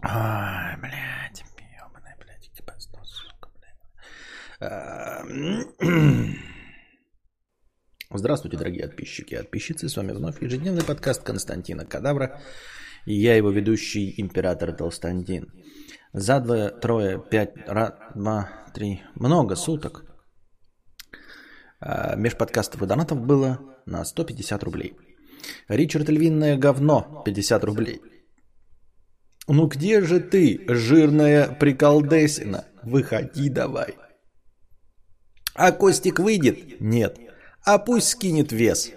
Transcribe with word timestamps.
Ай, 0.00 0.76
блядь, 0.76 1.44
ёбаный, 1.82 2.14
блядь, 2.20 2.48
типа, 2.54 2.72
сука, 2.78 3.50
блядь. 4.60 4.70
Здравствуйте, 8.14 8.56
дорогие 8.56 8.86
подписчики 8.86 9.34
и 9.34 9.38
подписчицы. 9.38 9.88
С 9.88 9.96
вами 9.96 10.12
вновь 10.12 10.40
ежедневный 10.40 10.84
подкаст 10.84 11.24
Константина 11.24 11.84
Кадавра. 11.84 12.40
И 13.06 13.14
я 13.14 13.34
его 13.34 13.50
ведущий, 13.50 14.14
император 14.18 14.72
Толстантин. 14.72 15.52
За 16.12 16.38
двое, 16.38 16.70
трое, 16.70 17.20
пять, 17.30 17.56
раз, 17.66 17.94
два, 18.14 18.70
три, 18.74 19.02
много 19.16 19.56
суток 19.56 20.04
а, 21.80 22.14
межподкастов 22.14 22.82
и 22.82 22.86
донатов 22.86 23.18
было 23.18 23.58
на 23.84 24.04
150 24.04 24.62
рублей. 24.62 24.96
Ричард 25.66 26.08
Львиное 26.08 26.56
говно 26.56 27.22
50 27.26 27.64
рублей. 27.64 28.00
Ну 29.48 29.66
где 29.66 30.02
же 30.02 30.20
ты, 30.20 30.62
жирная 30.68 31.48
приколдесина? 31.48 32.66
Выходи 32.82 33.48
давай. 33.48 33.96
А 35.54 35.72
Костик 35.72 36.18
выйдет? 36.18 36.80
Нет. 36.80 37.18
А 37.64 37.78
пусть 37.78 38.08
скинет 38.10 38.52
вес. 38.52 38.92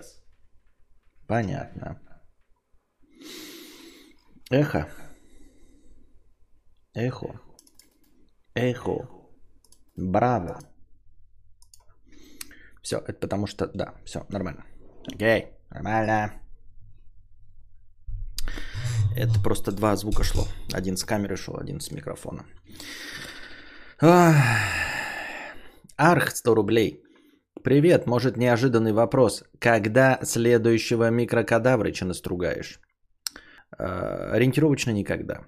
Понятно. 1.25 2.01
Эхо. 4.49 4.89
Эхо. 6.93 7.39
Эхо. 8.53 9.09
Браво. 9.95 10.59
Все, 12.81 12.97
это 12.97 13.13
потому 13.13 13.47
что, 13.47 13.67
да, 13.67 13.95
все, 14.03 14.25
нормально. 14.27 14.65
Окей, 15.07 15.53
нормально. 15.69 16.40
Это 19.15 19.39
просто 19.43 19.71
два 19.71 19.95
звука 19.95 20.23
шло. 20.23 20.45
Один 20.73 20.95
с 20.97 21.03
камеры 21.03 21.35
шел, 21.35 21.57
один 21.57 21.79
с 21.79 21.91
микрофона. 21.91 22.45
Арх 25.97 26.31
100 26.31 26.55
рублей. 26.55 27.03
Привет, 27.63 28.07
может 28.07 28.37
неожиданный 28.37 28.93
вопрос. 28.93 29.43
Когда 29.59 30.19
следующего 30.23 31.11
микрокадаврыча 31.11 32.05
настругаешь? 32.05 32.79
А, 33.77 34.31
ориентировочно 34.33 34.91
никогда. 34.91 35.45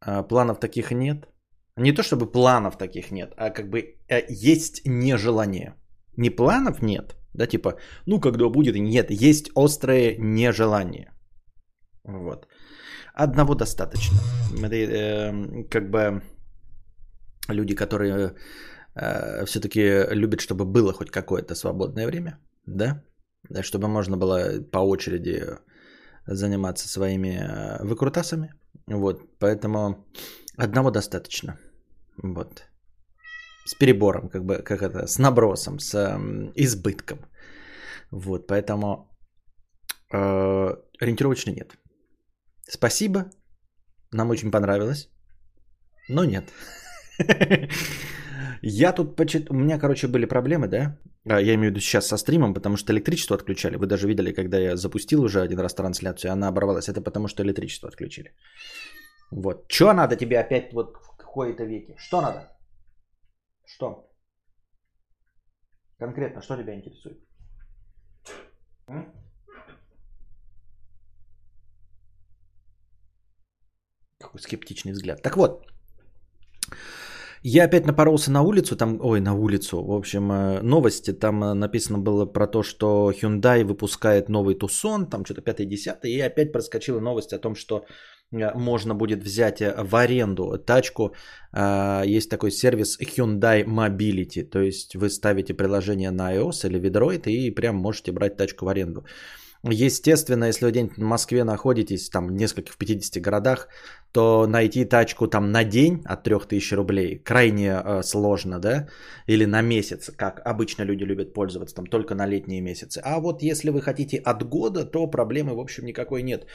А, 0.00 0.22
планов 0.22 0.58
таких 0.58 0.90
нет. 0.90 1.28
Не 1.76 1.92
то 1.92 2.02
чтобы 2.02 2.32
планов 2.32 2.76
таких 2.76 3.10
нет, 3.12 3.32
а 3.36 3.50
как 3.50 3.70
бы 3.70 3.96
э, 4.08 4.26
есть 4.28 4.82
нежелание. 4.84 5.74
Не 6.16 6.30
планов 6.30 6.82
нет, 6.82 7.16
да, 7.34 7.46
типа, 7.46 7.78
ну 8.06 8.20
когда 8.20 8.48
будет, 8.48 8.76
нет, 8.76 9.10
есть 9.10 9.50
острое 9.54 10.16
нежелание. 10.18 11.12
Вот. 12.04 12.46
Одного 13.14 13.54
достаточно. 13.54 14.18
Это, 14.64 14.74
э, 14.74 15.64
как 15.70 15.90
бы 15.90 16.22
люди, 17.48 17.74
которые 17.74 18.34
э, 18.94 19.44
все-таки 19.46 20.14
любят, 20.14 20.40
чтобы 20.40 20.64
было 20.64 20.92
хоть 20.92 21.10
какое-то 21.10 21.54
свободное 21.54 22.06
время, 22.06 22.38
да? 22.66 23.02
да, 23.48 23.62
чтобы 23.62 23.88
можно 23.88 24.16
было 24.16 24.60
по 24.72 24.78
очереди 24.78 25.44
заниматься 26.26 26.88
своими 26.88 27.38
э, 27.38 27.84
выкрутасами. 27.84 28.54
Вот, 28.86 29.38
поэтому 29.38 30.06
одного 30.56 30.90
достаточно. 30.90 31.58
Вот. 32.22 32.64
С 33.66 33.74
перебором, 33.74 34.28
как 34.28 34.44
бы, 34.44 34.62
как 34.62 34.82
это, 34.82 35.06
с 35.06 35.18
набросом, 35.18 35.78
с 35.78 35.94
э, 35.94 36.52
избытком. 36.56 37.18
Вот, 38.10 38.46
поэтому 38.46 39.10
э, 40.12 40.76
ориентировочно 41.00 41.50
нет. 41.50 41.76
Спасибо. 42.68 43.30
Нам 44.12 44.30
очень 44.30 44.50
понравилось. 44.50 45.08
Но 46.08 46.24
нет. 46.24 46.44
Я 48.62 48.92
тут 48.92 49.16
почит... 49.16 49.50
У 49.50 49.54
меня, 49.54 49.78
короче, 49.78 50.06
были 50.08 50.26
проблемы, 50.26 50.68
да? 50.68 50.98
А, 51.28 51.40
я 51.40 51.54
имею 51.54 51.70
в 51.70 51.70
виду 51.70 51.80
сейчас 51.80 52.06
со 52.06 52.16
стримом, 52.16 52.54
потому 52.54 52.76
что 52.76 52.92
электричество 52.92 53.36
отключали. 53.36 53.76
Вы 53.76 53.86
даже 53.86 54.06
видели, 54.06 54.32
когда 54.32 54.58
я 54.58 54.76
запустил 54.76 55.22
уже 55.22 55.40
один 55.40 55.60
раз 55.60 55.74
трансляцию, 55.74 56.32
она 56.32 56.48
оборвалась. 56.48 56.88
Это 56.88 57.00
потому 57.00 57.28
что 57.28 57.42
электричество 57.42 57.88
отключили. 57.88 58.30
Вот. 59.30 59.64
Что 59.68 59.92
надо 59.92 60.16
тебе 60.16 60.38
опять 60.38 60.72
вот 60.72 60.96
в 60.96 61.16
какой-то 61.16 61.64
веке? 61.64 61.96
Что 61.98 62.20
надо? 62.20 62.56
Что? 63.66 64.08
Конкретно, 65.98 66.42
что 66.42 66.56
тебя 66.56 66.74
интересует? 66.74 67.18
М? 68.88 69.21
Какой 74.22 74.40
скептичный 74.40 74.92
взгляд. 74.92 75.22
Так 75.22 75.36
вот, 75.36 75.66
я 77.44 77.64
опять 77.64 77.86
напоролся 77.86 78.30
на 78.30 78.42
улицу, 78.42 78.76
там, 78.76 79.00
ой, 79.02 79.20
на 79.20 79.34
улицу, 79.34 79.82
в 79.82 79.92
общем, 79.92 80.30
э, 80.30 80.62
новости, 80.62 81.12
там 81.12 81.42
э, 81.42 81.54
написано 81.54 81.98
было 81.98 82.24
про 82.24 82.46
то, 82.46 82.62
что 82.62 83.10
Hyundai 83.10 83.64
выпускает 83.64 84.28
новый 84.28 84.54
Tucson, 84.54 85.10
там 85.10 85.24
что-то 85.24 85.40
5-10, 85.40 86.04
и 86.04 86.20
опять 86.20 86.52
проскочила 86.52 87.00
новость 87.00 87.32
о 87.32 87.40
том, 87.40 87.56
что 87.56 87.84
э, 88.30 88.54
можно 88.54 88.94
будет 88.94 89.24
взять 89.24 89.60
в 89.60 89.96
аренду 89.96 90.56
тачку. 90.58 91.14
Есть 92.06 92.30
такой 92.30 92.50
сервис 92.52 92.98
Hyundai 93.00 93.64
Mobility, 93.64 94.44
то 94.44 94.60
есть 94.60 94.94
вы 94.94 95.10
ставите 95.10 95.52
приложение 95.54 96.12
на 96.12 96.32
iOS 96.36 96.66
или 96.66 96.80
Android 96.80 97.28
и 97.28 97.50
прям 97.50 97.76
можете 97.76 98.12
брать 98.12 98.36
тачку 98.36 98.66
в 98.66 98.68
аренду. 98.68 99.04
Естественно, 99.64 100.46
если 100.46 100.64
вы 100.64 100.70
где-нибудь 100.72 100.96
в 100.96 101.02
Москве 101.02 101.44
находитесь, 101.44 102.10
там 102.10 102.34
несколько 102.36 102.72
в 102.72 102.76
50 102.76 103.22
городах, 103.22 103.68
то 104.12 104.46
найти 104.46 104.84
тачку 104.84 105.28
там 105.28 105.52
на 105.52 105.64
день 105.64 106.02
от 106.04 106.24
3000 106.24 106.74
рублей 106.74 107.18
крайне 107.24 107.80
э, 107.84 108.02
сложно, 108.02 108.58
да, 108.58 108.88
или 109.28 109.46
на 109.46 109.62
месяц, 109.62 110.10
как 110.16 110.40
обычно 110.44 110.82
люди 110.82 111.04
любят 111.04 111.32
пользоваться, 111.32 111.76
там 111.76 111.86
только 111.86 112.14
на 112.14 112.26
летние 112.26 112.60
месяцы. 112.60 113.00
А 113.04 113.20
вот 113.20 113.42
если 113.42 113.70
вы 113.70 113.80
хотите 113.80 114.16
от 114.16 114.42
года, 114.42 114.84
то 114.84 115.06
проблемы, 115.06 115.54
в 115.54 115.60
общем, 115.60 115.84
никакой 115.84 116.22
нет. 116.22 116.46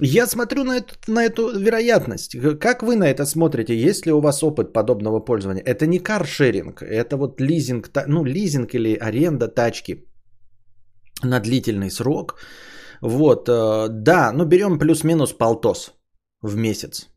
Я 0.00 0.26
смотрю 0.26 0.64
на 0.64 0.78
эту, 0.78 0.94
на 1.06 1.24
эту 1.24 1.56
вероятность. 1.56 2.36
Как 2.58 2.82
вы 2.82 2.96
на 2.96 3.04
это 3.04 3.26
смотрите? 3.26 3.76
Есть 3.76 4.06
ли 4.06 4.12
у 4.12 4.20
вас 4.20 4.42
опыт 4.42 4.72
подобного 4.72 5.20
пользования? 5.20 5.62
Это 5.62 5.86
не 5.86 6.00
каршеринг, 6.00 6.82
это 6.82 7.16
вот 7.16 7.40
лизинг, 7.40 7.90
ну 8.08 8.24
лизинг 8.24 8.74
или 8.74 8.96
аренда 8.96 9.46
тачки 9.46 10.04
на 11.24 11.40
длительный 11.40 11.90
срок. 11.90 12.34
Вот, 13.00 13.48
э, 13.48 13.88
да, 13.90 14.32
ну 14.32 14.44
берем 14.44 14.78
плюс-минус 14.78 15.32
полтос 15.32 15.92
в 16.42 16.56
месяц. 16.56 17.08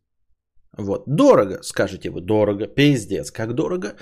Вот, 0.78 1.04
дорого, 1.08 1.60
скажете 1.64 2.10
вы, 2.10 2.22
дорого, 2.22 2.68
пиздец, 2.68 3.32
как 3.32 3.54
дорого. 3.54 3.96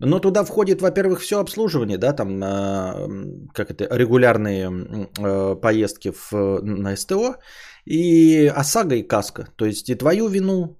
Но 0.00 0.20
туда 0.20 0.44
входит, 0.44 0.80
во-первых, 0.80 1.20
все 1.20 1.38
обслуживание, 1.40 1.98
да, 1.98 2.12
там, 2.12 2.42
э, 2.42 3.48
как 3.52 3.70
это, 3.70 3.88
регулярные 3.96 4.70
э, 5.18 5.60
поездки 5.60 6.12
в, 6.12 6.32
на 6.62 6.96
СТО 6.96 7.36
и 7.84 8.46
ОСАГО 8.46 8.94
и 8.94 9.08
КАСКО. 9.08 9.46
То 9.56 9.66
есть 9.66 9.88
и 9.90 9.94
твою 9.94 10.28
вину 10.28 10.76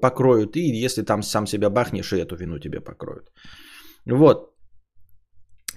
покроют, 0.00 0.56
и 0.56 0.84
если 0.84 1.02
там 1.02 1.22
сам 1.22 1.46
себя 1.46 1.70
бахнешь, 1.70 2.12
и 2.12 2.18
эту 2.18 2.36
вину 2.36 2.58
тебе 2.58 2.80
покроют. 2.80 3.32
Вот, 4.04 4.51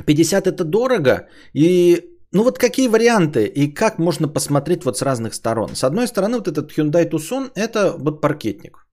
50 0.06 0.48
это 0.48 0.64
дорого, 0.64 1.28
и 1.54 2.06
ну 2.32 2.44
вот 2.44 2.60
какие 2.60 2.90
варианты 2.90 3.46
и 3.46 3.74
как 3.74 4.00
можно 4.00 4.28
посмотреть 4.28 4.84
вот 4.84 4.98
с 4.98 5.02
разных 5.02 5.34
сторон? 5.34 5.76
С 5.76 5.84
одной 5.84 6.08
стороны, 6.08 6.38
вот 6.38 6.48
этот 6.48 6.72
Hyundai 6.78 7.10
Tucson 7.10 7.52
это 7.56 7.96
вот 7.98 8.22
паркетник. 8.22 8.86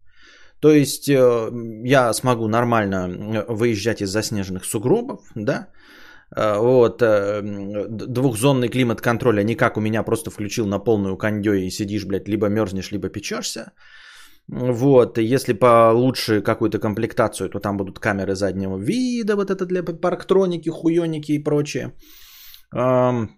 То 0.60 0.70
есть 0.70 1.08
э, 1.08 1.50
я 1.84 2.12
смогу 2.12 2.46
нормально 2.46 3.08
э, 3.08 3.44
выезжать 3.48 4.00
из 4.00 4.10
заснеженных 4.10 4.64
сугробов, 4.64 5.20
да, 5.34 5.68
э, 6.36 6.58
вот, 6.58 7.02
двухзонный 8.08 8.68
климат 8.68 9.00
контроля 9.00 9.42
не 9.42 9.56
как 9.56 9.76
у 9.76 9.80
меня 9.80 10.04
просто 10.04 10.30
включил 10.30 10.66
на 10.66 10.78
полную 10.78 11.16
кондё 11.16 11.54
и 11.54 11.70
сидишь, 11.70 12.04
блядь, 12.04 12.28
либо 12.28 12.48
мерзнешь, 12.48 12.92
либо 12.92 13.08
печешься. 13.08 13.72
Вот, 14.54 15.16
если 15.16 15.54
получше 15.54 16.42
какую-то 16.42 16.78
комплектацию, 16.78 17.48
то 17.48 17.58
там 17.58 17.78
будут 17.78 17.98
камеры 17.98 18.34
заднего 18.34 18.76
вида, 18.76 19.34
вот 19.34 19.50
это 19.50 19.64
для 19.64 19.82
парктроники, 19.82 20.68
хуёники 20.68 21.32
и 21.32 21.42
прочее. 21.42 21.92
Ну 22.72 23.28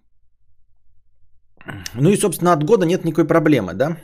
и, 2.10 2.16
собственно, 2.16 2.52
от 2.52 2.64
года 2.64 2.84
нет 2.84 3.04
никакой 3.04 3.28
проблемы, 3.28 3.74
да? 3.74 3.96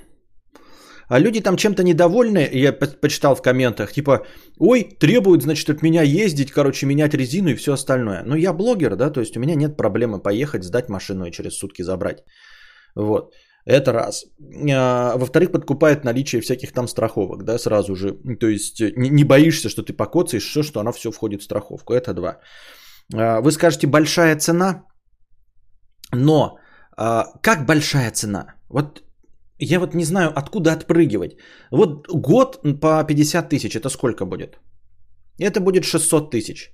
А 1.08 1.18
люди 1.18 1.40
там 1.40 1.56
чем-то 1.56 1.82
недовольны, 1.82 2.48
я 2.52 2.72
почитал 2.72 3.34
в 3.34 3.42
комментах, 3.42 3.92
типа, 3.92 4.24
ой, 4.60 4.84
требуют, 5.00 5.42
значит, 5.42 5.68
от 5.68 5.82
меня 5.82 6.02
ездить, 6.02 6.52
короче, 6.52 6.86
менять 6.86 7.14
резину 7.14 7.48
и 7.48 7.56
все 7.56 7.72
остальное. 7.72 8.22
Но 8.24 8.36
я 8.36 8.52
блогер, 8.52 8.94
да, 8.94 9.10
то 9.10 9.20
есть 9.20 9.36
у 9.36 9.40
меня 9.40 9.56
нет 9.56 9.76
проблемы 9.76 10.22
поехать, 10.22 10.62
сдать 10.62 10.88
машину 10.88 11.24
и 11.24 11.32
через 11.32 11.58
сутки 11.58 11.82
забрать. 11.82 12.22
Вот. 12.94 13.34
Это 13.70 13.92
раз. 13.92 14.24
А, 14.72 15.16
во-вторых, 15.16 15.52
подкупает 15.52 16.04
наличие 16.04 16.40
всяких 16.40 16.72
там 16.72 16.88
страховок, 16.88 17.44
да, 17.44 17.58
сразу 17.58 17.94
же. 17.94 18.12
То 18.40 18.48
есть 18.48 18.80
не, 18.80 19.10
не 19.10 19.24
боишься, 19.24 19.68
что 19.68 19.82
ты 19.82 19.92
покоцаешь, 19.92 20.42
что, 20.42 20.62
что 20.62 20.80
оно 20.80 20.92
все 20.92 21.10
входит 21.10 21.40
в 21.40 21.44
страховку. 21.44 21.92
Это 21.92 22.12
два. 22.14 22.40
А, 23.14 23.40
вы 23.40 23.52
скажете, 23.52 23.86
большая 23.86 24.36
цена, 24.38 24.82
но 26.12 26.58
а, 26.96 27.24
как 27.42 27.66
большая 27.66 28.10
цена? 28.10 28.54
Вот 28.68 29.02
я 29.58 29.78
вот 29.78 29.94
не 29.94 30.04
знаю, 30.04 30.32
откуда 30.36 30.72
отпрыгивать. 30.72 31.36
Вот 31.70 32.08
год 32.08 32.60
по 32.80 33.04
50 33.04 33.48
тысяч, 33.48 33.76
это 33.76 33.88
сколько 33.88 34.26
будет? 34.26 34.58
Это 35.38 35.60
будет 35.60 35.84
600 35.84 36.30
тысяч. 36.30 36.72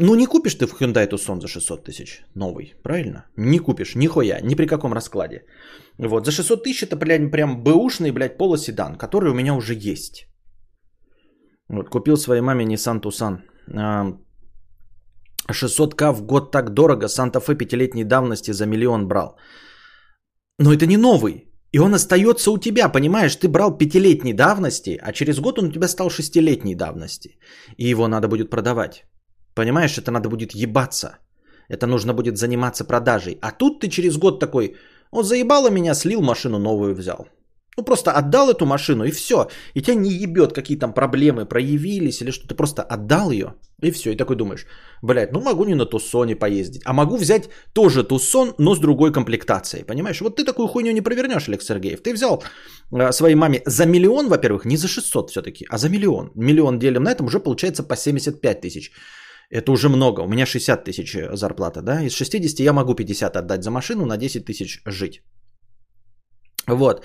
Ну, 0.00 0.14
не 0.14 0.26
купишь 0.26 0.54
ты 0.54 0.66
в 0.66 0.80
Hyundai 0.80 1.08
Tucson 1.08 1.40
за 1.40 1.48
600 1.48 1.84
тысяч 1.84 2.22
новый, 2.34 2.74
правильно? 2.82 3.26
Не 3.36 3.58
купишь, 3.58 3.96
нихуя, 3.96 4.40
ни 4.40 4.54
при 4.54 4.66
каком 4.66 4.92
раскладе. 4.92 5.44
Вот, 5.98 6.24
за 6.24 6.30
600 6.32 6.62
тысяч 6.62 6.84
это, 6.84 6.96
блядь, 6.96 7.30
прям 7.32 7.62
бэушный, 7.64 8.12
блядь, 8.12 8.38
полоседан, 8.38 8.96
который 8.96 9.30
у 9.30 9.34
меня 9.34 9.54
уже 9.54 9.74
есть. 9.74 10.28
Вот, 11.68 11.90
купил 11.90 12.16
своей 12.16 12.42
маме 12.42 12.64
Nissan 12.64 13.00
Tucson. 13.00 13.38
600к 15.50 16.12
в 16.12 16.22
год 16.22 16.52
так 16.52 16.70
дорого, 16.74 17.08
Санта-Фе 17.08 17.56
пятилетней 17.56 18.04
давности 18.04 18.52
за 18.52 18.66
миллион 18.66 19.08
брал. 19.08 19.36
Но 20.58 20.72
это 20.72 20.86
не 20.86 20.96
новый. 20.96 21.44
И 21.72 21.80
он 21.80 21.94
остается 21.94 22.50
у 22.50 22.58
тебя, 22.58 22.88
понимаешь? 22.88 23.36
Ты 23.36 23.48
брал 23.48 23.76
пятилетней 23.76 24.32
давности, 24.32 24.98
а 25.02 25.12
через 25.12 25.40
год 25.40 25.58
он 25.58 25.68
у 25.68 25.72
тебя 25.72 25.88
стал 25.88 26.08
шестилетней 26.10 26.74
давности. 26.76 27.38
И 27.76 27.90
его 27.90 28.08
надо 28.08 28.28
будет 28.28 28.50
продавать. 28.50 29.04
Понимаешь, 29.58 29.98
это 29.98 30.12
надо 30.12 30.28
будет 30.28 30.54
ебаться. 30.54 31.18
Это 31.68 31.86
нужно 31.86 32.14
будет 32.14 32.38
заниматься 32.38 32.84
продажей. 32.84 33.38
А 33.42 33.50
тут 33.50 33.80
ты 33.80 33.88
через 33.88 34.16
год 34.16 34.38
такой, 34.40 34.76
он 35.10 35.24
заебало 35.24 35.70
меня, 35.70 35.94
слил 35.94 36.22
машину 36.22 36.58
новую 36.58 36.94
взял. 36.94 37.26
Ну 37.76 37.84
просто 37.84 38.10
отдал 38.12 38.50
эту 38.50 38.66
машину 38.66 39.04
и 39.04 39.10
все. 39.10 39.48
И 39.74 39.82
тебя 39.82 39.96
не 39.96 40.10
ебет, 40.10 40.52
какие 40.52 40.78
там 40.78 40.92
проблемы 40.92 41.44
проявились 41.44 42.22
или 42.22 42.30
что. 42.30 42.46
Ты 42.46 42.54
просто 42.54 42.82
отдал 42.82 43.32
ее 43.32 43.54
и 43.82 43.90
все. 43.90 44.12
И 44.12 44.16
такой 44.16 44.36
думаешь, 44.36 44.66
блядь, 45.02 45.32
ну 45.32 45.40
могу 45.40 45.64
не 45.64 45.74
на 45.74 45.86
Тусоне 45.86 46.36
поездить. 46.36 46.82
А 46.84 46.92
могу 46.92 47.16
взять 47.16 47.48
тоже 47.72 48.04
Тусон, 48.04 48.54
но 48.58 48.74
с 48.74 48.78
другой 48.78 49.12
комплектацией. 49.12 49.84
Понимаешь? 49.84 50.20
Вот 50.20 50.36
ты 50.36 50.44
такую 50.44 50.68
хуйню 50.68 50.92
не 50.92 51.02
провернешь, 51.02 51.48
Олег 51.48 51.62
Сергеев. 51.62 52.00
Ты 52.00 52.14
взял 52.14 52.42
э, 52.92 53.12
своей 53.12 53.34
маме 53.34 53.62
за 53.66 53.86
миллион, 53.86 54.28
во-первых, 54.28 54.64
не 54.64 54.76
за 54.76 54.86
600 54.86 55.30
все-таки, 55.30 55.66
а 55.68 55.78
за 55.78 55.88
миллион. 55.88 56.30
Миллион 56.36 56.78
делим 56.78 57.02
на 57.02 57.10
этом 57.10 57.26
уже 57.26 57.40
получается 57.40 57.82
по 57.82 57.96
75 57.96 58.60
тысяч. 58.60 58.92
Это 59.50 59.72
уже 59.72 59.88
много. 59.88 60.20
У 60.20 60.28
меня 60.28 60.46
60 60.46 60.84
тысяч 60.84 61.16
зарплата, 61.32 61.82
да? 61.82 62.02
Из 62.02 62.12
60 62.12 62.60
я 62.60 62.72
могу 62.72 62.94
50 62.94 63.36
отдать 63.36 63.62
за 63.62 63.70
машину, 63.70 64.06
на 64.06 64.16
10 64.16 64.44
тысяч 64.44 64.82
жить. 64.86 65.22
Вот. 66.66 67.04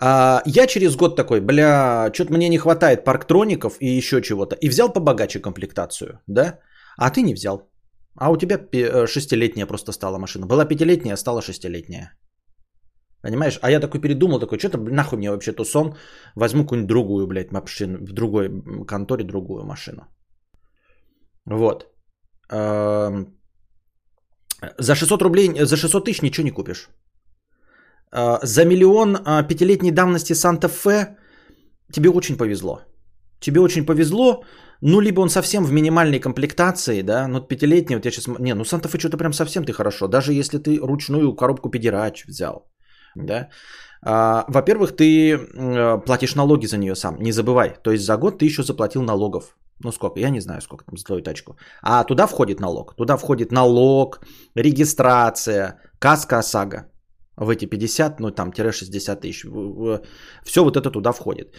А, 0.00 0.42
я 0.46 0.66
через 0.66 0.96
год 0.96 1.16
такой, 1.16 1.40
бля, 1.40 2.10
что-то 2.12 2.32
мне 2.32 2.48
не 2.48 2.58
хватает 2.58 3.04
парктроников 3.04 3.76
и 3.80 3.96
еще 3.96 4.20
чего-то. 4.22 4.56
И 4.56 4.68
взял 4.68 4.92
побогаче 4.92 5.40
комплектацию, 5.40 6.20
да? 6.26 6.58
А 6.96 7.10
ты 7.10 7.22
не 7.22 7.34
взял. 7.34 7.70
А 8.16 8.30
у 8.30 8.36
тебя 8.36 8.58
э, 8.58 9.06
шестилетняя 9.06 9.66
просто 9.66 9.92
стала 9.92 10.18
машина. 10.18 10.46
Была 10.46 10.64
пятилетняя, 10.64 11.16
стала 11.16 11.42
шестилетняя. 11.42 12.12
Понимаешь? 13.22 13.58
А 13.62 13.70
я 13.70 13.80
такой 13.80 14.00
передумал, 14.00 14.40
такой, 14.40 14.58
что-то 14.58 14.78
нахуй 14.78 15.18
мне 15.18 15.30
вообще 15.30 15.52
тусон. 15.52 15.94
Возьму 16.36 16.62
какую-нибудь 16.62 16.88
другую, 16.88 17.26
блядь, 17.26 17.52
машину, 17.52 17.98
в 17.98 18.12
другой 18.12 18.50
конторе 18.86 19.24
другую 19.24 19.64
машину. 19.64 20.02
Вот. 21.46 21.86
За 24.78 24.94
600 24.94 25.22
рублей, 25.22 25.64
за 25.64 25.76
600 25.76 26.04
тысяч 26.04 26.22
ничего 26.22 26.44
не 26.44 26.50
купишь. 26.50 26.88
А, 28.14 28.38
за 28.42 28.64
миллион 28.64 29.16
а, 29.24 29.42
пятилетней 29.42 29.90
давности 29.90 30.34
Санта-Фе 30.34 31.16
тебе 31.92 32.10
очень 32.10 32.36
повезло. 32.36 32.80
Тебе 33.40 33.60
очень 33.60 33.84
повезло, 33.84 34.44
ну, 34.80 35.00
либо 35.00 35.20
он 35.20 35.28
совсем 35.28 35.64
в 35.64 35.72
минимальной 35.72 36.20
комплектации, 36.20 37.02
да, 37.02 37.26
ну, 37.28 37.40
пятилетний, 37.40 37.96
вот 37.96 38.04
я 38.04 38.10
сейчас, 38.12 38.26
не, 38.38 38.54
ну, 38.54 38.64
Санта-Фе 38.64 38.98
что-то 38.98 39.18
прям 39.18 39.32
совсем 39.32 39.64
ты 39.64 39.72
хорошо, 39.72 40.06
даже 40.08 40.32
если 40.32 40.58
ты 40.58 40.78
ручную 40.80 41.34
коробку 41.34 41.70
педерач 41.70 42.24
взял, 42.26 42.70
да. 43.16 43.48
А, 44.02 44.44
во-первых, 44.48 44.96
ты 44.96 45.36
платишь 46.06 46.36
налоги 46.36 46.66
за 46.66 46.78
нее 46.78 46.94
сам, 46.94 47.16
не 47.20 47.32
забывай, 47.32 47.74
то 47.82 47.90
есть 47.90 48.04
за 48.04 48.16
год 48.16 48.38
ты 48.38 48.46
еще 48.46 48.62
заплатил 48.62 49.02
налогов, 49.02 49.56
ну, 49.80 49.92
сколько, 49.92 50.20
я 50.20 50.30
не 50.30 50.40
знаю, 50.40 50.60
сколько 50.60 50.84
там 50.84 50.96
за 50.96 51.04
твою 51.04 51.22
тачку, 51.22 51.56
а 51.82 52.04
туда 52.04 52.26
входит 52.26 52.60
налог, 52.60 52.94
туда 52.96 53.16
входит 53.16 53.52
налог, 53.52 54.20
регистрация, 54.54 55.80
каска 55.98 56.38
ОСАГО, 56.38 56.90
в 57.36 57.50
эти 57.50 57.66
50, 57.66 58.20
ну 58.20 58.30
там, 58.30 58.52
тире 58.52 58.72
60 58.72 59.20
тысяч. 59.20 59.44
Все 60.44 60.64
вот 60.64 60.76
это 60.76 60.90
туда 60.90 61.12
входит. 61.12 61.54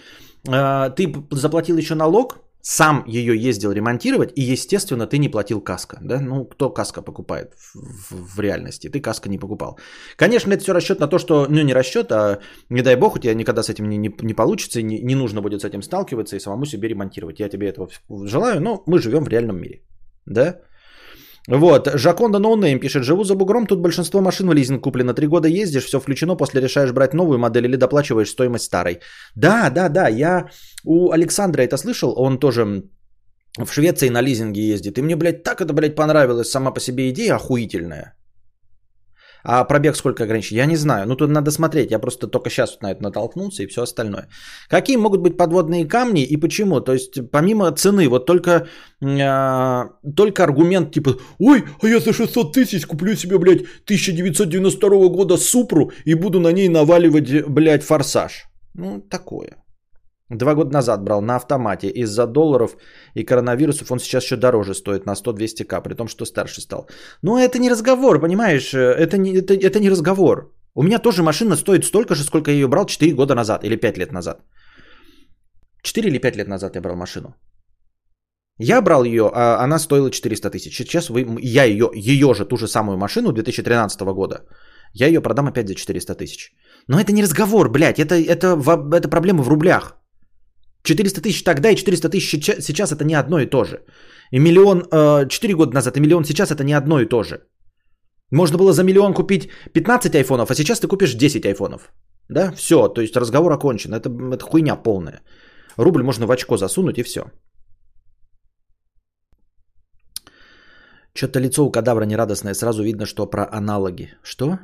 А, 0.48 0.90
ты 0.90 1.14
заплатил 1.32 1.78
еще 1.78 1.96
налог, 1.96 2.45
сам 2.68 3.04
ее 3.06 3.38
ездил 3.38 3.72
ремонтировать, 3.72 4.32
и, 4.36 4.42
естественно, 4.42 5.06
ты 5.06 5.20
не 5.20 5.30
платил 5.30 5.62
каска. 5.62 6.00
Да? 6.02 6.20
Ну, 6.20 6.46
кто 6.46 6.72
каска 6.72 7.04
покупает 7.04 7.54
в, 7.54 7.76
в, 7.76 8.36
в 8.36 8.40
реальности? 8.40 8.90
Ты 8.90 9.02
каска 9.02 9.30
не 9.30 9.38
покупал. 9.38 9.78
Конечно, 10.16 10.52
это 10.52 10.64
все 10.64 10.74
расчет 10.74 11.00
на 11.00 11.08
то, 11.08 11.20
что, 11.20 11.46
ну, 11.48 11.62
не 11.62 11.74
расчет, 11.74 12.12
а 12.12 12.40
не 12.70 12.82
дай 12.82 12.96
бог, 12.96 13.16
у 13.16 13.20
тебя 13.20 13.36
никогда 13.36 13.62
с 13.62 13.70
этим 13.70 13.88
не, 13.88 13.98
не, 13.98 14.12
не 14.24 14.34
получится, 14.34 14.82
не, 14.82 15.00
не 15.00 15.16
нужно 15.16 15.42
будет 15.42 15.62
с 15.62 15.66
этим 15.66 15.84
сталкиваться 15.84 16.36
и 16.36 16.40
самому 16.40 16.66
себе 16.66 16.90
ремонтировать. 16.90 17.40
Я 17.40 17.50
тебе 17.50 17.68
этого 17.68 17.88
желаю, 18.26 18.60
но 18.62 18.82
мы 18.88 18.98
живем 18.98 19.24
в 19.26 19.30
реальном 19.30 19.62
мире. 19.62 19.84
Да? 20.26 20.60
Вот, 21.48 21.92
Джаконда 21.94 22.40
Noname 22.40 22.80
пишет, 22.80 23.04
живу 23.04 23.24
за 23.24 23.36
бугром, 23.36 23.68
тут 23.68 23.80
большинство 23.80 24.22
машин 24.22 24.48
в 24.48 24.54
лизинг 24.54 24.84
куплено, 24.84 25.14
три 25.14 25.28
года 25.28 25.48
ездишь, 25.48 25.86
все 25.86 26.00
включено, 26.00 26.36
после 26.36 26.62
решаешь 26.62 26.92
брать 26.92 27.14
новую 27.14 27.38
модель 27.38 27.66
или 27.66 27.76
доплачиваешь 27.76 28.30
стоимость 28.30 28.66
старой. 28.66 29.00
Да, 29.36 29.70
да, 29.70 29.90
да, 29.90 30.08
я 30.08 30.50
у 30.84 31.12
Александра 31.12 31.62
это 31.62 31.78
слышал, 31.78 32.14
он 32.18 32.40
тоже 32.40 32.84
в 33.58 33.72
Швеции 33.72 34.10
на 34.10 34.22
лизинге 34.22 34.62
ездит, 34.62 34.98
и 34.98 35.02
мне, 35.02 35.16
блядь, 35.16 35.44
так 35.44 35.62
это, 35.62 35.74
блядь, 35.74 35.96
понравилось, 35.96 36.50
сама 36.50 36.72
по 36.72 36.80
себе 36.80 37.10
идея 37.10 37.36
охуительная. 37.36 38.16
А 39.48 39.64
пробег 39.64 39.96
сколько 39.96 40.24
ограничен? 40.24 40.58
Я 40.58 40.66
не 40.66 40.76
знаю. 40.76 41.08
Ну, 41.08 41.16
тут 41.16 41.30
надо 41.30 41.52
смотреть. 41.52 41.92
Я 41.92 42.00
просто 42.00 42.28
только 42.28 42.50
сейчас 42.50 42.82
на 42.82 42.92
это 42.92 43.04
натолкнулся 43.04 43.64
и 43.64 43.68
все 43.68 43.82
остальное. 43.84 44.28
Какие 44.70 44.98
могут 44.98 45.22
быть 45.22 45.38
подводные 45.38 45.86
камни 45.86 46.24
и 46.24 46.38
почему? 46.38 46.82
То 46.82 46.94
есть, 46.94 47.20
помимо 47.32 47.72
цены, 47.72 48.10
вот 48.10 48.26
только, 48.26 48.68
э, 49.02 49.84
только 50.16 50.44
аргумент 50.44 50.92
типа, 50.92 51.18
ой, 51.40 51.64
а 51.82 51.88
я 51.88 52.00
за 52.00 52.14
600 52.14 52.54
тысяч 52.54 52.88
куплю 52.88 53.16
себе, 53.16 53.38
блядь, 53.38 53.66
1992 53.86 55.10
года 55.10 55.38
Супру 55.38 55.92
и 56.06 56.16
буду 56.16 56.40
на 56.40 56.52
ней 56.52 56.68
наваливать, 56.70 57.48
блядь, 57.48 57.84
форсаж. 57.84 58.46
Ну, 58.74 59.00
такое. 59.00 59.65
Два 60.30 60.56
года 60.56 60.74
назад 60.74 61.04
брал 61.04 61.22
на 61.22 61.36
автомате. 61.36 61.88
Из-за 61.88 62.26
долларов 62.26 62.78
и 63.14 63.24
коронавирусов 63.24 63.92
он 63.92 64.00
сейчас 64.00 64.24
еще 64.24 64.36
дороже 64.36 64.74
стоит 64.74 65.06
на 65.06 65.14
100-200к, 65.14 65.84
при 65.84 65.94
том, 65.94 66.08
что 66.08 66.26
старше 66.26 66.62
стал. 66.62 66.88
Но 67.22 67.38
это 67.38 67.60
не 67.60 67.70
разговор, 67.70 68.20
понимаешь? 68.20 68.74
Это 68.74 69.18
не, 69.18 69.34
это, 69.38 69.54
это 69.54 69.80
не 69.80 69.90
разговор. 69.90 70.52
У 70.74 70.84
меня 70.84 71.00
тоже 71.00 71.24
машина 71.24 71.56
стоит 71.56 71.86
столько 71.86 72.16
же, 72.16 72.24
сколько 72.24 72.50
я 72.52 72.56
ее 72.56 72.68
брал 72.68 72.86
4 72.86 73.14
года 73.14 73.36
назад 73.36 73.64
или 73.64 73.76
5 73.76 73.98
лет 73.98 74.12
назад. 74.12 74.42
4 75.84 76.08
или 76.08 76.18
5 76.18 76.36
лет 76.38 76.48
назад 76.48 76.76
я 76.76 76.82
брал 76.82 76.96
машину. 76.96 77.36
Я 78.58 78.82
брал 78.82 79.04
ее, 79.04 79.30
а 79.34 79.64
она 79.64 79.80
стоила 79.80 80.10
400 80.10 80.50
тысяч. 80.50 80.76
Сейчас 80.76 81.10
вы, 81.10 81.26
я 81.42 81.66
ее, 81.66 81.90
ее 81.94 82.34
же, 82.34 82.46
ту 82.46 82.58
же 82.58 82.68
самую 82.68 82.98
машину 82.98 83.32
2013 83.32 84.02
года, 84.02 84.46
я 84.94 85.08
ее 85.08 85.22
продам 85.22 85.48
опять 85.48 85.68
за 85.68 85.76
400 85.76 86.16
тысяч. 86.16 86.54
Но 86.88 87.00
это 87.00 87.12
не 87.12 87.22
разговор, 87.22 87.70
блядь, 87.70 88.00
это, 88.00 88.16
это, 88.16 88.58
это 88.94 89.10
проблема 89.10 89.44
в 89.44 89.50
рублях. 89.50 89.98
400 90.86 91.22
тысяч 91.22 91.44
тогда 91.44 91.70
и 91.70 91.76
400 91.76 92.10
тысяч 92.10 92.46
сейчас 92.62 92.92
это 92.92 93.04
не 93.04 93.16
одно 93.16 93.40
и 93.40 93.50
то 93.50 93.64
же. 93.64 93.84
И 94.32 94.40
миллион 94.40 94.84
э, 94.92 95.28
4 95.28 95.54
года 95.56 95.74
назад 95.74 95.98
и 95.98 96.00
миллион 96.00 96.24
сейчас 96.24 96.52
это 96.52 96.64
не 96.64 96.74
одно 96.74 97.00
и 97.00 97.06
то 97.06 97.24
же. 97.24 97.40
Можно 98.32 98.58
было 98.58 98.74
за 98.74 98.84
миллион 98.84 99.14
купить 99.14 99.50
15 99.74 100.16
айфонов, 100.16 100.52
а 100.52 100.56
сейчас 100.56 100.80
ты 100.80 100.88
купишь 100.88 101.16
10 101.16 101.46
айфонов. 101.46 101.94
Да, 102.30 102.52
все, 102.56 102.88
то 102.88 103.02
есть 103.02 103.16
разговор 103.16 103.52
окончен. 103.52 103.94
Это, 103.94 104.10
это 104.34 104.44
хуйня 104.44 104.76
полная. 104.76 105.22
Рубль 105.78 106.04
можно 106.04 106.26
в 106.28 106.32
очко 106.32 106.58
засунуть 106.58 106.98
и 106.98 107.04
все. 107.04 107.22
Что-то 111.14 111.40
лицо 111.40 111.66
у 111.66 111.72
кадавра 111.72 112.06
нерадостное, 112.06 112.54
сразу 112.54 112.84
видно, 112.84 113.06
что 113.06 113.26
про 113.26 113.48
аналоги. 113.52 114.10
Что? 114.24 114.60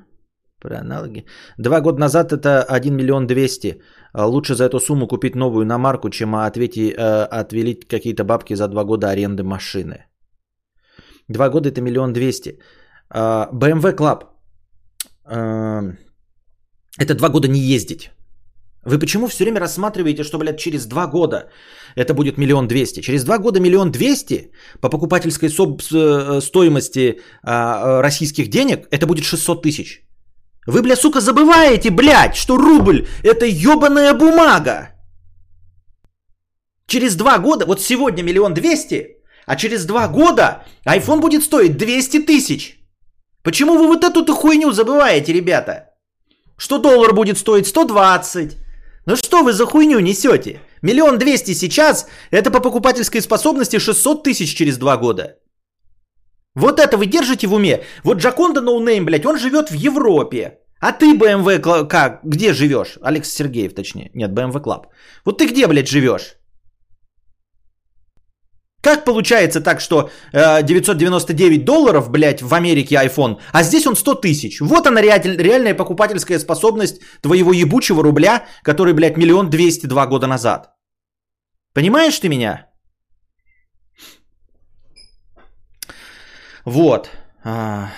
Про 0.61 0.79
аналоги. 0.79 1.25
Два 1.57 1.81
года 1.81 1.99
назад 1.99 2.31
это 2.31 2.63
1 2.63 2.95
миллион 2.95 3.27
200. 3.27 3.81
А 4.13 4.27
лучше 4.27 4.53
за 4.53 4.65
эту 4.65 4.79
сумму 4.79 5.07
купить 5.07 5.35
новую 5.35 5.65
на 5.65 5.77
марку, 5.77 6.09
чем 6.09 6.35
ответить, 6.35 6.93
э, 6.93 7.23
отвелить 7.41 7.87
какие-то 7.87 8.23
бабки 8.23 8.55
за 8.55 8.67
два 8.67 8.83
года 8.83 9.09
аренды 9.09 9.43
машины. 9.43 10.05
Два 11.27 11.49
года 11.49 11.69
это 11.69 11.81
миллион 11.81 12.13
двести. 12.13 12.59
А, 13.09 13.49
BMW 13.53 13.95
Club. 13.95 14.23
А, 15.25 15.81
это 16.99 17.15
два 17.15 17.29
года 17.29 17.47
не 17.47 17.59
ездить. 17.59 18.11
Вы 18.85 18.99
почему 18.99 19.27
все 19.27 19.43
время 19.43 19.59
рассматриваете, 19.59 20.23
что, 20.23 20.37
блядь, 20.37 20.59
через 20.59 20.85
два 20.85 21.07
года 21.07 21.49
это 21.95 22.13
будет 22.13 22.37
миллион 22.37 22.67
двести? 22.67 23.01
Через 23.01 23.23
два 23.23 23.37
года 23.37 23.59
миллион 23.59 23.91
двести 23.91 24.51
по 24.81 24.89
покупательской 24.89 25.49
э, 25.49 26.41
стоимости 26.41 27.19
российских 27.43 28.49
денег 28.49 28.87
это 28.91 29.07
будет 29.07 29.23
600 29.23 29.61
тысяч. 29.63 30.10
Вы, 30.67 30.81
бля, 30.81 30.95
сука, 30.95 31.21
забываете, 31.21 31.89
блядь, 31.89 32.35
что 32.35 32.57
рубль– 32.57 33.07
это 33.23 33.45
ебаная 33.45 34.13
бумага. 34.13 34.89
Через 36.87 37.15
два 37.15 37.39
года, 37.39 37.65
вот 37.65 37.81
сегодня 37.81 38.23
миллион 38.23 38.53
двести, 38.53 39.17
а 39.45 39.55
через 39.55 39.85
два 39.85 40.07
года 40.07 40.63
iPhone 40.85 41.19
будет 41.19 41.43
стоить 41.43 41.77
200 41.77 42.25
тысяч. 42.25 42.77
Почему 43.43 43.77
вы 43.77 43.87
вот 43.87 44.03
эту 44.03 44.33
хуйню 44.33 44.71
забываете, 44.71 45.33
ребята? 45.33 45.89
Что 46.57 46.77
доллар 46.77 47.13
будет 47.13 47.37
стоить 47.37 47.67
120. 47.67 48.57
Ну 49.07 49.15
что 49.15 49.43
вы 49.43 49.53
за 49.53 49.65
хуйню 49.65 49.99
несете? 49.99 50.59
Миллион 50.83 51.17
двести 51.17 51.53
сейчас, 51.53 52.07
это 52.29 52.51
по 52.51 52.59
покупательской 52.59 53.21
способности 53.21 53.79
600 53.79 54.23
тысяч 54.23 54.55
через 54.55 54.77
два 54.77 54.97
года. 54.97 55.37
Вот 56.55 56.79
это 56.79 56.97
вы 56.97 57.05
держите 57.05 57.47
в 57.47 57.53
уме. 57.53 57.83
Вот 58.03 58.17
Джаконда 58.17 58.61
Noname, 58.61 59.05
блядь, 59.05 59.25
он 59.25 59.37
живет 59.37 59.69
в 59.69 59.73
Европе. 59.73 60.59
А 60.81 60.91
ты, 60.91 61.15
BMW, 61.15 61.87
как, 61.87 62.19
где 62.23 62.53
живешь? 62.53 62.97
Алекс 63.01 63.29
Сергеев, 63.29 63.73
точнее. 63.73 64.09
Нет, 64.13 64.31
BMW 64.31 64.61
Club. 64.61 64.85
Вот 65.25 65.37
ты 65.37 65.47
где, 65.47 65.67
блядь, 65.67 65.87
живешь? 65.87 66.35
Как 68.81 69.05
получается 69.05 69.61
так, 69.61 69.79
что 69.79 70.09
э, 70.33 70.63
999 70.63 71.65
долларов, 71.65 72.09
блядь, 72.09 72.41
в 72.41 72.51
Америке 72.53 72.95
iPhone, 72.95 73.37
а 73.53 73.63
здесь 73.63 73.85
он 73.85 73.95
100 73.95 74.15
тысяч? 74.15 74.59
Вот 74.59 74.87
она 74.87 75.01
реаль, 75.01 75.37
реальная 75.37 75.75
покупательская 75.75 76.39
способность 76.39 76.99
твоего 77.21 77.53
ебучего 77.53 78.03
рубля, 78.03 78.45
который, 78.63 78.93
блядь, 78.93 79.17
миллион 79.17 79.49
двести 79.49 79.85
два 79.85 80.07
года 80.07 80.25
назад. 80.25 80.71
Понимаешь 81.73 82.19
ты 82.19 82.27
меня? 82.27 82.70
Вот. 86.65 87.09
А, 87.43 87.89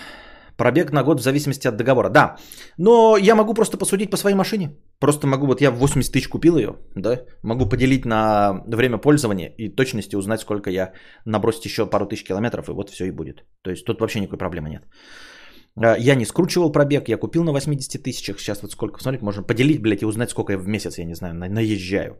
пробег 0.57 0.91
на 0.91 1.03
год 1.03 1.19
в 1.19 1.23
зависимости 1.23 1.67
от 1.67 1.75
договора. 1.75 2.09
Да. 2.09 2.37
Но 2.77 3.17
я 3.17 3.35
могу 3.35 3.53
просто 3.53 3.77
посудить 3.77 4.11
по 4.11 4.17
своей 4.17 4.35
машине. 4.35 4.69
Просто 4.99 5.27
могу, 5.27 5.47
вот 5.47 5.61
я 5.61 5.71
80 5.71 6.11
тысяч 6.11 6.27
купил 6.29 6.57
ее, 6.57 6.75
да, 6.95 7.19
могу 7.43 7.65
поделить 7.65 8.05
на 8.05 8.63
время 8.67 8.97
пользования 8.97 9.53
и 9.57 9.75
точности 9.75 10.15
узнать, 10.15 10.41
сколько 10.41 10.69
я 10.69 10.93
набросить 11.25 11.65
еще 11.65 11.85
пару 11.85 12.05
тысяч 12.05 12.23
километров, 12.23 12.69
и 12.69 12.71
вот 12.71 12.89
все 12.89 13.05
и 13.05 13.11
будет. 13.11 13.43
То 13.63 13.71
есть 13.71 13.85
тут 13.85 13.99
вообще 13.99 14.19
никакой 14.19 14.37
проблемы 14.37 14.69
нет. 14.69 14.83
А, 15.75 15.97
я 15.97 16.15
не 16.15 16.25
скручивал 16.25 16.71
пробег, 16.71 17.09
я 17.09 17.17
купил 17.17 17.43
на 17.43 17.51
80 17.51 18.03
тысячах, 18.03 18.39
сейчас 18.39 18.61
вот 18.61 18.71
сколько, 18.71 18.97
посмотрите, 18.97 19.25
можно 19.25 19.43
поделить, 19.43 19.81
блядь, 19.81 20.01
и 20.01 20.05
узнать, 20.05 20.29
сколько 20.29 20.53
я 20.53 20.57
в 20.57 20.67
месяц, 20.67 20.97
я 20.97 21.05
не 21.05 21.15
знаю, 21.15 21.33
наезжаю. 21.33 22.15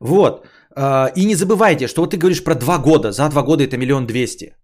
Вот. 0.00 0.46
А, 0.76 1.10
и 1.16 1.24
не 1.24 1.34
забывайте, 1.34 1.88
что 1.88 2.02
вот 2.02 2.10
ты 2.10 2.18
говоришь 2.18 2.44
про 2.44 2.54
два 2.54 2.78
года, 2.78 3.10
за 3.12 3.28
два 3.28 3.42
года 3.42 3.64
это 3.64 3.76
миллион 3.76 4.06
двести. 4.06 4.54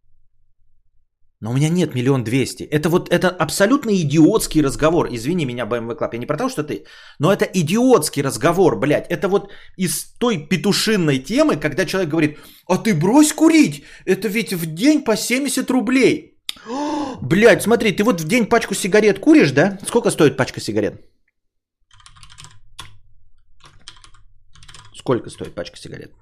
Но 1.43 1.51
у 1.51 1.55
меня 1.55 1.69
нет 1.69 1.95
миллион 1.95 2.23
двести. 2.23 2.63
Это 2.63 2.89
вот 2.89 3.09
это 3.09 3.29
абсолютно 3.29 3.91
идиотский 3.91 4.63
разговор. 4.63 5.09
Извини 5.11 5.45
меня, 5.45 5.67
BMW 5.67 5.99
Club, 5.99 6.11
я 6.13 6.19
не 6.19 6.27
про 6.27 6.37
то, 6.37 6.49
что 6.49 6.63
ты. 6.63 6.85
Но 7.19 7.33
это 7.33 7.45
идиотский 7.45 8.23
разговор, 8.23 8.79
блядь. 8.79 9.11
Это 9.11 9.29
вот 9.29 9.51
из 9.77 10.05
той 10.19 10.39
петушинной 10.49 11.19
темы, 11.19 11.57
когда 11.57 11.85
человек 11.85 12.11
говорит, 12.11 12.39
а 12.69 12.79
ты 12.79 12.95
брось 12.95 13.33
курить. 13.33 13.83
Это 14.07 14.29
ведь 14.29 14.53
в 14.53 14.67
день 14.75 15.03
по 15.05 15.17
70 15.17 15.69
рублей. 15.71 16.39
Блядь, 17.23 17.63
смотри, 17.63 17.91
ты 17.91 18.05
вот 18.05 18.21
в 18.21 18.29
день 18.29 18.47
пачку 18.47 18.75
сигарет 18.75 19.19
куришь, 19.19 19.51
да? 19.53 19.79
Сколько 19.87 20.11
стоит 20.11 20.37
пачка 20.37 20.61
сигарет? 20.61 20.95
Сколько 24.95 25.31
стоит 25.31 25.55
пачка 25.55 25.77
сигарет? 25.77 26.13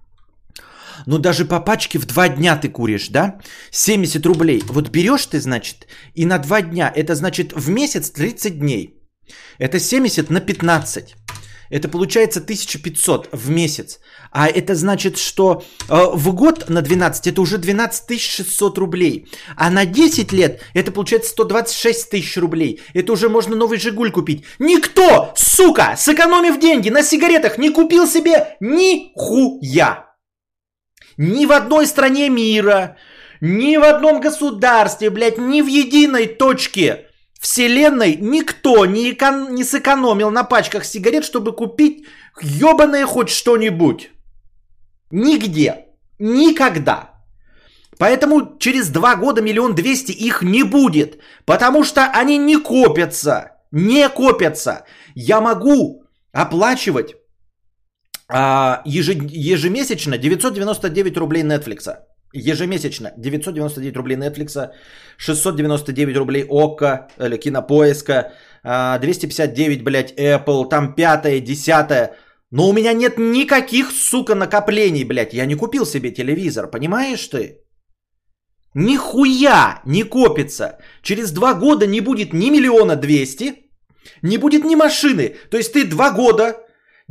Ну 1.07 1.19
даже 1.19 1.45
по 1.45 1.61
пачке 1.61 1.99
в 1.99 2.07
два 2.07 2.29
дня 2.29 2.57
ты 2.57 2.69
куришь, 2.69 3.09
да? 3.09 3.41
70 3.71 4.25
рублей. 4.27 4.63
Вот 4.69 4.89
берешь 4.89 5.27
ты, 5.27 5.41
значит, 5.41 5.87
и 6.15 6.27
на 6.27 6.39
два 6.39 6.63
дня. 6.63 6.93
Это 6.95 7.15
значит 7.15 7.53
в 7.55 7.69
месяц 7.71 8.11
30 8.11 8.59
дней. 8.59 9.01
Это 9.59 9.79
70 9.79 10.31
на 10.31 10.41
15. 10.41 11.17
Это 11.71 11.89
получается 11.89 12.41
1500 12.41 13.29
в 13.33 13.51
месяц. 13.51 14.01
А 14.33 14.49
это 14.49 14.75
значит, 14.75 15.17
что 15.17 15.63
э, 15.89 15.95
в 16.13 16.35
год 16.35 16.69
на 16.69 16.83
12 16.83 17.29
это 17.29 17.41
уже 17.41 17.59
12 17.59 18.21
600 18.21 18.79
рублей. 18.79 19.29
А 19.57 19.71
на 19.71 19.87
10 19.87 20.33
лет 20.33 20.61
это 20.75 20.91
получается 20.91 21.31
126 21.31 22.11
тысяч 22.11 22.37
рублей. 22.37 22.81
Это 22.93 23.13
уже 23.13 23.29
можно 23.29 23.55
новый 23.55 23.79
Жигуль 23.79 24.11
купить. 24.11 24.45
Никто, 24.59 25.33
сука, 25.37 25.95
сэкономив 25.97 26.59
деньги 26.59 26.91
на 26.91 27.03
сигаретах, 27.05 27.57
не 27.57 27.71
купил 27.71 28.07
себе 28.07 28.57
ни 28.61 29.13
хуя. 29.15 30.10
Ни 31.21 31.45
в 31.45 31.53
одной 31.53 31.87
стране 31.87 32.31
мира, 32.31 32.97
ни 33.43 33.77
в 33.77 33.85
одном 33.85 34.23
государстве, 34.23 35.11
блядь, 35.11 35.37
ни 35.37 35.61
в 35.61 35.67
единой 35.67 36.27
точке 36.27 37.09
вселенной 37.39 38.17
никто 38.17 38.87
не, 38.87 39.11
экон- 39.13 39.55
не 39.55 39.63
сэкономил 39.63 40.31
на 40.31 40.45
пачках 40.45 40.87
сигарет, 40.87 41.27
чтобы 41.27 41.53
купить 41.53 42.07
ебаное 42.41 43.05
хоть 43.05 43.29
что-нибудь. 43.29 44.11
Нигде. 45.11 45.89
Никогда. 46.19 47.11
Поэтому 47.99 48.57
через 48.59 48.89
два 48.89 49.15
года 49.15 49.43
миллион 49.43 49.75
двести 49.75 50.13
их 50.13 50.41
не 50.43 50.63
будет. 50.63 51.21
Потому 51.45 51.85
что 51.85 52.07
они 52.07 52.39
не 52.39 52.57
копятся. 52.57 53.59
Не 53.71 54.09
копятся. 54.09 54.87
Я 55.15 55.43
могу 55.43 56.03
оплачивать 56.33 57.17
а, 58.33 58.83
ежемесячно 58.85 60.19
999 60.19 61.17
рублей 61.17 61.43
Netflix. 61.43 61.89
Ежемесячно 62.33 63.13
999 63.17 63.97
рублей 63.97 64.17
Netflix, 64.17 64.71
699 65.17 66.17
рублей 66.17 66.45
ОККО 66.49 67.09
или 67.19 67.37
Кинопоиска, 67.37 68.33
259, 68.63 69.83
блядь, 69.83 70.13
Apple, 70.17 70.69
там 70.69 70.95
пятое, 70.95 71.41
десятое. 71.41 72.17
Но 72.53 72.69
у 72.69 72.73
меня 72.73 72.93
нет 72.93 73.19
никаких, 73.19 73.91
сука, 73.91 74.35
накоплений, 74.35 75.05
блядь. 75.05 75.35
Я 75.35 75.47
не 75.47 75.57
купил 75.57 75.87
себе 75.87 76.11
телевизор, 76.11 76.71
понимаешь 76.71 77.27
ты? 77.29 77.59
Нихуя 78.75 79.83
не 79.85 80.05
копится. 80.05 80.79
Через 81.03 81.33
два 81.33 81.55
года 81.55 81.87
не 81.87 82.01
будет 82.01 82.33
ни 82.33 82.51
миллиона 82.51 82.97
двести, 82.97 83.71
не 84.23 84.39
будет 84.39 84.65
ни 84.65 84.77
машины. 84.77 85.37
То 85.51 85.57
есть 85.57 85.73
ты 85.73 85.85
два 85.85 86.11
года 86.11 86.57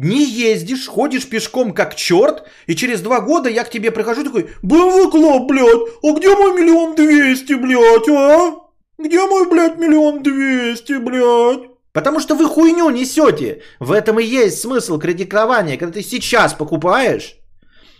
не 0.02 0.24
ездишь, 0.24 0.88
ходишь 0.88 1.28
пешком 1.28 1.74
как 1.74 1.94
черт, 1.94 2.48
и 2.68 2.76
через 2.76 3.02
два 3.02 3.20
года 3.20 3.50
я 3.50 3.66
к 3.66 3.70
тебе 3.70 3.92
прихожу 3.92 4.24
такой, 4.24 4.50
BMW 4.64 5.12
Club, 5.12 5.46
блядь, 5.46 5.90
а 6.02 6.14
где 6.14 6.34
мой 6.36 6.54
миллион 6.58 6.96
двести, 6.96 7.54
блядь, 7.54 8.08
а? 8.08 8.62
Где 8.98 9.26
мой, 9.28 9.50
блядь, 9.50 9.78
миллион 9.78 10.24
двести, 10.24 10.94
блядь? 10.94 11.70
Потому 11.92 12.22
что 12.22 12.36
вы 12.36 12.46
хуйню 12.46 12.90
несете. 12.92 13.62
В 13.80 13.92
этом 13.92 14.20
и 14.20 14.24
есть 14.24 14.62
смысл 14.62 15.00
кредитования. 15.00 15.78
Когда 15.78 15.96
ты 15.96 16.02
сейчас 16.02 16.54
покупаешь, 16.54 17.36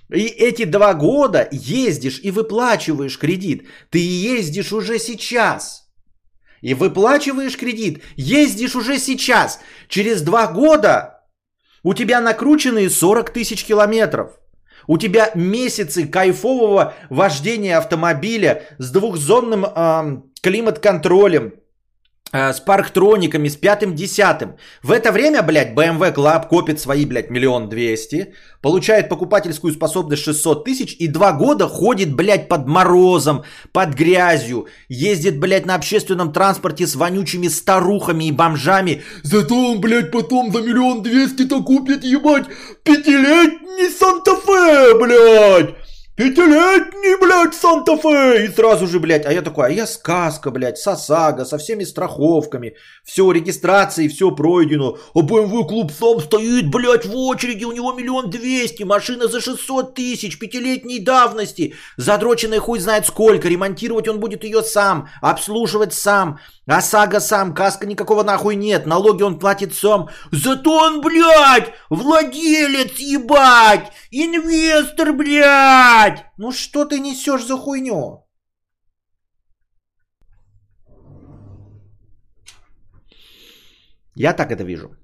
и 0.10 0.26
эти 0.26 0.64
два 0.64 0.94
года 0.94 1.50
ездишь 1.52 2.22
и 2.24 2.32
выплачиваешь 2.32 3.18
кредит. 3.18 3.68
Ты 3.90 4.00
ездишь 4.00 4.72
уже 4.72 5.00
сейчас. 5.00 5.90
И 6.62 6.74
выплачиваешь 6.74 7.58
кредит. 7.58 8.04
Ездишь 8.16 8.76
уже 8.76 9.00
сейчас. 9.00 9.60
Через 9.90 10.22
два 10.22 10.48
года 10.48 11.19
у 11.84 11.94
тебя 11.94 12.22
накрученные 12.22 12.90
40 12.90 13.30
тысяч 13.32 13.66
километров. 13.66 14.32
У 14.88 14.98
тебя 14.98 15.32
месяцы 15.36 16.08
кайфового 16.08 16.94
вождения 17.10 17.78
автомобиля 17.78 18.64
с 18.80 18.90
двухзонным 18.92 19.66
э, 19.66 20.22
климат-контролем, 20.42 21.54
с 22.32 22.60
парктрониками, 22.60 23.48
с 23.48 23.56
пятым, 23.56 23.96
десятым. 23.96 24.56
В 24.84 24.92
это 24.92 25.12
время, 25.12 25.42
блядь, 25.42 25.74
BMW 25.74 26.14
Club 26.14 26.48
копит 26.48 26.80
свои, 26.80 27.06
блядь, 27.06 27.30
миллион 27.30 27.70
двести, 27.70 28.34
получает 28.62 29.10
покупательскую 29.10 29.74
способность 29.74 30.24
600 30.24 30.64
тысяч 30.64 30.96
и 31.00 31.08
два 31.08 31.32
года 31.32 31.68
ходит, 31.68 32.14
блядь, 32.14 32.48
под 32.48 32.68
морозом, 32.68 33.44
под 33.72 33.96
грязью, 33.96 34.68
ездит, 34.90 35.40
блядь, 35.40 35.66
на 35.66 35.76
общественном 35.76 36.32
транспорте 36.32 36.86
с 36.86 36.96
вонючими 36.96 37.48
старухами 37.48 38.26
и 38.26 38.32
бомжами. 38.32 39.04
Зато 39.24 39.56
он, 39.56 39.82
блядь, 39.82 40.12
потом 40.12 40.52
за 40.52 40.62
миллион 40.62 41.02
двести-то 41.02 41.64
купит, 41.64 42.04
ебать, 42.04 42.46
пятилетний 42.84 43.90
Санта-Фе, 43.90 44.98
блядь. 45.00 45.89
Пятилетний, 46.20 47.16
блядь, 47.18 47.56
Санта-Фе! 47.56 48.44
И 48.44 48.50
сразу 48.50 48.88
же, 48.88 49.00
блядь, 49.00 49.26
а 49.26 49.32
я 49.32 49.42
такой, 49.42 49.68
а 49.68 49.70
я 49.70 49.88
сказка, 49.88 50.52
блядь, 50.52 50.78
Сосага, 50.78 51.46
со 51.46 51.58
всеми 51.58 51.86
страховками. 51.86 52.76
Все, 53.06 53.32
регистрации, 53.32 54.10
все 54.10 54.30
пройдено. 54.32 54.98
А 55.16 55.20
BMW 55.20 55.66
клуб 55.66 55.94
сам 55.98 56.20
стоит, 56.20 56.70
блядь, 56.70 57.06
в 57.06 57.16
очереди, 57.16 57.64
у 57.64 57.72
него 57.72 57.94
миллион 57.94 58.30
двести, 58.30 58.84
машина 58.84 59.30
за 59.30 59.40
600 59.40 59.96
тысяч, 59.96 60.38
пятилетней 60.40 61.00
давности. 61.00 61.76
Задроченная 61.96 62.60
хуй 62.60 62.80
знает 62.80 63.06
сколько, 63.06 63.48
ремонтировать 63.48 64.10
он 64.10 64.20
будет 64.20 64.44
ее 64.44 64.62
сам, 64.62 65.08
обслуживать 65.22 65.94
сам. 65.94 66.40
ОСАГО 66.70 67.20
сам, 67.20 67.54
каска 67.56 67.88
никакого 67.88 68.24
нахуй 68.24 68.56
нет, 68.56 68.86
налоги 68.86 69.24
он 69.24 69.40
платит 69.40 69.74
сам. 69.74 70.10
Зато 70.32 70.72
он, 70.72 71.02
блядь, 71.02 71.74
владелец, 71.90 73.00
ебать, 73.00 73.92
инвестор, 74.12 75.14
блядь. 75.14 76.26
Ну 76.38 76.52
что 76.52 76.86
ты 76.86 77.00
несешь 77.00 77.46
за 77.46 77.58
хуйню? 77.58 78.28
Я 84.14 84.34
так 84.34 84.52
это 84.52 84.64
вижу. 84.64 84.99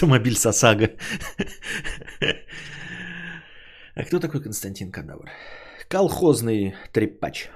Автомобиль 0.00 0.34
с 0.34 0.46
ОСАГО. 0.46 0.88
А 3.94 4.04
кто 4.04 4.18
такой 4.18 4.42
Константин 4.42 4.90
Кадавр? 4.90 5.28
Колхозный 5.90 6.74
трепач. 6.92 7.50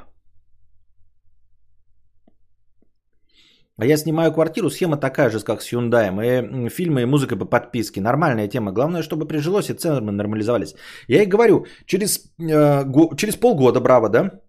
А 3.79 3.87
я 3.87 3.97
снимаю 3.97 4.33
квартиру, 4.33 4.69
схема 4.69 4.99
такая 4.99 5.31
же, 5.31 5.41
как 5.41 5.63
с 5.63 5.73
Hyundai. 5.73 6.67
И 6.67 6.69
фильмы 6.69 7.01
и 7.01 7.07
музыка 7.07 7.37
по 7.37 7.47
подписке. 7.47 8.03
Нормальная 8.03 8.49
тема. 8.49 8.73
Главное, 8.73 9.03
чтобы 9.03 9.27
прижилось 9.27 9.71
и 9.71 9.75
цены 9.75 10.13
нормализовались. 10.13 10.75
Я 11.09 11.23
и 11.23 11.27
говорю, 11.27 11.65
через, 11.87 12.31
э, 12.39 13.17
через 13.17 13.37
полгода, 13.37 13.81
браво, 13.81 14.11
да, 14.11 14.41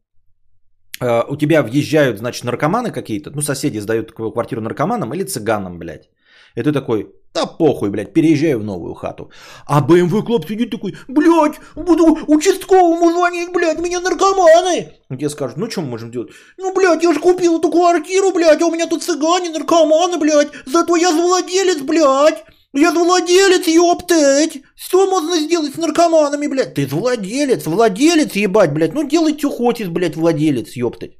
э, 1.01 1.23
у 1.29 1.37
тебя 1.37 1.63
въезжают, 1.63 2.17
значит, 2.17 2.43
наркоманы 2.43 2.91
какие-то, 2.91 3.31
ну, 3.31 3.41
соседи 3.41 3.79
сдают 3.79 4.11
квартиру 4.11 4.61
наркоманам 4.61 5.13
или 5.13 5.23
цыганам, 5.23 5.79
блядь. 5.79 6.09
И 6.55 6.63
ты 6.63 6.73
такой, 6.73 7.07
да 7.35 7.45
похуй, 7.45 7.89
блядь, 7.89 8.13
переезжаю 8.13 8.59
в 8.59 8.63
новую 8.63 8.93
хату. 8.93 9.29
А 9.67 9.81
BMW 9.81 10.25
Club 10.25 10.47
сидит 10.47 10.71
такой, 10.71 10.95
блядь, 11.09 11.59
буду 11.75 12.17
участковому 12.27 13.11
звонить, 13.11 13.51
блядь, 13.51 13.79
меня 13.79 13.99
наркоманы. 13.99 14.93
Тебе 15.09 15.29
скажут, 15.29 15.57
ну 15.57 15.69
что 15.69 15.81
мы 15.81 15.89
можем 15.89 16.11
делать? 16.11 16.29
Ну, 16.57 16.73
блядь, 16.73 17.03
я 17.03 17.13
же 17.13 17.19
купил 17.19 17.59
эту 17.59 17.69
квартиру, 17.69 18.31
блядь, 18.31 18.61
а 18.61 18.65
у 18.65 18.71
меня 18.71 18.87
тут 18.87 19.03
цыгане, 19.03 19.49
наркоманы, 19.49 20.17
блядь. 20.17 20.47
Зато 20.65 20.95
я 20.95 21.11
владелец, 21.11 21.81
блядь. 21.81 22.45
Я 22.73 22.91
владелец, 22.91 23.67
ёптать. 23.67 24.61
Что 24.75 25.09
можно 25.09 25.37
сделать 25.37 25.75
с 25.75 25.77
наркоманами, 25.77 26.47
блядь? 26.47 26.73
Ты 26.73 26.85
владелец, 26.87 27.65
владелец, 27.65 28.33
ебать, 28.35 28.73
блядь. 28.73 28.93
Ну, 28.93 29.07
делай, 29.07 29.37
что 29.37 29.49
хочешь, 29.49 29.89
блядь, 29.89 30.15
владелец, 30.15 30.75
ёптать. 30.75 31.11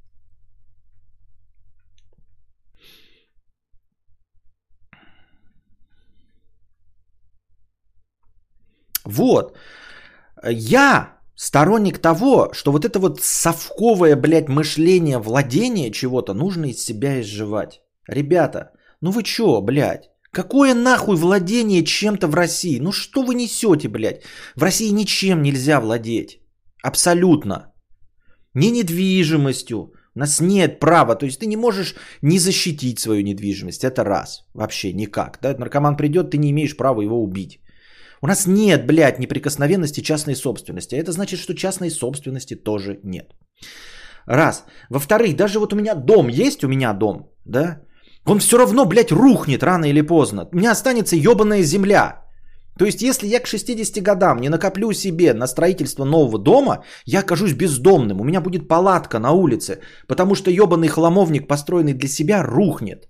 Вот. 9.05 9.57
Я 10.43 11.15
сторонник 11.35 12.00
того, 12.00 12.50
что 12.53 12.71
вот 12.71 12.85
это 12.85 13.00
вот 13.00 13.21
совковое, 13.21 14.15
блядь, 14.15 14.50
мышление, 14.50 15.19
владение 15.19 15.91
чего-то 15.91 16.33
нужно 16.33 16.65
из 16.65 16.83
себя 16.83 17.21
изживать. 17.21 17.81
Ребята, 18.07 18.71
ну 19.01 19.12
вы 19.12 19.24
чё, 19.24 19.62
блядь? 19.62 20.09
Какое 20.31 20.74
нахуй 20.74 21.15
владение 21.15 21.83
чем-то 21.83 22.27
в 22.27 22.35
России? 22.35 22.79
Ну 22.79 22.91
что 22.91 23.24
вы 23.24 23.35
несете, 23.35 23.88
блядь? 23.88 24.24
В 24.55 24.63
России 24.63 24.89
ничем 24.91 25.41
нельзя 25.41 25.79
владеть. 25.79 26.41
Абсолютно. 26.83 27.74
Ни 28.53 28.67
недвижимостью. 28.67 29.93
У 30.15 30.19
нас 30.19 30.41
нет 30.41 30.79
права. 30.79 31.15
То 31.15 31.25
есть 31.25 31.39
ты 31.39 31.45
не 31.45 31.57
можешь 31.57 31.95
не 32.21 32.39
защитить 32.39 33.00
свою 33.00 33.21
недвижимость. 33.24 33.83
Это 33.83 34.03
раз. 34.03 34.45
Вообще 34.53 34.93
никак. 34.93 35.39
Да? 35.41 35.55
Наркоман 35.57 35.95
придет, 35.95 36.31
ты 36.31 36.38
не 36.38 36.51
имеешь 36.51 36.75
права 36.75 37.01
его 37.01 37.24
убить. 37.24 37.62
У 38.25 38.27
нас 38.27 38.48
нет, 38.48 38.88
блядь, 38.88 39.20
неприкосновенности 39.20 40.01
частной 40.01 40.36
собственности. 40.36 40.96
А 40.96 40.98
это 40.98 41.12
значит, 41.12 41.39
что 41.39 41.53
частной 41.53 41.91
собственности 41.91 42.55
тоже 42.55 43.00
нет. 43.03 43.36
Раз. 44.25 44.65
Во-вторых, 44.89 45.36
даже 45.36 45.60
вот 45.60 45.74
у 45.74 45.75
меня 45.75 45.94
дом 45.94 46.27
есть, 46.29 46.63
у 46.63 46.67
меня 46.67 46.94
дом, 46.94 47.29
да? 47.46 47.82
Он 48.25 48.39
все 48.39 48.58
равно, 48.58 48.86
блядь, 48.86 49.12
рухнет 49.12 49.63
рано 49.63 49.86
или 49.86 50.01
поздно. 50.01 50.50
У 50.51 50.58
меня 50.58 50.72
останется 50.72 51.15
ебаная 51.15 51.62
земля. 51.63 52.24
То 52.79 52.86
есть, 52.86 53.03
если 53.03 53.27
я 53.27 53.39
к 53.39 53.48
60 53.48 54.03
годам 54.03 54.41
не 54.41 54.50
накоплю 54.50 54.94
себе 54.94 55.34
на 55.34 55.48
строительство 55.48 56.05
нового 56.05 56.39
дома, 56.39 56.84
я 57.05 57.20
окажусь 57.20 57.53
бездомным. 57.53 58.22
У 58.22 58.24
меня 58.24 58.41
будет 58.41 58.67
палатка 58.67 59.20
на 59.20 59.34
улице, 59.34 59.82
потому 60.08 60.34
что 60.36 60.50
ебаный 60.50 60.88
хламовник, 60.88 61.48
построенный 61.48 61.94
для 61.94 62.10
себя, 62.10 62.41
рухнет. 62.44 63.08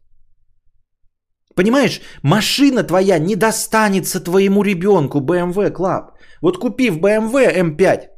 Понимаешь, 1.55 2.01
машина 2.21 2.83
твоя 2.83 3.17
не 3.19 3.35
достанется 3.35 4.19
твоему 4.19 4.63
ребенку 4.63 5.19
BMW 5.19 5.71
Club. 5.71 6.11
Вот 6.41 6.57
купив 6.57 6.97
BMW 6.97 7.77
M5 7.77 8.09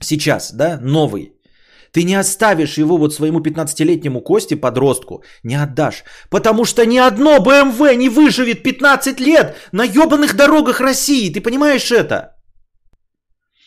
сейчас, 0.00 0.52
да, 0.52 0.78
новый, 0.82 1.32
ты 1.92 2.04
не 2.04 2.14
оставишь 2.14 2.78
его 2.78 2.96
вот 2.96 3.14
своему 3.14 3.40
15-летнему 3.40 4.20
Косте, 4.20 4.56
подростку, 4.56 5.22
не 5.44 5.54
отдашь. 5.54 6.04
Потому 6.30 6.64
что 6.64 6.86
ни 6.86 6.98
одно 6.98 7.38
BMW 7.38 7.96
не 7.96 8.08
выживет 8.08 8.62
15 8.62 9.20
лет 9.20 9.56
на 9.72 9.84
ебаных 9.84 10.34
дорогах 10.34 10.80
России. 10.80 11.32
Ты 11.32 11.40
понимаешь 11.40 11.92
это? 11.92 12.36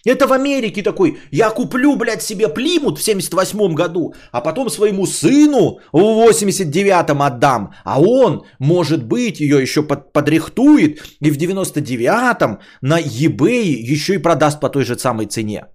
Это 0.05 0.27
в 0.27 0.33
Америке 0.33 0.83
такой, 0.83 1.17
я 1.31 1.49
куплю, 1.49 1.95
блядь, 1.95 2.21
себе 2.21 2.47
Плимут 2.47 2.99
в 2.99 3.03
78 3.03 3.73
году, 3.73 4.13
а 4.31 4.41
потом 4.41 4.69
своему 4.69 5.07
сыну 5.07 5.79
в 5.91 6.29
89-м 6.29 7.21
отдам. 7.21 7.73
А 7.83 7.99
он, 7.99 8.45
может 8.59 9.03
быть, 9.03 9.39
ее 9.39 9.61
еще 9.61 9.81
под, 9.81 10.13
подрихтует 10.13 10.99
и 11.21 11.31
в 11.31 11.37
99-м 11.37 12.59
на 12.81 13.01
eBay 13.01 13.93
еще 13.93 14.13
и 14.13 14.21
продаст 14.21 14.59
по 14.59 14.69
той 14.69 14.85
же 14.85 14.97
самой 14.97 15.25
цене. 15.25 15.65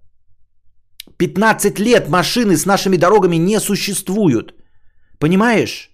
15 1.19 1.81
лет 1.81 2.09
машины 2.09 2.57
с 2.57 2.67
нашими 2.67 2.97
дорогами 2.97 3.37
не 3.37 3.61
существуют. 3.61 4.55
Понимаешь? 5.19 5.91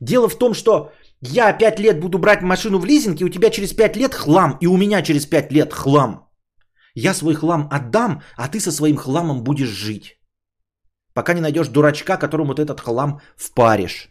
Дело 0.00 0.28
в 0.28 0.38
том, 0.38 0.54
что 0.54 0.90
я 1.22 1.52
5 1.52 1.80
лет 1.80 2.00
буду 2.00 2.18
брать 2.18 2.42
машину 2.42 2.78
в 2.78 2.84
лизинг, 2.84 3.20
и 3.20 3.24
у 3.24 3.30
тебя 3.30 3.50
через 3.50 3.72
5 3.72 3.96
лет 3.96 4.14
хлам, 4.14 4.58
и 4.60 4.66
у 4.66 4.76
меня 4.76 5.02
через 5.02 5.24
5 5.26 5.52
лет 5.52 5.72
хлам. 5.72 6.29
Я 6.94 7.14
свой 7.14 7.34
хлам 7.34 7.68
отдам, 7.70 8.22
а 8.36 8.48
ты 8.48 8.60
со 8.60 8.72
своим 8.72 8.96
хламом 8.96 9.42
будешь 9.42 9.68
жить. 9.68 10.18
Пока 11.14 11.34
не 11.34 11.40
найдешь 11.40 11.68
дурачка, 11.68 12.16
которому 12.16 12.54
ты 12.54 12.62
этот 12.62 12.80
хлам 12.80 13.20
впаришь. 13.36 14.08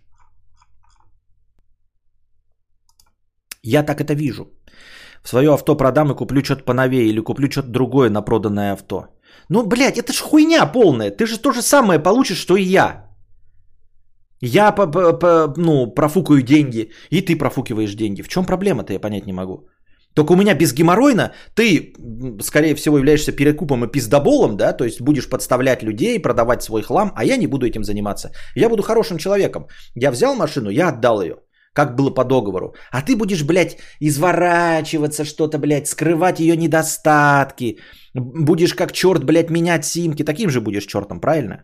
Я 3.63 3.83
так 3.83 4.01
это 4.01 4.13
вижу. 4.13 4.45
В 5.23 5.29
свое 5.29 5.53
авто 5.53 5.75
продам 5.75 6.11
и 6.11 6.15
куплю 6.15 6.43
что-то 6.43 6.63
поновее 6.63 7.09
или 7.09 7.19
куплю 7.19 7.51
что-то 7.51 7.69
другое 7.69 8.09
на 8.09 8.21
проданное 8.21 8.73
авто. 8.73 9.07
Ну, 9.49 9.65
блядь, 9.65 9.97
это 9.97 10.13
ж 10.13 10.21
хуйня 10.21 10.65
полная. 10.65 11.11
Ты 11.11 11.25
же 11.25 11.37
то 11.37 11.51
же 11.51 11.61
самое 11.61 11.99
получишь, 11.99 12.37
что 12.37 12.55
и 12.55 12.63
я. 12.63 13.09
Я 14.41 14.73
ну, 15.57 15.93
профукаю 15.93 16.41
деньги, 16.41 16.91
и 17.09 17.21
ты 17.21 17.35
профукиваешь 17.35 17.95
деньги. 17.95 18.21
В 18.21 18.29
чем 18.29 18.45
проблема-то, 18.45 18.93
я 18.93 18.99
понять 18.99 19.25
не 19.25 19.33
могу. 19.33 19.67
Только 20.19 20.33
у 20.33 20.35
меня 20.35 20.53
без 20.53 20.73
геморройна 20.73 21.31
ты, 21.55 21.93
скорее 22.41 22.75
всего, 22.75 22.97
являешься 22.97 23.31
перекупом 23.31 23.85
и 23.85 23.91
пиздоболом, 23.91 24.57
да, 24.57 24.73
то 24.73 24.83
есть 24.83 25.01
будешь 25.01 25.29
подставлять 25.29 25.81
людей, 25.81 26.19
продавать 26.19 26.61
свой 26.61 26.81
хлам, 26.81 27.13
а 27.15 27.23
я 27.23 27.37
не 27.37 27.47
буду 27.47 27.65
этим 27.65 27.83
заниматься. 27.83 28.31
Я 28.53 28.67
буду 28.67 28.83
хорошим 28.83 29.17
человеком. 29.17 29.67
Я 29.95 30.11
взял 30.11 30.35
машину, 30.35 30.69
я 30.69 30.89
отдал 30.89 31.21
ее, 31.21 31.35
как 31.73 31.95
было 31.95 32.09
по 32.13 32.25
договору. 32.25 32.73
А 32.91 33.01
ты 33.01 33.15
будешь, 33.15 33.45
блядь, 33.45 33.77
изворачиваться 34.01 35.23
что-то, 35.23 35.57
блядь, 35.57 35.87
скрывать 35.87 36.41
ее 36.41 36.57
недостатки. 36.57 37.77
Будешь 38.13 38.73
как 38.73 38.91
черт, 38.91 39.23
блядь, 39.23 39.49
менять 39.49 39.85
симки. 39.85 40.25
Таким 40.25 40.49
же 40.49 40.59
будешь 40.59 40.85
чертом, 40.85 41.21
правильно? 41.21 41.63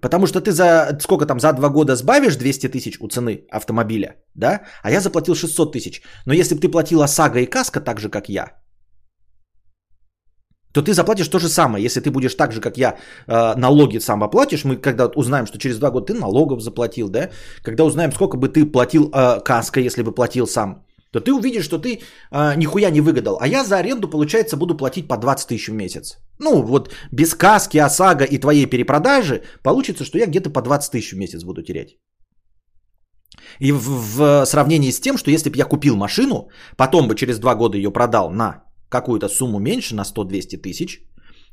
Потому 0.00 0.26
что 0.26 0.40
ты 0.40 0.52
за 0.52 0.98
сколько 1.00 1.26
там, 1.26 1.40
за 1.40 1.52
два 1.52 1.68
года 1.68 1.96
сбавишь 1.96 2.36
200 2.36 2.68
тысяч 2.68 3.00
у 3.00 3.08
цены 3.08 3.46
автомобиля, 3.50 4.16
да? 4.34 4.60
А 4.82 4.90
я 4.90 5.00
заплатил 5.00 5.34
600 5.34 5.72
тысяч. 5.72 6.02
Но 6.26 6.34
если 6.34 6.54
бы 6.54 6.60
ты 6.60 6.68
платила 6.68 7.04
ОСАГО 7.04 7.40
и 7.40 7.46
КАСКО 7.46 7.80
так 7.80 8.00
же, 8.00 8.08
как 8.08 8.28
я, 8.28 8.52
то 10.72 10.82
ты 10.82 10.92
заплатишь 10.92 11.28
то 11.28 11.38
же 11.38 11.48
самое. 11.48 11.84
Если 11.84 12.00
ты 12.00 12.10
будешь 12.10 12.34
так 12.34 12.52
же, 12.52 12.60
как 12.60 12.78
я, 12.78 12.96
э, 13.26 13.54
налоги 13.56 13.98
сам 13.98 14.22
оплатишь, 14.22 14.64
мы 14.64 14.76
когда 14.76 15.06
узнаем, 15.06 15.46
что 15.46 15.58
через 15.58 15.78
два 15.78 15.90
года 15.90 16.06
ты 16.06 16.14
налогов 16.14 16.60
заплатил, 16.60 17.08
да? 17.08 17.30
Когда 17.62 17.84
узнаем, 17.84 18.12
сколько 18.12 18.36
бы 18.36 18.48
ты 18.48 18.64
платил 18.64 19.10
э, 19.10 19.40
КАСКО, 19.44 19.80
если 19.80 20.02
бы 20.02 20.14
платил 20.14 20.46
сам, 20.46 20.84
то 21.12 21.20
ты 21.20 21.32
увидишь, 21.32 21.64
что 21.64 21.78
ты 21.78 22.00
э, 22.30 22.54
нихуя 22.56 22.90
не 22.90 23.00
выгадал. 23.00 23.38
А 23.40 23.48
я 23.48 23.64
за 23.64 23.78
аренду, 23.78 24.08
получается, 24.08 24.56
буду 24.56 24.76
платить 24.76 25.08
по 25.08 25.16
20 25.16 25.48
тысяч 25.48 25.68
в 25.68 25.72
месяц. 25.72 26.18
Ну, 26.38 26.62
вот 26.62 26.92
без 27.12 27.34
каски, 27.34 27.78
ОСАГО 27.78 28.24
и 28.24 28.38
твоей 28.38 28.66
перепродажи 28.66 29.42
получится, 29.62 30.04
что 30.04 30.18
я 30.18 30.26
где-то 30.26 30.50
по 30.50 30.62
20 30.62 30.92
тысяч 30.92 31.12
в 31.12 31.16
месяц 31.16 31.44
буду 31.44 31.62
терять. 31.62 31.98
И 33.60 33.72
в, 33.72 34.16
в 34.16 34.46
сравнении 34.46 34.90
с 34.90 35.00
тем, 35.00 35.16
что 35.16 35.30
если 35.30 35.50
бы 35.50 35.56
я 35.56 35.64
купил 35.64 35.96
машину, 35.96 36.48
потом 36.76 37.08
бы 37.08 37.14
через 37.14 37.38
два 37.38 37.54
года 37.54 37.76
ее 37.76 37.90
продал 37.90 38.30
на 38.30 38.64
какую-то 38.88 39.28
сумму 39.28 39.58
меньше, 39.58 39.94
на 39.94 40.04
100-200 40.04 40.56
тысяч, 40.62 41.00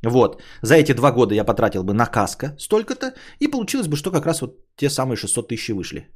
вот, 0.03 0.41
за 0.61 0.75
эти 0.75 0.93
два 0.93 1.11
года 1.11 1.33
я 1.33 1.43
потратил 1.43 1.83
бы 1.83 1.93
на 1.93 2.05
каско 2.05 2.55
столько-то, 2.59 3.13
и 3.39 3.47
получилось 3.47 3.87
бы, 3.87 3.97
что 3.97 4.11
как 4.11 4.25
раз 4.25 4.41
вот 4.41 4.55
те 4.75 4.89
самые 4.89 5.17
600 5.17 5.47
тысяч 5.47 5.69
вышли. 5.69 6.07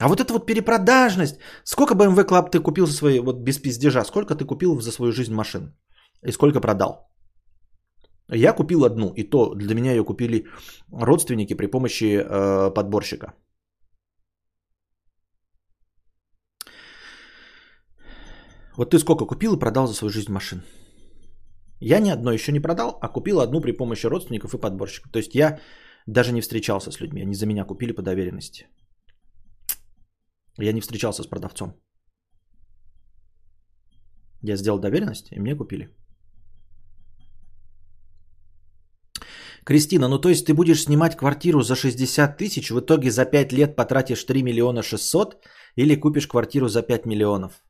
А 0.00 0.08
вот 0.08 0.20
эта 0.20 0.32
вот 0.32 0.46
перепродажность. 0.46 1.38
Сколько 1.64 1.94
BMW 1.94 2.24
Club 2.24 2.50
ты 2.50 2.58
купил 2.58 2.86
за 2.86 2.94
свои, 2.94 3.20
вот 3.20 3.44
без 3.44 3.58
пиздежа, 3.58 4.04
сколько 4.04 4.34
ты 4.34 4.46
купил 4.46 4.80
за 4.80 4.92
свою 4.92 5.12
жизнь 5.12 5.34
машин? 5.34 5.74
И 6.26 6.32
сколько 6.32 6.60
продал? 6.60 7.10
Я 8.32 8.54
купил 8.54 8.84
одну, 8.84 9.12
и 9.16 9.24
то 9.24 9.54
для 9.54 9.74
меня 9.74 9.92
ее 9.92 10.04
купили 10.04 10.46
родственники 10.92 11.54
при 11.54 11.66
помощи 11.66 12.04
э, 12.04 12.74
подборщика. 12.74 13.34
Вот 18.76 18.90
ты 18.90 18.98
сколько 18.98 19.26
купил 19.26 19.54
и 19.54 19.58
продал 19.58 19.86
за 19.86 19.94
свою 19.94 20.10
жизнь 20.10 20.32
машин? 20.32 20.62
Я 21.80 22.00
ни 22.00 22.10
одной 22.10 22.34
еще 22.34 22.52
не 22.52 22.60
продал, 22.60 22.98
а 23.02 23.08
купил 23.08 23.40
одну 23.40 23.60
при 23.60 23.72
помощи 23.72 24.06
родственников 24.06 24.54
и 24.54 24.60
подборщиков. 24.60 25.12
То 25.12 25.18
есть 25.18 25.34
я 25.34 25.58
даже 26.06 26.32
не 26.32 26.40
встречался 26.40 26.90
с 26.90 27.00
людьми, 27.00 27.22
они 27.22 27.34
за 27.34 27.46
меня 27.46 27.64
купили 27.64 27.92
по 27.92 28.02
доверенности. 28.02 28.66
Я 30.62 30.72
не 30.72 30.80
встречался 30.80 31.22
с 31.22 31.26
продавцом. 31.26 31.74
Я 34.42 34.56
сделал 34.56 34.78
доверенность, 34.78 35.32
и 35.32 35.40
мне 35.40 35.54
купили. 35.54 35.88
Кристина, 39.64 40.08
ну 40.08 40.18
то 40.18 40.28
есть 40.28 40.46
ты 40.46 40.54
будешь 40.54 40.84
снимать 40.84 41.16
квартиру 41.16 41.62
за 41.62 41.76
60 41.76 42.38
тысяч, 42.38 42.70
в 42.70 42.80
итоге 42.80 43.10
за 43.10 43.24
5 43.24 43.52
лет 43.52 43.76
потратишь 43.76 44.24
3 44.24 44.42
миллиона 44.42 44.82
600 44.82 45.46
или 45.76 46.00
купишь 46.00 46.26
квартиру 46.26 46.68
за 46.68 46.82
5 46.82 47.06
миллионов? 47.06 47.62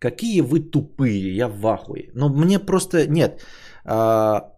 Какие 0.00 0.42
вы 0.42 0.60
тупые, 0.60 1.36
я 1.36 1.48
в 1.48 1.66
ахуе. 1.66 2.10
Но 2.14 2.28
ну, 2.28 2.44
мне 2.44 2.58
просто 2.58 3.06
нет. 3.08 3.42
А, 3.84 4.57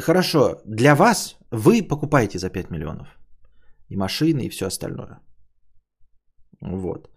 хорошо, 0.00 0.60
для 0.64 0.94
вас 0.94 1.36
вы 1.50 1.82
покупаете 1.82 2.38
за 2.38 2.50
5 2.50 2.70
миллионов. 2.70 3.08
И 3.88 3.96
машины, 3.96 4.46
и 4.46 4.50
все 4.50 4.66
остальное. 4.66 5.20
Вот. 6.60 7.08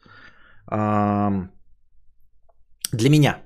Для 2.93 3.09
меня. 3.09 3.41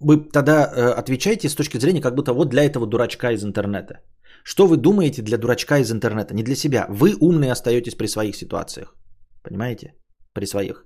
Вы 0.00 0.18
тогда 0.32 0.52
э, 0.52 1.00
отвечаете 1.00 1.48
с 1.48 1.54
точки 1.54 1.78
зрения, 1.78 2.00
как 2.00 2.14
будто 2.14 2.32
вот 2.32 2.50
для 2.50 2.62
этого 2.62 2.86
дурачка 2.86 3.32
из 3.32 3.44
интернета. 3.44 4.00
Что 4.44 4.66
вы 4.66 4.76
думаете 4.76 5.22
для 5.22 5.38
дурачка 5.38 5.78
из 5.78 5.90
интернета? 5.90 6.34
Не 6.34 6.42
для 6.42 6.54
себя. 6.54 6.86
Вы 6.90 7.16
умные 7.20 7.52
остаетесь 7.52 7.94
при 7.94 8.06
своих 8.06 8.36
ситуациях. 8.36 8.94
Понимаете? 9.42 9.94
При 10.34 10.46
своих. 10.46 10.84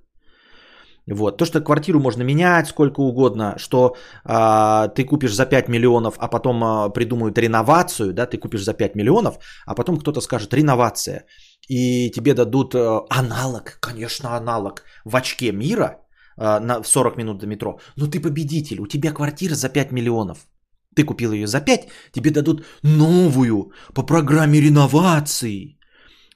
Вот. 1.10 1.38
То, 1.38 1.44
что 1.44 1.60
квартиру 1.60 2.00
можно 2.00 2.22
менять 2.22 2.68
сколько 2.68 3.00
угодно, 3.00 3.54
что 3.58 3.96
а, 4.24 4.88
ты 4.88 5.04
купишь 5.04 5.34
за 5.34 5.46
5 5.46 5.68
миллионов, 5.68 6.14
а 6.18 6.28
потом 6.28 6.62
а, 6.62 6.88
придумают 6.90 7.38
реновацию, 7.38 8.12
да, 8.12 8.26
ты 8.26 8.38
купишь 8.38 8.64
за 8.64 8.74
5 8.74 8.94
миллионов, 8.94 9.38
а 9.66 9.74
потом 9.74 9.96
кто-то 9.96 10.20
скажет 10.20 10.54
реновация, 10.54 11.24
и 11.68 12.10
тебе 12.10 12.34
дадут 12.34 12.74
а, 12.74 13.06
аналог, 13.10 13.78
конечно, 13.80 14.36
аналог 14.36 14.82
в 15.04 15.16
очке 15.16 15.52
мира 15.52 15.98
а, 16.36 16.60
на 16.60 16.84
40 16.84 17.16
минут 17.16 17.38
до 17.38 17.46
метро. 17.46 17.78
Но 17.96 18.06
ты 18.06 18.20
победитель, 18.20 18.80
у 18.80 18.86
тебя 18.86 19.12
квартира 19.12 19.54
за 19.54 19.68
5 19.68 19.92
миллионов. 19.92 20.46
Ты 20.94 21.04
купил 21.04 21.32
ее 21.32 21.46
за 21.46 21.60
5, 21.60 21.88
тебе 22.12 22.30
дадут 22.30 22.64
новую 22.82 23.72
по 23.94 24.02
программе 24.02 24.60
реновации 24.60 25.77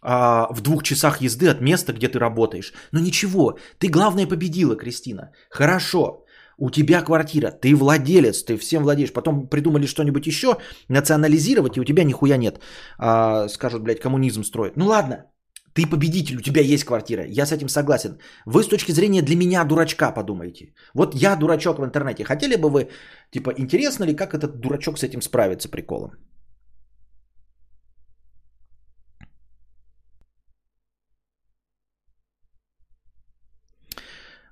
а, 0.03 0.49
в 0.53 0.61
двух 0.61 0.83
часах 0.83 1.21
езды 1.21 1.49
от 1.49 1.61
места, 1.61 1.93
где 1.93 2.09
ты 2.09 2.19
работаешь. 2.19 2.73
Но 2.93 3.01
ничего, 3.01 3.59
ты 3.79 3.89
главное 3.89 4.27
победила, 4.27 4.77
Кристина. 4.77 5.31
Хорошо, 5.51 6.25
у 6.59 6.71
тебя 6.71 7.03
квартира, 7.03 7.51
ты 7.51 7.75
владелец, 7.75 8.43
ты 8.43 8.57
всем 8.59 8.83
владеешь. 8.83 9.13
Потом 9.13 9.49
придумали 9.49 9.87
что-нибудь 9.87 10.27
еще, 10.27 10.59
национализировать, 10.89 11.77
и 11.77 11.81
у 11.81 11.85
тебя 11.85 12.05
нихуя 12.05 12.37
нет. 12.37 12.61
А, 12.99 13.49
скажут, 13.49 13.83
блядь, 13.83 14.01
коммунизм 14.01 14.45
строит. 14.45 14.77
Ну 14.77 14.87
ладно, 14.87 15.27
ты 15.75 15.87
победитель, 15.87 16.37
у 16.37 16.43
тебя 16.43 16.61
есть 16.61 16.85
квартира. 16.85 17.25
Я 17.27 17.47
с 17.47 17.53
этим 17.53 17.69
согласен. 17.69 18.19
Вы 18.47 18.63
с 18.63 18.69
точки 18.69 18.93
зрения 18.93 19.23
для 19.23 19.37
меня 19.37 19.65
дурачка 19.65 20.13
подумайте. 20.13 20.75
Вот 20.95 21.15
я 21.15 21.37
дурачок 21.37 21.79
в 21.79 21.85
интернете. 21.85 22.25
Хотели 22.25 22.57
бы 22.57 22.69
вы, 22.69 22.89
типа, 23.31 23.55
интересно 23.57 24.05
ли, 24.05 24.17
как 24.17 24.35
этот 24.35 24.61
дурачок 24.61 24.99
с 24.99 25.05
этим 25.05 25.23
справится 25.23 25.69
приколом? 25.69 26.11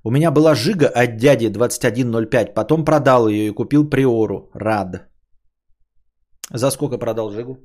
У 0.03 0.11
меня 0.11 0.31
была 0.31 0.55
Жига 0.55 0.89
от 0.89 1.17
дяди 1.17 1.49
2105, 1.49 2.55
потом 2.55 2.85
продал 2.85 3.29
ее 3.29 3.49
и 3.49 3.55
купил 3.55 3.91
Приору. 3.91 4.51
Рад. 4.55 5.09
За 6.55 6.71
сколько 6.71 6.99
продал 6.99 7.31
Жигу? 7.31 7.59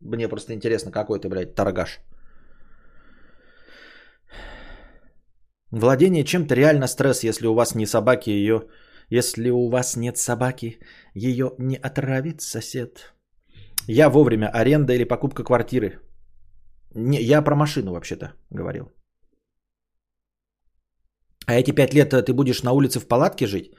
Мне 0.00 0.28
просто 0.28 0.52
интересно, 0.52 0.92
какой 0.92 1.18
ты, 1.18 1.28
блядь, 1.28 1.54
торгаш. 1.54 2.00
Владение 5.70 6.24
чем-то 6.24 6.54
реально 6.54 6.86
стресс, 6.86 7.24
если 7.24 7.46
у 7.46 7.54
вас 7.54 7.74
не 7.74 7.86
собаки 7.86 8.30
ее... 8.30 8.62
Если 9.10 9.48
у 9.48 9.70
вас 9.70 9.96
нет 9.96 10.18
собаки, 10.18 10.80
ее 11.14 11.52
не 11.58 11.76
отравит 11.76 12.42
сосед. 12.42 13.14
Я 13.86 14.10
вовремя. 14.10 14.50
Аренда 14.52 14.92
или 14.92 15.04
покупка 15.04 15.44
квартиры. 15.44 15.98
Не, 16.94 17.18
я 17.18 17.40
про 17.40 17.56
машину 17.56 17.92
вообще-то 17.92 18.34
говорил. 18.50 18.92
А 21.48 21.54
эти 21.54 21.70
пять 21.70 21.94
лет 21.94 22.12
э, 22.12 22.22
ты 22.22 22.34
будешь 22.34 22.62
на 22.62 22.72
улице 22.72 23.00
в 23.00 23.08
палатке 23.08 23.46
жить? 23.46 23.72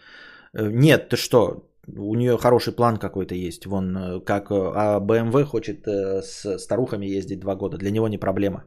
Э, 0.58 0.70
нет, 0.72 1.10
ты 1.10 1.18
что? 1.18 1.70
У 1.88 2.16
нее 2.16 2.38
хороший 2.38 2.76
план 2.76 2.98
какой-то 2.98 3.36
есть. 3.36 3.66
Вон 3.66 3.98
э, 3.98 4.20
как 4.26 4.50
а 4.52 5.00
BMW 5.00 5.44
хочет 5.44 5.86
с 5.88 6.58
старухами 6.58 7.18
ездить 7.18 7.40
два 7.40 7.56
года. 7.56 7.78
Для 7.78 7.92
него 7.92 8.08
не 8.08 8.18
проблема. 8.18 8.64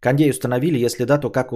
Кондей 0.00 0.30
установили? 0.30 0.84
Если 0.84 1.04
да, 1.04 1.18
то 1.18 1.30
как 1.30 1.52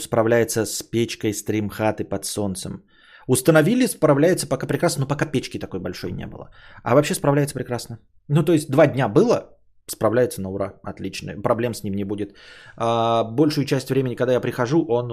справляется 0.00 0.66
с 0.66 0.82
печкой 0.82 1.34
стримхаты 1.34 2.04
под 2.04 2.24
солнцем? 2.24 2.84
Установили, 3.26 3.86
справляется 3.86 4.46
пока 4.46 4.66
прекрасно, 4.66 5.00
но 5.00 5.08
пока 5.08 5.26
печки 5.26 5.58
такой 5.58 5.80
большой 5.80 6.12
не 6.12 6.26
было. 6.26 6.50
А 6.84 6.94
вообще 6.94 7.14
справляется 7.14 7.54
прекрасно. 7.54 7.98
Ну, 8.28 8.44
то 8.44 8.52
есть 8.52 8.70
два 8.70 8.86
дня 8.86 9.08
было, 9.08 9.53
справляется 9.86 10.42
на 10.42 10.50
ура, 10.50 10.80
отлично, 10.82 11.42
проблем 11.42 11.74
с 11.74 11.84
ним 11.84 11.94
не 11.94 12.04
будет. 12.04 12.36
А, 12.76 13.24
большую 13.24 13.64
часть 13.64 13.90
времени, 13.90 14.16
когда 14.16 14.32
я 14.32 14.40
прихожу, 14.40 14.84
он 14.88 15.12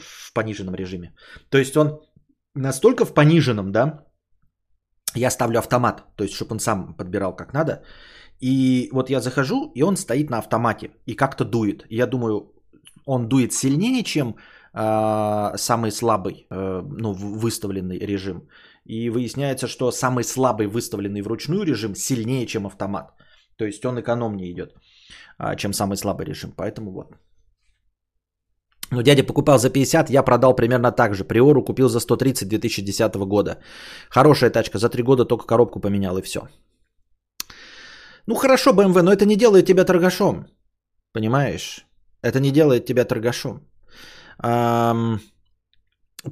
в 0.00 0.32
пониженном 0.34 0.74
режиме. 0.74 1.14
То 1.50 1.58
есть 1.58 1.76
он 1.76 2.00
настолько 2.54 3.04
в 3.04 3.14
пониженном, 3.14 3.72
да, 3.72 4.04
я 5.14 5.30
ставлю 5.30 5.58
автомат, 5.58 6.04
то 6.16 6.24
есть 6.24 6.34
чтобы 6.34 6.52
он 6.52 6.60
сам 6.60 6.94
подбирал 6.94 7.36
как 7.36 7.52
надо. 7.52 7.82
И 8.40 8.88
вот 8.92 9.10
я 9.10 9.20
захожу, 9.20 9.72
и 9.74 9.82
он 9.82 9.96
стоит 9.96 10.30
на 10.30 10.38
автомате 10.38 10.90
и 11.06 11.14
как-то 11.14 11.44
дует. 11.44 11.84
Я 11.90 12.06
думаю, 12.06 12.52
он 13.06 13.28
дует 13.28 13.52
сильнее, 13.52 14.02
чем 14.02 14.36
э, 14.72 15.56
самый 15.56 15.90
слабый, 15.90 16.46
э, 16.50 16.82
ну, 16.82 17.12
выставленный 17.12 17.98
режим. 17.98 18.48
И 18.86 19.10
выясняется, 19.10 19.66
что 19.66 19.90
самый 19.90 20.24
слабый 20.24 20.66
выставленный 20.68 21.22
вручную 21.22 21.64
режим 21.64 21.94
сильнее, 21.94 22.46
чем 22.46 22.66
автомат. 22.66 23.12
То 23.60 23.66
есть 23.66 23.84
он 23.84 24.00
экономнее 24.00 24.50
идет, 24.50 24.74
а, 25.38 25.54
чем 25.54 25.72
самый 25.72 25.96
слабый 25.96 26.26
режим. 26.26 26.52
Поэтому 26.56 26.92
вот. 26.92 27.14
Но 28.90 29.02
дядя 29.02 29.26
покупал 29.26 29.58
за 29.58 29.70
50, 29.70 30.10
я 30.10 30.22
продал 30.22 30.56
примерно 30.56 30.92
так 30.92 31.14
же. 31.14 31.24
Приору 31.24 31.64
купил 31.64 31.88
за 31.88 32.00
130 32.00 32.48
2010 32.48 33.26
года. 33.26 33.58
Хорошая 34.08 34.50
тачка, 34.50 34.78
за 34.78 34.88
3 34.88 35.02
года 35.02 35.24
только 35.26 35.46
коробку 35.46 35.80
поменял 35.80 36.16
и 36.18 36.22
все. 36.22 36.40
Ну 38.26 38.34
хорошо, 38.34 38.72
BMW, 38.72 39.02
но 39.02 39.12
это 39.12 39.26
не 39.26 39.36
делает 39.36 39.66
тебя 39.66 39.84
торгашом. 39.84 40.46
Понимаешь? 41.12 41.84
Это 42.22 42.40
не 42.40 42.52
делает 42.52 42.86
тебя 42.86 43.04
торгашом. 43.04 43.60
Ам... 44.38 45.20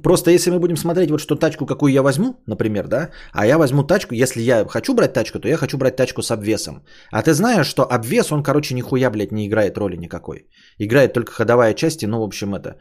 Просто 0.03 0.31
если 0.31 0.51
мы 0.51 0.59
будем 0.59 0.77
смотреть 0.77 1.09
вот 1.09 1.19
что 1.19 1.35
тачку, 1.35 1.65
какую 1.65 1.91
я 1.91 2.03
возьму, 2.03 2.35
например, 2.45 2.87
да, 2.87 3.09
а 3.33 3.47
я 3.47 3.57
возьму 3.57 3.83
тачку, 3.83 4.13
если 4.13 4.41
я 4.41 4.65
хочу 4.67 4.93
брать 4.93 5.13
тачку, 5.13 5.39
то 5.39 5.47
я 5.47 5.57
хочу 5.57 5.77
брать 5.77 5.95
тачку 5.95 6.21
с 6.21 6.31
обвесом. 6.31 6.83
А 7.11 7.23
ты 7.23 7.33
знаешь, 7.33 7.67
что 7.67 7.83
обвес, 7.83 8.31
он, 8.31 8.43
короче, 8.43 8.75
нихуя, 8.75 9.09
блядь, 9.09 9.31
не 9.31 9.47
играет 9.47 9.77
роли 9.77 9.97
никакой. 9.97 10.47
Играет 10.77 11.13
только 11.13 11.31
ходовая 11.31 11.73
часть, 11.73 12.03
и, 12.03 12.07
ну, 12.07 12.19
в 12.19 12.23
общем, 12.23 12.53
это. 12.53 12.75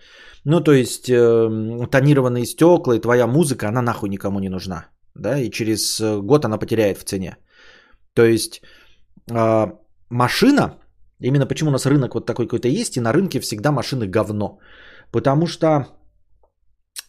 Ну, 0.44 0.61
то 0.61 0.73
есть, 0.73 1.09
э, 1.09 1.87
тонированные 1.90 2.44
стекла 2.44 2.94
и 2.94 3.01
твоя 3.01 3.27
музыка, 3.27 3.68
она 3.68 3.83
нахуй 3.83 4.11
никому 4.11 4.40
не 4.40 4.51
нужна. 4.51 4.88
Да, 5.14 5.38
и 5.38 5.51
через 5.51 6.01
э, 6.01 6.21
год 6.21 6.44
она 6.44 6.59
потеряет 6.59 6.99
в 6.99 7.05
цене. 7.05 7.37
То 8.14 8.25
есть, 8.25 8.61
э, 9.31 9.66
машина, 10.11 10.75
именно 11.21 11.47
почему 11.47 11.71
у 11.71 11.73
нас 11.73 11.87
рынок 11.87 12.14
вот 12.14 12.27
такой 12.27 12.47
какой-то 12.47 12.68
есть, 12.68 12.97
и 12.97 13.01
на 13.01 13.12
рынке 13.12 13.40
всегда 13.40 13.73
машины 13.73 14.07
говно. 14.07 14.59
Потому 15.11 15.47
что 15.47 15.87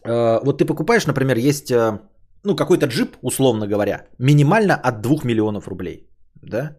вот 0.06 0.58
ты 0.58 0.66
покупаешь, 0.66 1.08
например, 1.08 1.38
есть 1.38 1.72
э, 1.72 2.00
ну, 2.44 2.56
какой-то 2.56 2.88
джип, 2.88 3.18
условно 3.22 3.68
говоря, 3.68 4.06
минимально 4.18 4.76
от 4.76 5.02
2 5.02 5.24
миллионов 5.24 5.68
рублей. 5.68 6.10
Да? 6.42 6.78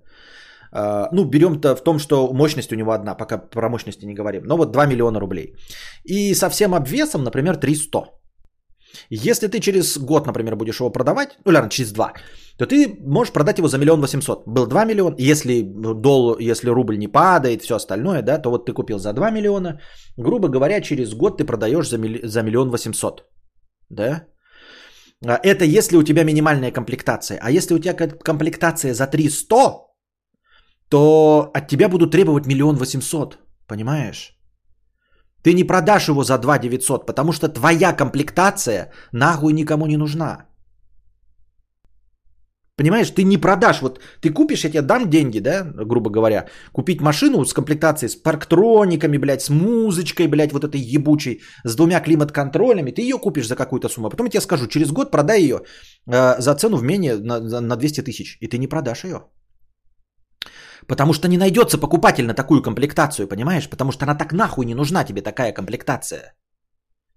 Э, 0.73 1.09
ну, 1.13 1.25
берем-то 1.25 1.77
в 1.77 1.85
том, 1.85 1.99
что 1.99 2.33
мощность 2.33 2.73
у 2.73 2.77
него 2.77 2.93
одна, 2.93 3.15
пока 3.15 3.39
про 3.39 3.69
мощности 3.69 4.07
не 4.07 4.15
говорим. 4.15 4.43
Но 4.45 4.57
вот 4.57 4.73
2 4.73 4.87
миллиона 4.87 5.21
рублей. 5.21 5.55
И 6.05 6.35
со 6.35 6.49
всем 6.51 6.75
обвесом, 6.75 7.25
например, 7.25 7.57
300. 7.57 8.20
Если 9.11 9.49
ты 9.49 9.61
через 9.61 9.99
год, 9.99 10.27
например, 10.27 10.57
будешь 10.57 10.81
его 10.81 10.91
продавать, 10.91 11.39
ну, 11.45 11.53
ладно, 11.53 11.71
через 11.71 11.93
два, 11.93 12.13
то 12.59 12.67
ты 12.67 12.97
можешь 13.07 13.33
продать 13.33 13.59
его 13.59 13.69
за 13.69 13.79
миллион 13.79 14.01
восемьсот. 14.01 14.43
Был 14.47 14.67
2 14.67 14.85
миллиона, 14.85 15.15
если, 15.19 15.63
дол, 15.63 16.37
если 16.39 16.71
рубль 16.71 16.99
не 16.99 17.09
падает, 17.09 17.63
все 17.63 17.75
остальное, 17.75 18.23
да, 18.23 18.39
то 18.39 18.51
вот 18.51 18.67
ты 18.67 18.73
купил 18.73 18.99
за 18.99 19.13
2 19.13 19.31
миллиона, 19.31 19.81
грубо 20.19 20.49
говоря, 20.49 20.81
через 20.81 21.15
год 21.15 21.39
ты 21.39 21.45
продаешь 21.45 21.89
за, 21.89 21.99
за 22.29 22.43
миллион 22.43 22.71
восемьсот, 22.71 23.25
да. 23.89 24.27
А 25.27 25.39
это 25.43 25.65
если 25.65 25.97
у 25.97 26.03
тебя 26.03 26.25
минимальная 26.25 26.73
комплектация. 26.73 27.39
А 27.43 27.51
если 27.51 27.75
у 27.75 27.79
тебя 27.79 27.95
комплектация 27.95 28.95
за 28.95 29.07
300, 29.07 29.57
то 30.89 31.51
от 31.55 31.69
тебя 31.69 31.89
будут 31.89 32.11
требовать 32.11 32.47
миллион 32.47 32.77
восемьсот, 32.77 33.39
понимаешь? 33.67 34.40
Ты 35.43 35.55
не 35.55 35.65
продашь 35.65 36.09
его 36.09 36.25
за 36.25 36.39
2 36.39 36.59
900, 36.59 37.07
потому 37.07 37.33
что 37.33 37.49
твоя 37.49 37.93
комплектация 37.93 38.91
нахуй 39.13 39.53
никому 39.53 39.87
не 39.87 39.97
нужна. 39.97 40.47
Понимаешь, 42.81 43.11
ты 43.11 43.25
не 43.25 43.37
продашь. 43.37 43.83
Вот 43.83 44.01
ты 44.23 44.31
купишь, 44.31 44.65
я 44.65 44.71
тебе 44.71 44.83
дам 44.83 45.11
деньги, 45.11 45.41
да, 45.41 45.65
грубо 45.65 46.11
говоря, 46.11 46.47
купить 46.73 47.01
машину 47.01 47.45
с 47.45 47.53
комплектацией, 47.53 48.09
с 48.09 48.17
парктрониками, 48.17 49.19
блядь, 49.19 49.43
с 49.43 49.51
музычкой, 49.51 50.29
блядь, 50.29 50.53
вот 50.53 50.65
этой 50.65 50.81
ебучей, 50.81 51.41
с 51.65 51.77
двумя 51.77 52.01
климат-контролями, 52.01 52.91
ты 52.91 53.03
ее 53.03 53.19
купишь 53.19 53.49
за 53.49 53.55
какую-то 53.55 53.89
сумму. 53.89 54.07
А 54.07 54.11
потом 54.11 54.27
я 54.27 54.31
тебе 54.31 54.41
скажу, 54.41 54.67
через 54.67 54.93
год 54.93 55.11
продай 55.11 55.43
ее 55.43 55.61
э, 56.07 56.41
за 56.41 56.55
цену 56.55 56.77
в 56.79 56.83
менее 56.83 57.19
на, 57.19 57.61
на 57.61 57.77
200 57.77 58.01
тысяч, 58.01 58.39
и 58.41 58.49
ты 58.49 58.57
не 58.57 58.67
продашь 58.67 59.05
ее. 59.05 59.25
Потому 60.91 61.13
что 61.13 61.29
не 61.29 61.39
найдется 61.39 61.79
покупатель 61.79 62.27
на 62.27 62.35
такую 62.35 62.63
комплектацию, 62.63 63.29
понимаешь? 63.29 63.69
Потому 63.71 63.93
что 63.93 64.05
она 64.05 64.17
так 64.17 64.33
нахуй 64.33 64.67
не 64.67 64.75
нужна 64.75 65.05
тебе 65.05 65.23
такая 65.23 65.53
комплектация. 65.53 66.35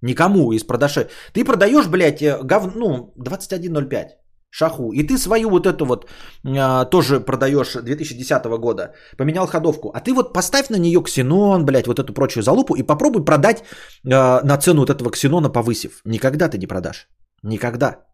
Никому 0.01 0.53
из 0.53 0.63
продажи. 0.63 1.09
Ты 1.33 1.43
продаешь, 1.43 1.88
блядь, 1.88 2.21
э, 2.21 2.38
гов... 2.43 2.75
ну, 2.75 3.13
21.05 3.17 4.09
шаху. 4.51 4.91
И 4.93 5.07
ты 5.07 5.17
свою 5.17 5.49
вот 5.49 5.65
эту 5.65 5.86
вот 5.86 6.07
а, 6.45 6.86
тоже 6.86 7.19
продаешь 7.19 7.73
2010 7.73 8.45
года. 8.59 8.93
Поменял 9.17 9.47
ходовку. 9.47 9.89
А 9.89 10.01
ты 10.01 10.13
вот 10.13 10.33
поставь 10.33 10.69
на 10.69 10.77
нее 10.77 11.01
ксенон, 11.01 11.65
блядь, 11.65 11.88
вот 11.88 11.99
эту 11.99 12.13
прочую 12.13 12.43
залупу 12.43 12.75
и 12.75 12.83
попробуй 12.83 13.25
продать 13.25 13.63
а, 14.05 14.41
на 14.43 14.57
цену 14.57 14.81
вот 14.81 14.91
этого 14.91 15.09
ксенона 15.09 15.49
повысив. 15.49 16.01
Никогда 16.05 16.47
ты 16.47 16.59
не 16.59 16.67
продашь. 16.67 17.07
Никогда. 17.43 18.05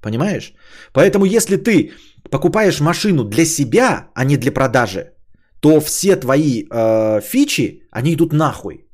Понимаешь? 0.00 0.54
Поэтому 0.92 1.24
если 1.24 1.56
ты 1.56 1.92
покупаешь 2.30 2.80
машину 2.80 3.24
для 3.24 3.44
себя, 3.44 4.08
а 4.14 4.24
не 4.24 4.36
для 4.36 4.52
продажи, 4.52 5.12
то 5.60 5.80
все 5.80 6.16
твои 6.16 6.64
э, 6.64 7.20
фичи, 7.20 7.82
они 7.90 8.14
идут 8.14 8.32
нахуй. 8.32 8.86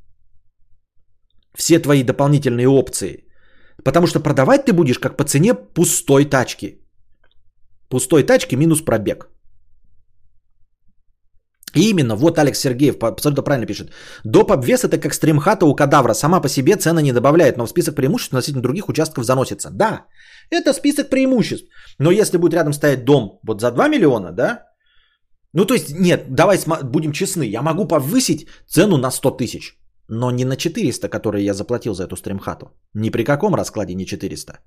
Все 1.55 1.79
твои 1.79 2.03
дополнительные 2.03 2.67
опции– 2.67 3.23
Потому 3.83 4.07
что 4.07 4.19
продавать 4.19 4.65
ты 4.65 4.73
будешь 4.73 4.99
как 4.99 5.17
по 5.17 5.23
цене 5.23 5.53
пустой 5.53 6.25
тачки. 6.25 6.79
Пустой 7.89 8.23
тачки 8.23 8.55
минус 8.55 8.81
пробег. 8.81 9.29
И 11.75 11.89
именно, 11.89 12.15
вот 12.15 12.37
Алекс 12.37 12.59
Сергеев 12.59 13.03
абсолютно 13.03 13.43
правильно 13.43 13.65
пишет. 13.65 13.91
Доп. 14.23 14.51
обвес 14.51 14.83
это 14.83 14.99
как 14.99 15.13
стримхата 15.13 15.65
у 15.65 15.75
кадавра. 15.75 16.13
Сама 16.13 16.39
по 16.39 16.47
себе 16.47 16.75
цена 16.75 17.01
не 17.01 17.11
добавляет, 17.11 17.57
но 17.57 17.65
в 17.65 17.69
список 17.69 17.95
преимуществ 17.95 18.33
относительно 18.33 18.61
других 18.61 18.89
участков 18.89 19.25
заносится. 19.25 19.69
Да, 19.71 20.05
это 20.53 20.73
список 20.73 21.09
преимуществ. 21.09 21.67
Но 21.99 22.11
если 22.11 22.37
будет 22.37 22.53
рядом 22.53 22.73
стоять 22.73 23.05
дом 23.05 23.39
вот 23.43 23.61
за 23.61 23.71
2 23.71 23.87
миллиона, 23.87 24.31
да? 24.31 24.65
Ну 25.53 25.65
то 25.65 25.73
есть, 25.73 25.99
нет, 25.99 26.25
давай 26.29 26.57
будем 26.83 27.11
честны. 27.11 27.43
Я 27.43 27.61
могу 27.61 27.87
повысить 27.87 28.47
цену 28.67 28.97
на 28.97 29.11
100 29.11 29.31
тысяч 29.31 29.77
но 30.07 30.31
не 30.31 30.45
на 30.45 30.55
400, 30.55 31.09
которые 31.09 31.45
я 31.45 31.53
заплатил 31.53 31.93
за 31.93 32.03
эту 32.03 32.15
стримхату. 32.15 32.65
Ни 32.93 33.09
при 33.09 33.23
каком 33.23 33.55
раскладе 33.55 33.95
не 33.95 34.05
400. 34.05 34.59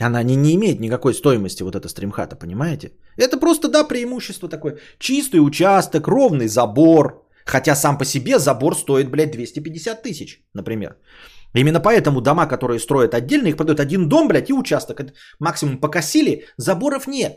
Она 0.00 0.22
не, 0.22 0.36
не 0.36 0.54
имеет 0.54 0.80
никакой 0.80 1.14
стоимости, 1.14 1.62
вот 1.62 1.74
эта 1.74 1.88
стримхата, 1.88 2.36
понимаете? 2.36 2.92
Это 3.16 3.38
просто, 3.38 3.68
да, 3.68 3.84
преимущество 3.84 4.48
такое. 4.48 4.78
Чистый 4.98 5.38
участок, 5.38 6.08
ровный 6.08 6.48
забор. 6.48 7.22
Хотя 7.46 7.76
сам 7.76 7.96
по 7.96 8.04
себе 8.04 8.38
забор 8.38 8.74
стоит, 8.76 9.10
блядь, 9.10 9.32
250 9.32 10.02
тысяч, 10.02 10.44
например. 10.52 10.96
Именно 11.56 11.80
поэтому 11.80 12.20
дома, 12.20 12.46
которые 12.46 12.78
строят 12.78 13.14
отдельно, 13.14 13.48
их 13.48 13.56
продают 13.56 13.80
один 13.80 14.08
дом, 14.08 14.28
блядь, 14.28 14.50
и 14.50 14.52
участок. 14.52 15.00
Это 15.00 15.12
максимум 15.40 15.80
покосили, 15.80 16.44
заборов 16.58 17.06
нет. 17.06 17.32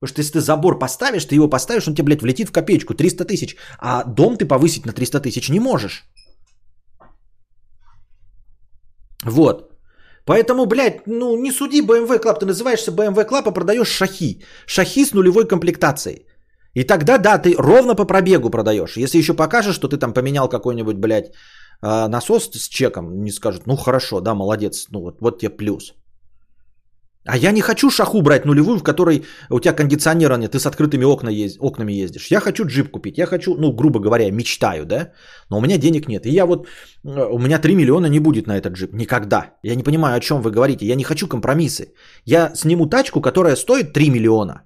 Потому 0.00 0.08
что 0.08 0.20
если 0.20 0.32
ты 0.32 0.40
забор 0.40 0.78
поставишь, 0.78 1.24
ты 1.24 1.36
его 1.36 1.48
поставишь, 1.48 1.88
он 1.88 1.94
тебе, 1.94 2.04
блядь, 2.04 2.22
влетит 2.22 2.48
в 2.48 2.52
копеечку, 2.52 2.94
300 2.94 3.24
тысяч. 3.24 3.56
А 3.78 4.04
дом 4.04 4.36
ты 4.36 4.44
повысить 4.44 4.84
на 4.84 4.92
300 4.92 5.20
тысяч 5.20 5.48
не 5.48 5.60
можешь. 5.60 6.04
Вот. 9.24 9.72
Поэтому, 10.26 10.66
блядь, 10.66 11.06
ну 11.06 11.36
не 11.36 11.52
суди 11.52 11.82
BMW 11.82 12.20
Club. 12.20 12.40
Ты 12.40 12.46
называешься 12.46 12.90
BMW 12.90 13.26
Club, 13.26 13.48
а 13.48 13.52
продаешь 13.52 13.88
шахи. 13.88 14.44
Шахи 14.66 15.04
с 15.04 15.14
нулевой 15.14 15.48
комплектацией. 15.48 16.26
И 16.74 16.84
тогда, 16.84 17.18
да, 17.18 17.38
ты 17.38 17.54
ровно 17.58 17.94
по 17.94 18.04
пробегу 18.04 18.50
продаешь. 18.50 18.96
Если 18.96 19.18
еще 19.18 19.34
покажешь, 19.34 19.74
что 19.74 19.88
ты 19.88 19.98
там 19.98 20.12
поменял 20.12 20.48
какой-нибудь, 20.48 20.96
блядь, 20.96 21.32
а, 21.82 22.08
насос 22.08 22.50
с 22.52 22.68
чеком, 22.68 23.22
не 23.24 23.32
скажут, 23.32 23.66
ну 23.66 23.76
хорошо, 23.76 24.20
да, 24.20 24.34
молодец, 24.34 24.86
ну 24.90 25.00
вот, 25.00 25.20
вот 25.20 25.38
тебе 25.40 25.50
плюс. 25.50 25.94
А 27.24 27.36
я 27.36 27.52
не 27.52 27.60
хочу 27.60 27.90
шаху 27.90 28.20
брать 28.22 28.44
нулевую, 28.44 28.78
в 28.78 28.82
которой 28.82 29.24
у 29.50 29.60
тебя 29.60 29.72
кондиционера 29.74 30.36
нет, 30.36 30.52
ты 30.52 30.58
с 30.58 30.66
открытыми 30.66 31.04
окна 31.04 31.30
ез... 31.30 31.56
окнами 31.60 31.92
ездишь. 31.92 32.30
Я 32.30 32.40
хочу 32.40 32.64
джип 32.66 32.90
купить, 32.90 33.18
я 33.18 33.26
хочу, 33.26 33.54
ну, 33.54 33.72
грубо 33.72 34.00
говоря, 34.00 34.30
мечтаю, 34.30 34.86
да? 34.86 35.12
Но 35.48 35.58
у 35.58 35.60
меня 35.60 35.78
денег 35.78 36.08
нет. 36.08 36.26
И 36.26 36.30
я 36.30 36.46
вот, 36.46 36.66
у 37.04 37.38
меня 37.38 37.60
3 37.60 37.76
миллиона 37.76 38.06
не 38.06 38.18
будет 38.18 38.46
на 38.46 38.56
этот 38.58 38.72
джип. 38.72 38.92
Никогда. 38.92 39.54
Я 39.62 39.76
не 39.76 39.84
понимаю, 39.84 40.16
о 40.16 40.20
чем 40.20 40.42
вы 40.42 40.50
говорите. 40.50 40.86
Я 40.86 40.96
не 40.96 41.04
хочу 41.04 41.28
компромиссы. 41.28 41.94
Я 42.24 42.52
сниму 42.56 42.86
тачку, 42.86 43.20
которая 43.20 43.54
стоит 43.54 43.92
3 43.92 44.10
миллиона. 44.10 44.62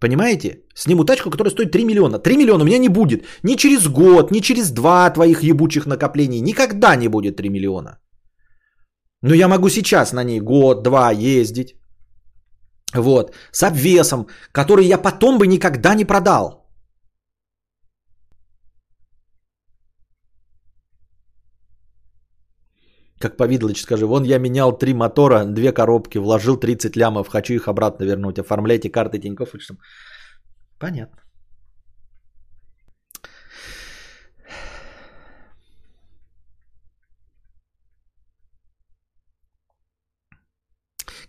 Понимаете? 0.00 0.62
Сниму 0.74 1.04
тачку, 1.04 1.30
которая 1.30 1.50
стоит 1.50 1.72
3 1.72 1.84
миллиона. 1.84 2.18
3 2.18 2.36
миллиона 2.36 2.62
у 2.62 2.66
меня 2.66 2.78
не 2.78 2.88
будет. 2.88 3.24
Ни 3.42 3.56
через 3.56 3.88
год, 3.88 4.30
ни 4.30 4.40
через 4.40 4.70
два 4.70 5.10
твоих 5.10 5.42
ебучих 5.42 5.86
накоплений. 5.86 6.40
Никогда 6.40 6.96
не 6.96 7.08
будет 7.08 7.36
3 7.36 7.48
миллиона. 7.48 7.98
Но 9.22 9.34
я 9.34 9.48
могу 9.48 9.68
сейчас 9.68 10.12
на 10.12 10.24
ней 10.24 10.40
год-два 10.40 11.10
ездить. 11.12 11.74
Вот. 12.94 13.34
С 13.52 13.62
обвесом, 13.62 14.26
который 14.52 14.86
я 14.86 14.98
потом 14.98 15.38
бы 15.38 15.46
никогда 15.46 15.94
не 15.94 16.04
продал. 16.04 16.65
Как 23.18 23.36
Повидлыч, 23.36 23.80
скажи, 23.80 24.06
вон 24.06 24.24
я 24.24 24.38
менял 24.38 24.76
три 24.76 24.94
мотора, 24.94 25.44
две 25.44 25.72
коробки, 25.72 26.18
вложил 26.18 26.56
30 26.56 26.96
лямов, 26.96 27.28
хочу 27.28 27.54
их 27.54 27.66
обратно 27.68 28.04
вернуть. 28.04 28.38
Оформляйте 28.38 28.90
карты 28.90 29.18
Тинькофф. 29.18 29.54
Понятно. 30.78 31.26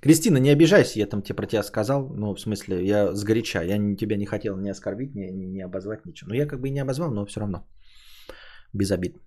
Кристина, 0.02 0.38
не 0.38 0.52
обижайся, 0.52 1.00
я 1.00 1.08
там 1.08 1.22
тебе 1.22 1.36
про 1.36 1.48
тебя 1.48 1.64
сказал. 1.64 2.10
Ну, 2.10 2.36
в 2.36 2.40
смысле, 2.40 2.86
я 2.86 3.14
сгоряча. 3.14 3.64
Я 3.64 3.96
тебя 3.96 4.18
не 4.18 4.26
хотел 4.26 4.58
ни 4.58 4.70
оскорбить, 4.70 5.16
ни, 5.16 5.32
ни, 5.32 5.46
ни 5.46 5.62
обозвать, 5.62 6.06
ничего. 6.06 6.30
Но 6.30 6.36
я 6.36 6.46
как 6.46 6.60
бы 6.60 6.68
и 6.68 6.72
не 6.72 6.82
обозвал, 6.82 7.12
но 7.12 7.26
все 7.26 7.40
равно. 7.40 7.66
Без 8.74 8.92
обид. 8.92 9.18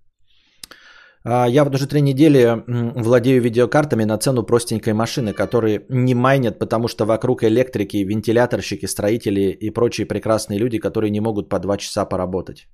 А, 1.25 1.47
я 1.49 1.65
вот 1.65 1.75
уже 1.75 1.87
три 1.87 2.01
недели 2.01 2.63
владею 2.67 3.43
видеокартами 3.43 4.05
на 4.05 4.19
цену 4.19 4.43
простенькой 4.43 4.93
машины, 4.93 5.33
которые 5.33 5.85
не 5.89 6.15
майнят, 6.15 6.59
потому 6.59 6.89
что 6.89 7.05
вокруг 7.05 7.43
электрики, 7.43 7.99
вентиляторщики, 7.99 8.87
строители 8.87 9.51
и 9.61 9.71
прочие 9.71 10.07
прекрасные 10.07 10.59
люди, 10.59 10.79
которые 10.79 11.11
не 11.11 11.21
могут 11.21 11.49
по 11.49 11.59
два 11.59 11.77
часа 11.77 12.05
поработать. 12.05 12.69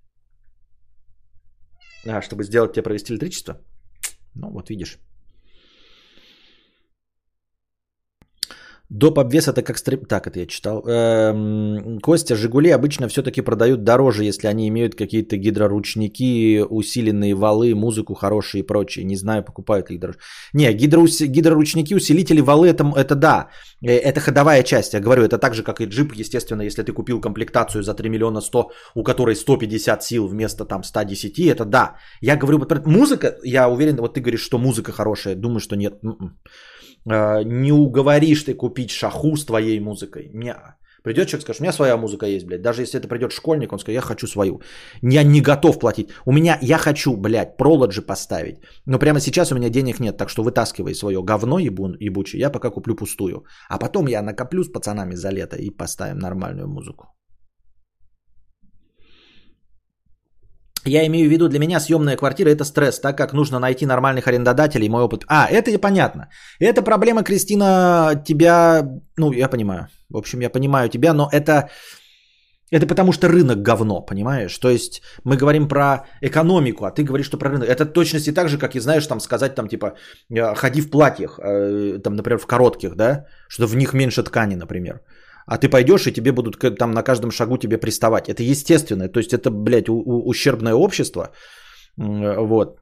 А, 2.06 2.22
чтобы 2.22 2.44
сделать 2.44 2.72
тебе 2.72 2.82
провести 2.82 3.12
электричество? 3.12 3.60
Ну, 4.34 4.50
вот 4.50 4.70
видишь. 4.70 4.98
Доп. 8.88 9.18
обвес 9.18 9.48
это 9.48 9.62
как 9.62 9.78
стрип... 9.78 10.06
Так, 10.06 10.26
это 10.26 10.40
я 10.40 10.46
читал. 10.46 10.84
Эм, 10.86 11.98
Костя, 12.00 12.36
Жигули 12.36 12.70
обычно 12.70 13.08
все-таки 13.08 13.40
продают 13.42 13.82
дороже, 13.82 14.24
если 14.24 14.46
они 14.46 14.68
имеют 14.68 14.94
какие-то 14.94 15.36
гидроручники, 15.36 16.62
усиленные 16.70 17.34
валы, 17.34 17.74
музыку 17.74 18.14
хорошие 18.14 18.62
и 18.62 18.66
прочее. 18.66 19.04
Не 19.04 19.16
знаю, 19.16 19.42
покупают 19.42 19.90
ли 19.90 19.96
их 19.96 20.00
дороже. 20.00 20.18
Не, 20.52 20.72
гидроус... 20.72 21.20
гидроручники, 21.20 21.94
усилители, 21.94 22.40
валы, 22.40 22.68
это, 22.68 22.84
это 22.96 23.14
да. 23.14 23.48
Э, 23.82 23.96
это 23.96 24.20
ходовая 24.20 24.62
часть, 24.62 24.94
я 24.94 25.00
говорю. 25.00 25.24
Это 25.24 25.38
так 25.38 25.54
же, 25.54 25.62
как 25.62 25.80
и 25.80 25.86
джип, 25.86 26.12
естественно, 26.14 26.62
если 26.62 26.82
ты 26.82 26.92
купил 26.92 27.20
комплектацию 27.20 27.82
за 27.82 27.94
3 27.94 28.08
миллиона 28.08 28.40
100, 28.40 28.70
у 28.94 29.02
которой 29.02 29.34
150 29.34 30.02
сил 30.02 30.28
вместо 30.28 30.64
там 30.64 30.84
110, 30.84 31.38
это 31.38 31.64
да. 31.64 31.96
Я 32.20 32.36
говорю, 32.36 32.60
музыка, 32.84 33.36
я 33.42 33.68
уверен, 33.68 33.96
вот 33.96 34.14
ты 34.14 34.20
говоришь, 34.20 34.44
что 34.44 34.58
музыка 34.58 34.92
хорошая. 34.92 35.34
Думаю, 35.34 35.60
что 35.60 35.76
нет. 35.76 35.94
А, 37.08 37.42
не 37.42 37.72
уговоришь 37.72 38.44
ты 38.44 38.54
купить 38.54 38.90
шаху 38.90 39.36
с 39.36 39.44
твоей 39.44 39.80
музыкой. 39.80 40.30
Не. 40.34 40.54
Придет 41.02 41.28
человек, 41.28 41.42
скажет, 41.42 41.60
у 41.60 41.64
меня 41.64 41.72
своя 41.72 41.96
музыка 41.96 42.26
есть, 42.26 42.46
блядь. 42.46 42.62
Даже 42.62 42.82
если 42.82 42.98
это 42.98 43.06
придет 43.06 43.32
школьник, 43.32 43.72
он 43.72 43.78
скажет, 43.78 43.94
я 43.94 44.00
хочу 44.00 44.26
свою. 44.26 44.60
Я 45.02 45.22
не 45.22 45.40
готов 45.40 45.78
платить. 45.78 46.08
У 46.24 46.32
меня, 46.32 46.58
я 46.62 46.78
хочу, 46.78 47.16
блядь, 47.16 47.56
пролоджи 47.56 48.02
поставить. 48.02 48.56
Но 48.86 48.98
прямо 48.98 49.20
сейчас 49.20 49.52
у 49.52 49.54
меня 49.54 49.70
денег 49.70 50.00
нет, 50.00 50.16
так 50.16 50.28
что 50.28 50.42
вытаскивай 50.42 50.94
свое 50.94 51.22
говно 51.22 51.60
ебун, 51.60 51.96
ебучее. 52.00 52.40
Я 52.40 52.50
пока 52.50 52.70
куплю 52.70 52.96
пустую. 52.96 53.44
А 53.68 53.78
потом 53.78 54.08
я 54.08 54.20
накоплю 54.20 54.64
с 54.64 54.72
пацанами 54.72 55.14
за 55.14 55.30
лето 55.30 55.56
и 55.56 55.70
поставим 55.70 56.18
нормальную 56.18 56.66
музыку. 56.66 57.06
Я 60.86 61.04
имею 61.06 61.28
в 61.28 61.32
виду, 61.32 61.48
для 61.48 61.58
меня 61.58 61.80
съемная 61.80 62.16
квартира 62.16 62.48
это 62.50 62.64
стресс, 62.64 63.00
так 63.00 63.16
как 63.18 63.32
нужно 63.32 63.58
найти 63.58 63.86
нормальных 63.86 64.28
арендодателей, 64.28 64.88
мой 64.88 65.02
опыт. 65.02 65.24
А, 65.26 65.48
это 65.50 65.78
понятно. 65.78 66.28
Это 66.60 66.82
проблема, 66.82 67.22
Кристина, 67.24 68.22
тебя, 68.24 68.88
ну, 69.16 69.32
я 69.32 69.48
понимаю. 69.48 69.88
В 70.08 70.16
общем, 70.16 70.40
я 70.40 70.50
понимаю 70.50 70.88
тебя, 70.88 71.12
но 71.12 71.28
это 71.32 71.68
Это 72.72 72.86
потому 72.86 73.12
что 73.12 73.28
рынок 73.28 73.62
говно, 73.62 74.06
понимаешь? 74.06 74.58
То 74.58 74.68
есть 74.68 75.02
мы 75.24 75.36
говорим 75.36 75.68
про 75.68 76.04
экономику, 76.20 76.84
а 76.84 76.90
ты 76.90 77.04
говоришь, 77.04 77.26
что 77.26 77.38
про 77.38 77.50
рынок. 77.50 77.68
Это 77.68 77.92
точности 77.92 78.32
так 78.32 78.48
же, 78.48 78.58
как 78.58 78.74
и 78.74 78.80
знаешь, 78.80 79.06
там 79.06 79.20
сказать, 79.20 79.54
там 79.54 79.68
типа, 79.68 79.94
э, 80.30 80.54
ходи 80.54 80.80
в 80.80 80.90
платьях, 80.90 81.38
э, 81.38 81.98
там, 82.02 82.16
например, 82.16 82.38
в 82.38 82.46
коротких, 82.46 82.94
да, 82.96 83.24
что 83.48 83.66
в 83.66 83.76
них 83.76 83.92
меньше 83.94 84.22
ткани, 84.24 84.56
например. 84.56 85.00
А 85.46 85.58
ты 85.58 85.68
пойдешь, 85.68 86.06
и 86.06 86.12
тебе 86.12 86.32
будут 86.32 86.58
там 86.78 86.90
на 86.90 87.02
каждом 87.02 87.30
шагу 87.30 87.58
тебе 87.58 87.78
приставать. 87.78 88.28
Это 88.28 88.42
естественно. 88.42 89.08
То 89.08 89.20
есть 89.20 89.32
это, 89.32 89.50
блядь, 89.50 89.88
ущербное 89.88 90.74
общество. 90.74 91.30
Вот. 91.96 92.80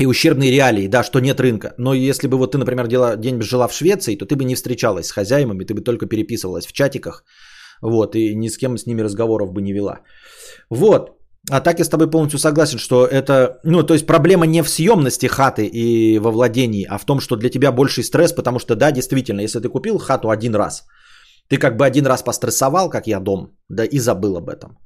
И 0.00 0.06
ущербные 0.06 0.52
реалии, 0.52 0.86
да, 0.88 1.02
что 1.02 1.20
нет 1.20 1.40
рынка. 1.40 1.74
Но 1.78 1.92
если 1.92 2.28
бы 2.28 2.36
вот 2.36 2.52
ты, 2.52 2.58
например, 2.58 2.86
дела, 2.86 3.16
день 3.16 3.42
жила 3.42 3.66
в 3.68 3.74
Швеции, 3.74 4.16
то 4.16 4.26
ты 4.26 4.36
бы 4.36 4.44
не 4.44 4.54
встречалась 4.54 5.06
с 5.06 5.12
хозяевами, 5.12 5.64
ты 5.64 5.74
бы 5.74 5.80
только 5.80 6.06
переписывалась 6.06 6.66
в 6.66 6.72
чатиках, 6.72 7.24
вот, 7.82 8.14
и 8.14 8.36
ни 8.36 8.48
с 8.48 8.56
кем 8.56 8.78
с 8.78 8.86
ними 8.86 9.02
разговоров 9.02 9.52
бы 9.52 9.60
не 9.60 9.72
вела. 9.72 10.00
Вот. 10.70 11.10
А 11.50 11.60
так 11.60 11.78
я 11.78 11.84
с 11.84 11.88
тобой 11.88 12.10
полностью 12.10 12.38
согласен, 12.38 12.78
что 12.78 13.06
это, 13.06 13.58
ну, 13.64 13.82
то 13.82 13.94
есть 13.94 14.06
проблема 14.06 14.46
не 14.46 14.62
в 14.62 14.68
съемности 14.68 15.26
хаты 15.26 15.66
и 15.66 16.18
во 16.20 16.30
владении, 16.30 16.86
а 16.88 16.98
в 16.98 17.04
том, 17.04 17.20
что 17.20 17.36
для 17.36 17.50
тебя 17.50 17.72
больший 17.72 18.04
стресс, 18.04 18.32
потому 18.32 18.58
что, 18.60 18.76
да, 18.76 18.92
действительно, 18.92 19.40
если 19.40 19.58
ты 19.58 19.68
купил 19.68 19.98
хату 19.98 20.30
один 20.30 20.54
раз, 20.54 20.84
ты 21.48 21.56
как 21.56 21.76
бы 21.76 21.86
один 21.86 22.06
раз 22.06 22.22
пострессовал, 22.22 22.90
как 22.90 23.06
я 23.06 23.20
дом, 23.20 23.56
да, 23.68 23.84
и 23.84 23.98
забыл 23.98 24.36
об 24.36 24.48
этом. 24.48 24.78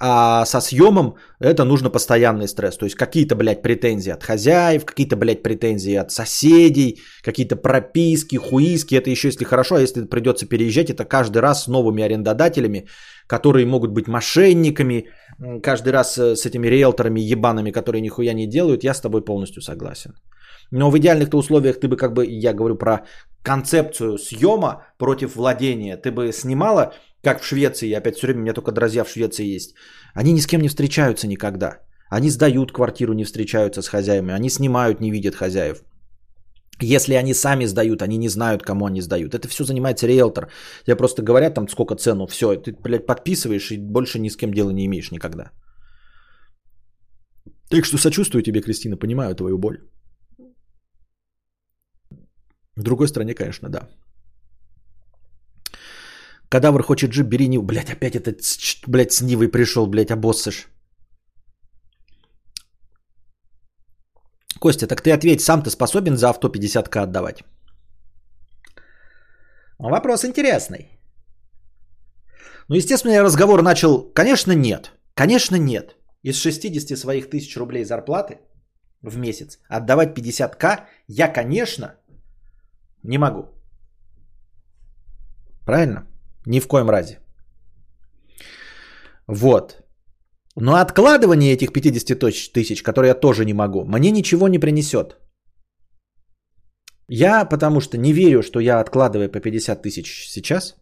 А 0.00 0.44
со 0.44 0.60
съемом 0.60 1.14
это 1.40 1.64
нужно 1.64 1.88
постоянный 1.88 2.48
стресс. 2.48 2.76
То 2.76 2.84
есть 2.84 2.96
какие-то, 2.96 3.36
блядь, 3.36 3.62
претензии 3.62 4.10
от 4.10 4.24
хозяев, 4.24 4.84
какие-то, 4.84 5.16
блядь, 5.16 5.42
претензии 5.42 5.94
от 5.94 6.10
соседей, 6.10 7.00
какие-то 7.22 7.56
прописки, 7.56 8.36
хуиски. 8.36 8.96
Это 8.96 9.10
еще 9.10 9.28
если 9.28 9.44
хорошо, 9.44 9.76
а 9.76 9.80
если 9.80 10.04
придется 10.04 10.46
переезжать, 10.46 10.90
это 10.90 11.04
каждый 11.04 11.38
раз 11.38 11.62
с 11.62 11.68
новыми 11.68 12.02
арендодателями, 12.02 12.88
которые 13.28 13.66
могут 13.66 13.92
быть 13.92 14.08
мошенниками, 14.08 15.06
каждый 15.62 15.92
раз 15.92 16.18
э, 16.18 16.34
с 16.34 16.44
этими 16.44 16.66
риэлторами 16.66 17.20
ебаными, 17.20 17.70
которые 17.70 18.02
нихуя 18.02 18.34
не 18.34 18.46
делают, 18.46 18.84
я 18.84 18.94
с 18.94 19.00
тобой 19.00 19.24
полностью 19.24 19.62
согласен. 19.62 20.12
Но 20.74 20.90
в 20.90 20.96
идеальных-то 20.98 21.38
условиях 21.38 21.78
ты 21.78 21.86
бы 21.86 21.96
как 21.96 22.12
бы, 22.14 22.26
я 22.26 22.52
говорю 22.52 22.74
про 22.74 23.04
концепцию 23.44 24.18
съема 24.18 24.82
против 24.98 25.36
владения, 25.36 25.96
ты 25.96 26.10
бы 26.10 26.32
снимала 26.32 26.92
как 27.22 27.40
в 27.40 27.44
Швеции, 27.44 27.92
опять 27.92 28.16
все 28.16 28.26
время, 28.26 28.40
у 28.40 28.42
меня 28.42 28.54
только 28.54 28.72
друзья 28.72 29.04
в 29.04 29.08
Швеции 29.08 29.54
есть. 29.54 29.74
Они 30.14 30.32
ни 30.32 30.40
с 30.40 30.46
кем 30.46 30.60
не 30.60 30.68
встречаются 30.68 31.28
никогда. 31.28 31.78
Они 32.10 32.28
сдают 32.28 32.72
квартиру, 32.72 33.14
не 33.14 33.24
встречаются 33.24 33.82
с 33.82 33.88
хозяевами. 33.88 34.34
Они 34.34 34.50
снимают, 34.50 35.00
не 35.00 35.12
видят 35.12 35.36
хозяев. 35.36 35.84
Если 36.82 37.14
они 37.14 37.34
сами 37.34 37.66
сдают, 37.66 38.02
они 38.02 38.18
не 38.18 38.28
знают, 38.28 38.62
кому 38.62 38.86
они 38.86 39.00
сдают. 39.00 39.34
Это 39.34 39.46
все 39.48 39.64
занимается 39.64 40.08
риэлтор. 40.08 40.48
Тебе 40.84 40.96
просто 40.96 41.22
говорят 41.22 41.54
там 41.54 41.68
сколько 41.68 41.94
цену, 41.94 42.26
все, 42.26 42.56
ты, 42.56 42.72
блядь, 42.82 43.06
подписываешь 43.06 43.70
и 43.70 43.78
больше 43.78 44.18
ни 44.18 44.28
с 44.28 44.36
кем 44.36 44.52
дела 44.52 44.70
не 44.70 44.86
имеешь 44.86 45.12
никогда. 45.12 45.52
Так 47.70 47.84
что 47.84 47.96
сочувствую 47.96 48.42
тебе, 48.42 48.60
Кристина, 48.60 48.96
понимаю 48.96 49.34
твою 49.36 49.58
боль. 49.58 49.78
В 52.76 52.82
другой 52.82 53.08
стране, 53.08 53.34
конечно, 53.34 53.68
да. 53.68 53.88
Кадавр 56.48 56.82
хочет 56.82 57.10
джип, 57.10 57.26
бери 57.26 57.48
Ниву. 57.48 57.64
Блять, 57.64 57.90
опять 57.90 58.16
этот, 58.16 58.40
блядь, 58.86 59.12
с 59.12 59.20
Нивой 59.22 59.48
пришел, 59.48 59.86
блядь, 59.86 60.10
обоссышь. 60.10 60.68
Костя, 64.60 64.86
так 64.86 65.02
ты 65.02 65.12
ответь, 65.12 65.40
сам 65.40 65.62
ты 65.62 65.70
способен 65.70 66.16
за 66.16 66.30
авто 66.30 66.48
50к 66.48 67.02
отдавать? 67.02 67.44
Вопрос 69.78 70.24
интересный. 70.24 70.88
Ну, 72.68 72.76
естественно, 72.76 73.12
я 73.12 73.22
разговор 73.22 73.62
начал, 73.62 74.12
конечно, 74.14 74.52
нет. 74.52 74.92
Конечно, 75.14 75.56
нет. 75.56 75.96
Из 76.22 76.36
60 76.36 76.98
своих 76.98 77.30
тысяч 77.30 77.56
рублей 77.56 77.84
зарплаты 77.84 78.38
в 79.02 79.18
месяц 79.18 79.58
отдавать 79.68 80.16
50к 80.18 80.80
я, 81.08 81.28
конечно, 81.28 81.94
не 83.04 83.18
могу. 83.18 83.48
Правильно? 85.64 86.06
Ни 86.46 86.60
в 86.60 86.68
коем 86.68 86.90
разе. 86.90 87.20
Вот. 89.26 89.82
Но 90.56 90.76
откладывание 90.76 91.52
этих 91.52 91.72
50 91.72 92.18
тысяч, 92.52 92.82
которые 92.82 93.08
я 93.08 93.20
тоже 93.20 93.44
не 93.44 93.54
могу, 93.54 93.84
мне 93.84 94.10
ничего 94.10 94.48
не 94.48 94.58
принесет. 94.58 95.16
Я 97.08 97.44
потому 97.44 97.80
что 97.80 97.98
не 97.98 98.12
верю, 98.12 98.42
что 98.42 98.60
я 98.60 98.80
откладывая 98.80 99.28
по 99.28 99.40
50 99.40 99.82
тысяч 99.82 100.28
сейчас. 100.28 100.76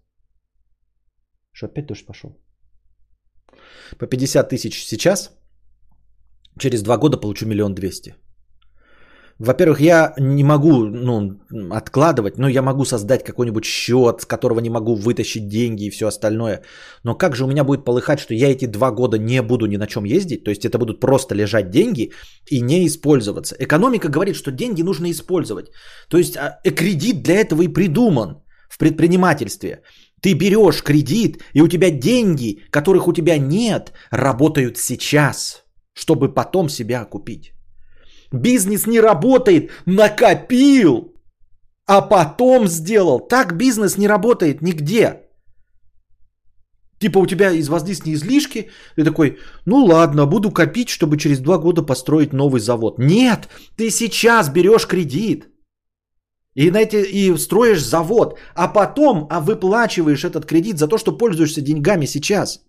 Что 1.53 1.67
опять 1.67 1.87
тоже 1.87 2.05
пошел? 2.05 2.31
По 3.99 4.07
50 4.07 4.49
тысяч 4.49 4.85
сейчас, 4.85 5.31
через 6.59 6.83
два 6.83 6.99
года 6.99 7.17
получу 7.21 7.47
миллион 7.47 7.75
двести. 7.75 8.15
Во-первых, 9.45 9.81
я 9.81 10.15
не 10.19 10.45
могу 10.45 10.85
ну, 10.85 11.37
откладывать, 11.71 12.39
но 12.39 12.49
я 12.49 12.63
могу 12.63 12.85
создать 12.85 13.25
какой-нибудь 13.25 13.65
счет, 13.65 14.21
с 14.21 14.27
которого 14.27 14.61
не 14.61 14.71
могу 14.71 14.95
вытащить 14.95 15.49
деньги 15.49 15.87
и 15.87 15.91
все 15.91 16.07
остальное. 16.07 16.63
Но 17.05 17.19
как 17.19 17.35
же 17.35 17.45
у 17.45 17.49
меня 17.49 17.65
будет 17.65 17.85
полыхать, 17.85 18.21
что 18.21 18.35
я 18.35 18.53
эти 18.53 18.67
два 18.67 18.93
года 18.93 19.19
не 19.19 19.43
буду 19.43 19.67
ни 19.67 19.79
на 19.79 19.87
чем 19.87 20.05
ездить? 20.05 20.45
То 20.45 20.51
есть 20.51 20.65
это 20.65 20.79
будут 20.79 21.01
просто 21.01 21.35
лежать 21.35 21.71
деньги 21.71 22.13
и 22.51 22.61
не 22.61 22.87
использоваться. 22.87 23.57
Экономика 23.59 24.09
говорит, 24.09 24.37
что 24.37 24.53
деньги 24.53 24.83
нужно 24.83 25.11
использовать. 25.11 25.67
То 26.09 26.19
есть 26.19 26.37
а, 26.37 26.61
э, 26.65 26.71
кредит 26.71 27.23
для 27.23 27.35
этого 27.35 27.63
и 27.63 27.73
придуман 27.73 28.43
в 28.71 28.79
предпринимательстве. 28.79 29.83
Ты 30.21 30.35
берешь 30.35 30.83
кредит, 30.83 31.43
и 31.55 31.63
у 31.63 31.69
тебя 31.69 31.91
деньги, 31.91 32.63
которых 32.71 33.09
у 33.09 33.13
тебя 33.13 33.39
нет, 33.39 33.93
работают 34.13 34.79
сейчас, 34.79 35.65
чтобы 35.95 36.33
потом 36.33 36.69
себя 36.69 37.03
окупить. 37.03 37.53
Бизнес 38.33 38.87
не 38.87 39.01
работает, 39.01 39.71
накопил, 39.87 41.15
а 41.87 42.01
потом 42.01 42.67
сделал. 42.67 43.21
Так 43.21 43.57
бизнес 43.57 43.99
не 43.99 44.09
работает 44.09 44.63
нигде. 44.63 45.23
Типа 47.01 47.19
у 47.19 47.27
тебя 47.27 47.51
из 47.51 47.69
воздействия 47.69 48.13
излишки, 48.13 48.71
ты 48.97 49.05
такой, 49.05 49.39
ну 49.67 49.85
ладно, 49.85 50.27
буду 50.27 50.53
копить, 50.53 50.89
чтобы 50.89 51.17
через 51.17 51.41
два 51.41 51.59
года 51.59 51.83
построить 51.83 52.33
новый 52.33 52.61
завод. 52.61 52.99
Нет, 52.99 53.49
ты 53.77 53.91
сейчас 53.91 54.49
берешь 54.49 54.87
кредит. 54.87 55.49
И, 56.55 56.71
на 56.71 56.79
эти, 56.79 56.97
и 56.97 57.39
строишь 57.39 57.83
завод, 57.83 58.39
а 58.55 58.69
потом 58.69 59.27
а 59.31 59.41
выплачиваешь 59.41 60.25
этот 60.25 60.47
кредит 60.47 60.79
за 60.79 60.87
то, 60.87 60.99
что 60.99 61.17
пользуешься 61.19 61.61
деньгами 61.61 62.07
сейчас. 62.07 62.61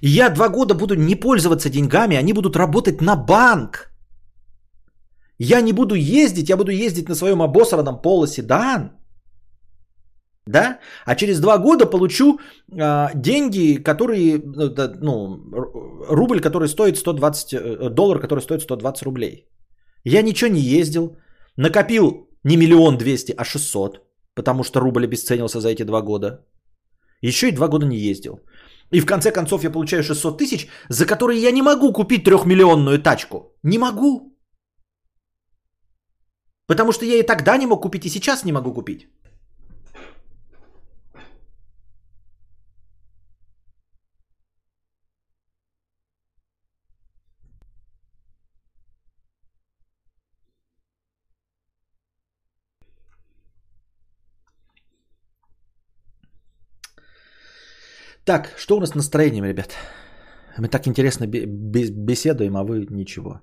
Я 0.00 0.30
два 0.30 0.48
года 0.48 0.74
буду 0.74 0.94
не 0.94 1.16
пользоваться 1.16 1.70
деньгами, 1.70 2.16
они 2.16 2.32
будут 2.32 2.56
работать 2.56 3.00
на 3.00 3.16
банк. 3.16 3.87
Я 5.38 5.60
не 5.60 5.72
буду 5.72 5.94
ездить, 5.94 6.48
я 6.48 6.56
буду 6.56 6.70
ездить 6.72 7.08
на 7.08 7.14
своем 7.14 7.42
обосранном 7.42 8.02
полоседан. 8.02 8.90
Да? 10.46 10.78
А 11.04 11.14
через 11.14 11.40
два 11.40 11.58
года 11.58 11.86
получу 11.86 12.38
э, 12.72 13.08
деньги, 13.14 13.82
которые, 13.82 14.38
ну, 15.00 15.38
рубль, 16.08 16.40
который 16.40 16.68
стоит 16.68 16.96
120, 16.96 17.52
э, 17.52 17.90
доллар, 17.90 18.18
который 18.18 18.40
стоит 18.40 18.62
120 18.62 19.02
рублей. 19.02 19.46
Я 20.04 20.22
ничего 20.22 20.50
не 20.50 20.60
ездил, 20.60 21.16
накопил 21.56 22.28
не 22.44 22.56
миллион 22.56 22.96
двести, 22.96 23.34
а 23.36 23.44
600, 23.44 24.00
потому 24.34 24.64
что 24.64 24.80
рубль 24.80 25.04
обесценился 25.04 25.60
за 25.60 25.68
эти 25.68 25.84
два 25.84 26.02
года. 26.02 26.46
Еще 27.22 27.48
и 27.48 27.52
два 27.52 27.68
года 27.68 27.86
не 27.86 27.98
ездил. 27.98 28.40
И 28.92 29.00
в 29.00 29.06
конце 29.06 29.32
концов 29.32 29.64
я 29.64 29.70
получаю 29.70 30.02
600 30.02 30.38
тысяч, 30.38 30.68
за 30.88 31.06
которые 31.06 31.42
я 31.42 31.52
не 31.52 31.62
могу 31.62 31.92
купить 31.92 32.24
трехмиллионную 32.24 33.02
тачку. 33.02 33.52
Не 33.62 33.78
могу. 33.78 34.27
Потому 36.68 36.92
что 36.92 37.06
я 37.06 37.16
и 37.18 37.26
тогда 37.26 37.56
не 37.56 37.66
мог 37.66 37.82
купить, 37.82 38.04
и 38.04 38.10
сейчас 38.10 38.44
не 38.44 38.52
могу 38.52 38.74
купить. 38.74 39.08
Так, 58.26 58.52
что 58.58 58.76
у 58.76 58.80
нас 58.80 58.90
с 58.90 58.94
настроением, 58.94 59.46
ребят? 59.46 59.74
Мы 60.58 60.68
так 60.68 60.86
интересно 60.86 61.26
беседуем, 61.26 62.56
а 62.58 62.62
вы 62.62 62.86
ничего. 62.90 63.40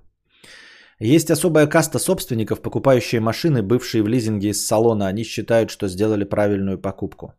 Есть 0.98 1.30
особая 1.30 1.66
каста 1.66 1.98
собственников, 1.98 2.62
покупающие 2.62 3.20
машины, 3.20 3.62
бывшие 3.62 4.02
в 4.02 4.08
лизинге 4.08 4.48
из 4.48 4.66
салона. 4.66 5.06
Они 5.06 5.24
считают, 5.24 5.70
что 5.70 5.88
сделали 5.88 6.24
правильную 6.24 6.78
покупку. 6.78 7.32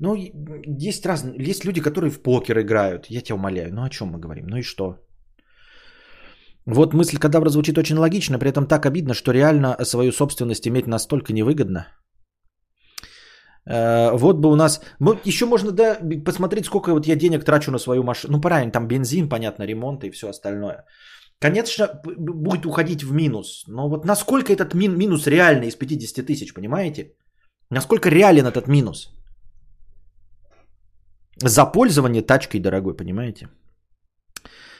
Ну, 0.00 0.14
есть 0.16 1.06
разные, 1.06 1.50
есть 1.50 1.64
люди, 1.64 1.80
которые 1.80 2.10
в 2.10 2.22
покер 2.22 2.58
играют. 2.58 3.06
Я 3.10 3.22
тебя 3.22 3.36
умоляю, 3.36 3.72
ну 3.72 3.82
о 3.82 3.88
чем 3.88 4.08
мы 4.08 4.18
говорим? 4.18 4.46
Ну 4.46 4.56
и 4.56 4.62
что? 4.62 4.96
Вот 6.66 6.94
мысль 6.94 7.18
кадавра 7.18 7.50
звучит 7.50 7.78
очень 7.78 7.96
логично, 7.96 8.38
при 8.38 8.50
этом 8.50 8.66
так 8.66 8.86
обидно, 8.86 9.14
что 9.14 9.32
реально 9.32 9.76
свою 9.84 10.12
собственность 10.12 10.66
иметь 10.66 10.86
настолько 10.86 11.32
невыгодно. 11.32 11.86
Э, 13.64 14.10
вот 14.16 14.38
бы 14.38 14.50
у 14.50 14.56
нас... 14.56 14.80
Еще 15.24 15.46
можно 15.46 15.70
да, 15.70 15.98
посмотреть, 16.24 16.66
сколько 16.66 16.92
вот 16.92 17.06
я 17.06 17.16
денег 17.16 17.44
трачу 17.44 17.70
на 17.70 17.78
свою 17.78 18.02
машину. 18.02 18.32
Ну, 18.36 18.40
правильно, 18.40 18.72
там 18.72 18.88
бензин, 18.88 19.28
понятно, 19.28 19.62
ремонт 19.62 20.04
и 20.04 20.10
все 20.10 20.28
остальное. 20.28 20.84
Конечно, 21.40 21.88
будет 22.04 22.66
уходить 22.66 23.02
в 23.02 23.12
минус. 23.12 23.64
Но 23.68 23.88
вот 23.88 24.04
насколько 24.04 24.52
этот 24.52 24.74
мин- 24.74 24.96
минус 24.96 25.26
реальный 25.26 25.68
из 25.68 25.76
50 25.76 26.26
тысяч, 26.26 26.54
понимаете? 26.54 27.12
Насколько 27.70 28.10
реален 28.10 28.46
этот 28.46 28.68
минус? 28.68 29.10
За 31.44 31.66
пользование 31.66 32.22
тачкой 32.22 32.60
дорогой, 32.60 32.96
понимаете? 32.96 33.48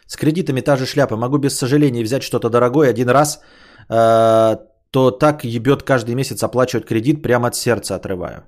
С 0.06 0.16
кредитами 0.16 0.62
та 0.62 0.76
же 0.76 0.86
шляпа. 0.86 1.16
Могу 1.16 1.38
без 1.38 1.58
сожаления 1.58 2.02
взять 2.04 2.22
что-то 2.22 2.48
дорогое 2.48 2.90
один 2.90 3.08
раз, 3.10 3.40
э, 3.90 4.56
то 4.90 5.10
так 5.10 5.44
ебет 5.44 5.82
каждый 5.82 6.14
месяц 6.14 6.42
оплачивать 6.42 6.86
кредит, 6.86 7.22
прямо 7.22 7.48
от 7.48 7.54
сердца 7.54 7.96
отрываю. 7.96 8.44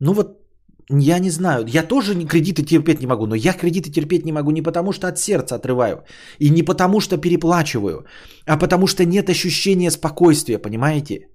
Ну 0.00 0.12
вот, 0.12 0.45
я 0.88 1.18
не 1.18 1.30
знаю, 1.30 1.66
я 1.66 1.82
тоже 1.82 2.14
кредиты 2.26 2.62
терпеть 2.62 3.00
не 3.00 3.06
могу, 3.06 3.26
но 3.26 3.34
я 3.34 3.52
кредиты 3.52 3.90
терпеть 3.90 4.24
не 4.24 4.32
могу 4.32 4.50
не 4.50 4.62
потому, 4.62 4.92
что 4.92 5.08
от 5.08 5.18
сердца 5.18 5.56
отрываю, 5.56 6.04
и 6.38 6.50
не 6.50 6.62
потому, 6.62 7.00
что 7.00 7.18
переплачиваю, 7.18 8.06
а 8.46 8.56
потому, 8.56 8.86
что 8.86 9.04
нет 9.04 9.28
ощущения 9.28 9.90
спокойствия, 9.90 10.58
понимаете? 10.58 11.28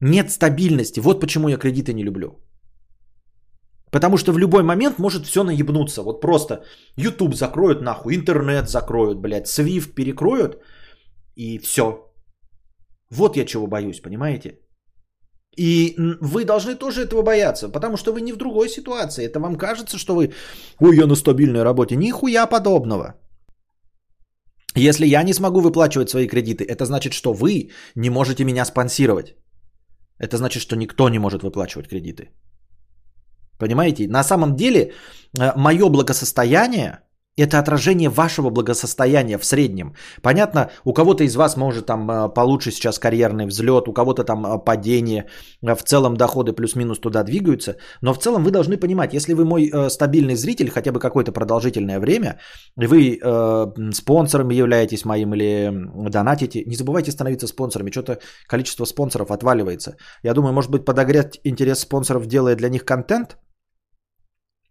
Нет 0.00 0.30
стабильности. 0.30 1.00
Вот 1.00 1.20
почему 1.20 1.48
я 1.48 1.56
кредиты 1.56 1.92
не 1.92 2.04
люблю. 2.04 2.38
Потому 3.90 4.16
что 4.16 4.32
в 4.32 4.38
любой 4.38 4.62
момент 4.62 4.98
может 4.98 5.26
все 5.26 5.44
наебнуться. 5.44 6.02
Вот 6.02 6.20
просто 6.20 6.64
YouTube 6.96 7.34
закроют 7.34 7.82
нахуй, 7.82 8.14
интернет 8.14 8.68
закроют, 8.68 9.18
блядь, 9.18 9.48
Swift 9.48 9.94
перекроют 9.94 10.62
и 11.36 11.58
все. 11.58 12.12
Вот 13.10 13.36
я 13.36 13.44
чего 13.44 13.66
боюсь, 13.66 14.00
понимаете? 14.00 14.58
И 15.56 15.96
вы 16.20 16.44
должны 16.44 16.76
тоже 16.76 17.02
этого 17.02 17.22
бояться, 17.22 17.68
потому 17.68 17.96
что 17.96 18.12
вы 18.12 18.20
не 18.20 18.32
в 18.32 18.36
другой 18.36 18.68
ситуации. 18.68 19.24
Это 19.26 19.40
вам 19.40 19.56
кажется, 19.56 19.98
что 19.98 20.14
вы, 20.14 20.32
ой, 20.80 20.96
я 20.96 21.06
на 21.06 21.16
стабильной 21.16 21.64
работе. 21.64 21.96
Нихуя 21.96 22.46
подобного. 22.46 23.14
Если 24.76 25.06
я 25.06 25.22
не 25.22 25.34
смогу 25.34 25.60
выплачивать 25.60 26.10
свои 26.10 26.28
кредиты, 26.28 26.64
это 26.64 26.84
значит, 26.84 27.12
что 27.12 27.32
вы 27.32 27.70
не 27.96 28.10
можете 28.10 28.44
меня 28.44 28.64
спонсировать. 28.64 29.34
Это 30.18 30.36
значит, 30.36 30.62
что 30.62 30.76
никто 30.76 31.08
не 31.08 31.18
может 31.18 31.42
выплачивать 31.42 31.88
кредиты. 31.88 32.30
Понимаете? 33.58 34.08
На 34.08 34.22
самом 34.22 34.54
деле, 34.56 34.92
э, 35.38 35.52
мое 35.56 35.88
благосостояние 35.88 37.00
это 37.42 37.58
отражение 37.58 38.08
вашего 38.08 38.50
благосостояния 38.50 39.38
в 39.38 39.44
среднем. 39.44 39.94
Понятно, 40.22 40.70
у 40.84 40.92
кого-то 40.92 41.24
из 41.24 41.36
вас 41.36 41.56
может 41.56 41.86
там 41.86 42.10
э, 42.10 42.28
получше 42.34 42.70
сейчас 42.70 42.98
карьерный 42.98 43.46
взлет, 43.46 43.88
у 43.88 43.92
кого-то 43.92 44.24
там 44.24 44.46
э, 44.46 44.64
падение, 44.64 45.24
в 45.62 45.82
целом 45.82 46.16
доходы 46.16 46.52
плюс-минус 46.52 46.98
туда 46.98 47.22
двигаются, 47.22 47.76
но 48.02 48.14
в 48.14 48.18
целом 48.18 48.44
вы 48.44 48.50
должны 48.50 48.76
понимать, 48.76 49.14
если 49.14 49.34
вы 49.34 49.44
мой 49.44 49.70
э, 49.72 49.90
стабильный 49.90 50.34
зритель 50.34 50.70
хотя 50.70 50.92
бы 50.92 51.00
какое-то 51.00 51.32
продолжительное 51.32 52.00
время, 52.00 52.38
вы 52.76 53.18
э, 53.22 53.92
спонсором 53.92 54.50
являетесь 54.50 55.04
моим 55.04 55.34
или 55.34 55.72
донатите, 56.10 56.64
не 56.66 56.76
забывайте 56.76 57.12
становиться 57.12 57.46
спонсорами, 57.46 57.90
что-то 57.90 58.18
количество 58.46 58.84
спонсоров 58.84 59.30
отваливается. 59.30 59.96
Я 60.24 60.34
думаю, 60.34 60.52
может 60.52 60.70
быть 60.70 60.84
подогреть 60.84 61.40
интерес 61.44 61.80
спонсоров, 61.80 62.26
делая 62.26 62.56
для 62.56 62.68
них 62.68 62.84
контент, 62.84 63.36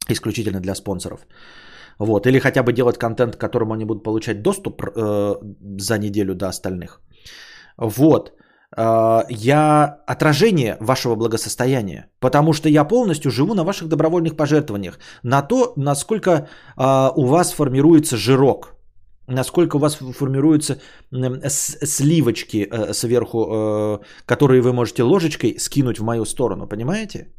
исключительно 0.10 0.60
для 0.60 0.76
спонсоров. 0.76 1.22
Вот, 2.00 2.28
или 2.28 2.40
хотя 2.40 2.64
бы 2.64 2.74
делать 2.74 2.98
контент, 2.98 3.36
к 3.36 3.40
которому 3.40 3.74
они 3.74 3.86
будут 3.86 4.04
получать 4.04 4.42
доступ 4.42 4.82
э, 4.84 5.36
за 5.80 5.98
неделю 5.98 6.36
до 6.36 6.48
остальных. 6.48 7.02
Вот. 7.78 8.34
Э, 8.78 9.22
я 9.30 9.98
отражение 10.08 10.78
вашего 10.80 11.16
благосостояния, 11.16 12.10
потому 12.20 12.54
что 12.54 12.70
я 12.70 12.84
полностью 12.84 13.32
живу 13.32 13.54
на 13.56 13.64
ваших 13.64 13.88
добровольных 13.88 14.36
пожертвованиях, 14.36 15.00
на 15.24 15.42
то, 15.42 15.74
насколько 15.76 16.30
э, 16.32 17.12
у 17.16 17.26
вас 17.26 17.54
формируется 17.54 18.18
жирок, 18.18 18.78
насколько 19.28 19.78
у 19.78 19.80
вас 19.80 19.96
формируются 19.96 20.80
сливочки 21.50 22.68
э, 22.72 22.94
сверху, 22.94 23.38
э, 23.38 24.00
которые 24.26 24.62
вы 24.62 24.74
можете 24.74 25.04
ложечкой 25.04 25.60
скинуть 25.60 26.00
в 26.00 26.04
мою 26.04 26.26
сторону, 26.26 26.68
понимаете? 26.68 27.34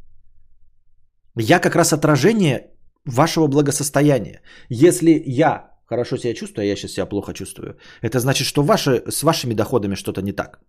Я 1.35 1.59
как 1.59 1.75
раз 1.75 1.93
отражение 1.93 2.71
вашего 3.09 3.47
благосостояния. 3.47 4.41
Если 4.69 5.23
я 5.25 5.71
хорошо 5.85 6.17
себя 6.17 6.33
чувствую, 6.33 6.63
а 6.63 6.67
я 6.67 6.75
сейчас 6.75 6.91
себя 6.91 7.05
плохо 7.05 7.33
чувствую, 7.33 7.77
это 8.01 8.19
значит, 8.19 8.47
что 8.47 8.63
ваши, 8.63 9.03
с 9.09 9.23
вашими 9.23 9.53
доходами 9.53 9.95
что-то 9.95 10.21
не 10.21 10.31
так. 10.31 10.59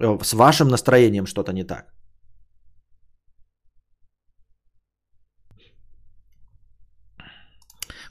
Э, 0.00 0.18
с 0.22 0.32
вашим 0.34 0.68
настроением 0.68 1.26
что-то 1.26 1.52
не 1.52 1.64
так. 1.64 1.84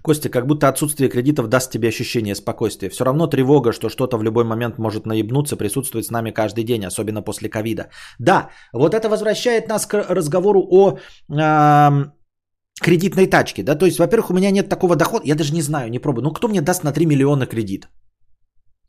Костя, 0.05 0.29
как 0.29 0.45
будто 0.45 0.67
отсутствие 0.67 1.09
кредитов 1.09 1.47
даст 1.47 1.71
тебе 1.71 1.87
ощущение 1.87 2.35
спокойствия. 2.35 2.89
Все 2.89 3.03
равно 3.03 3.27
тревога, 3.27 3.73
что 3.73 3.89
что-то 3.89 4.17
в 4.17 4.23
любой 4.23 4.43
момент 4.43 4.77
может 4.77 5.07
наебнуться, 5.07 5.57
присутствует 5.57 6.05
с 6.05 6.11
нами 6.11 6.31
каждый 6.31 6.63
день, 6.63 6.85
особенно 6.85 7.23
после 7.23 7.49
ковида. 7.49 7.89
Да, 8.19 8.49
вот 8.71 8.93
это 8.93 9.09
возвращает 9.09 9.67
нас 9.67 9.87
к 9.87 9.95
разговору 9.95 10.61
о 10.69 10.99
кредитной 12.81 13.27
тачке. 13.27 13.63
Да? 13.63 13.75
То 13.75 13.85
есть, 13.85 13.99
во-первых, 13.99 14.29
у 14.29 14.33
меня 14.33 14.51
нет 14.51 14.69
такого 14.69 14.95
дохода, 14.95 15.25
я 15.25 15.35
даже 15.35 15.53
не 15.53 15.61
знаю, 15.61 15.89
не 15.89 15.99
пробую. 15.99 16.23
Ну, 16.23 16.33
кто 16.33 16.47
мне 16.47 16.61
даст 16.61 16.83
на 16.83 16.91
3 16.91 17.05
миллиона 17.05 17.45
кредит? 17.45 17.87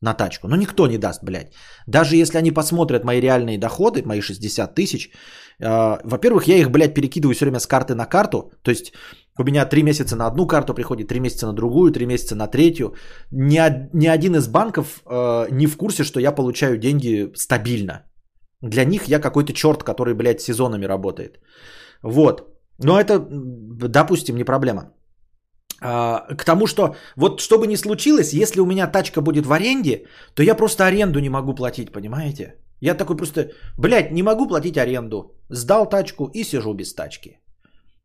на 0.01 0.15
тачку. 0.15 0.49
Ну, 0.49 0.57
никто 0.57 0.87
не 0.87 0.99
даст, 0.99 1.25
блядь. 1.25 1.53
Даже 1.87 2.17
если 2.17 2.39
они 2.39 2.53
посмотрят 2.53 3.05
мои 3.05 3.21
реальные 3.21 3.59
доходы, 3.59 4.03
мои 4.05 4.21
60 4.21 4.75
тысяч, 4.75 5.11
э, 5.59 5.99
во-первых, 6.05 6.49
я 6.49 6.57
их, 6.57 6.71
блядь, 6.71 6.95
перекидываю 6.95 7.35
все 7.35 7.45
время 7.45 7.61
с 7.61 7.67
карты 7.67 7.95
на 7.95 8.07
карту. 8.07 8.51
То 8.63 8.71
есть 8.71 8.93
у 9.39 9.45
меня 9.45 9.67
3 9.67 9.83
месяца 9.83 10.17
на 10.17 10.27
одну 10.27 10.47
карту 10.47 10.75
приходит, 10.75 11.09
3 11.09 11.21
месяца 11.21 11.47
на 11.47 11.53
другую, 11.53 11.93
3 11.93 12.07
месяца 12.07 12.35
на 12.35 12.47
третью. 12.47 12.95
Ни, 13.33 13.59
ни 13.95 14.07
один 14.07 14.37
из 14.37 14.49
банков 14.49 15.03
э, 15.07 15.49
не 15.51 15.67
в 15.67 15.77
курсе, 15.77 16.05
что 16.05 16.21
я 16.21 16.33
получаю 16.33 16.79
деньги 16.79 17.33
стабильно. 17.35 18.05
Для 18.63 18.85
них 18.85 19.09
я 19.09 19.19
какой-то 19.19 19.53
черт, 19.53 19.83
который, 19.83 20.15
блядь, 20.15 20.41
сезонами 20.41 20.87
работает. 20.87 21.41
Вот. 22.03 22.56
Но 22.79 23.01
это, 23.01 23.27
допустим, 23.29 24.37
не 24.37 24.45
проблема. 24.45 24.93
А, 25.83 26.27
к 26.35 26.45
тому, 26.45 26.67
что 26.67 26.97
вот 27.17 27.41
что 27.41 27.59
бы 27.59 27.67
ни 27.67 27.77
случилось, 27.77 28.33
если 28.33 28.61
у 28.61 28.67
меня 28.67 28.87
тачка 28.87 29.21
будет 29.21 29.47
в 29.47 29.53
аренде, 29.53 30.07
то 30.35 30.43
я 30.43 30.55
просто 30.55 30.85
аренду 30.85 31.21
не 31.21 31.31
могу 31.31 31.55
платить, 31.55 31.93
понимаете? 31.93 32.55
Я 32.81 32.95
такой 32.95 33.17
просто, 33.17 33.51
блядь, 33.79 34.13
не 34.13 34.23
могу 34.23 34.47
платить 34.47 34.79
аренду. 34.79 35.35
Сдал 35.51 35.89
тачку 35.89 36.31
и 36.35 36.45
сижу 36.45 36.75
без 36.75 36.95
тачки. 36.95 37.41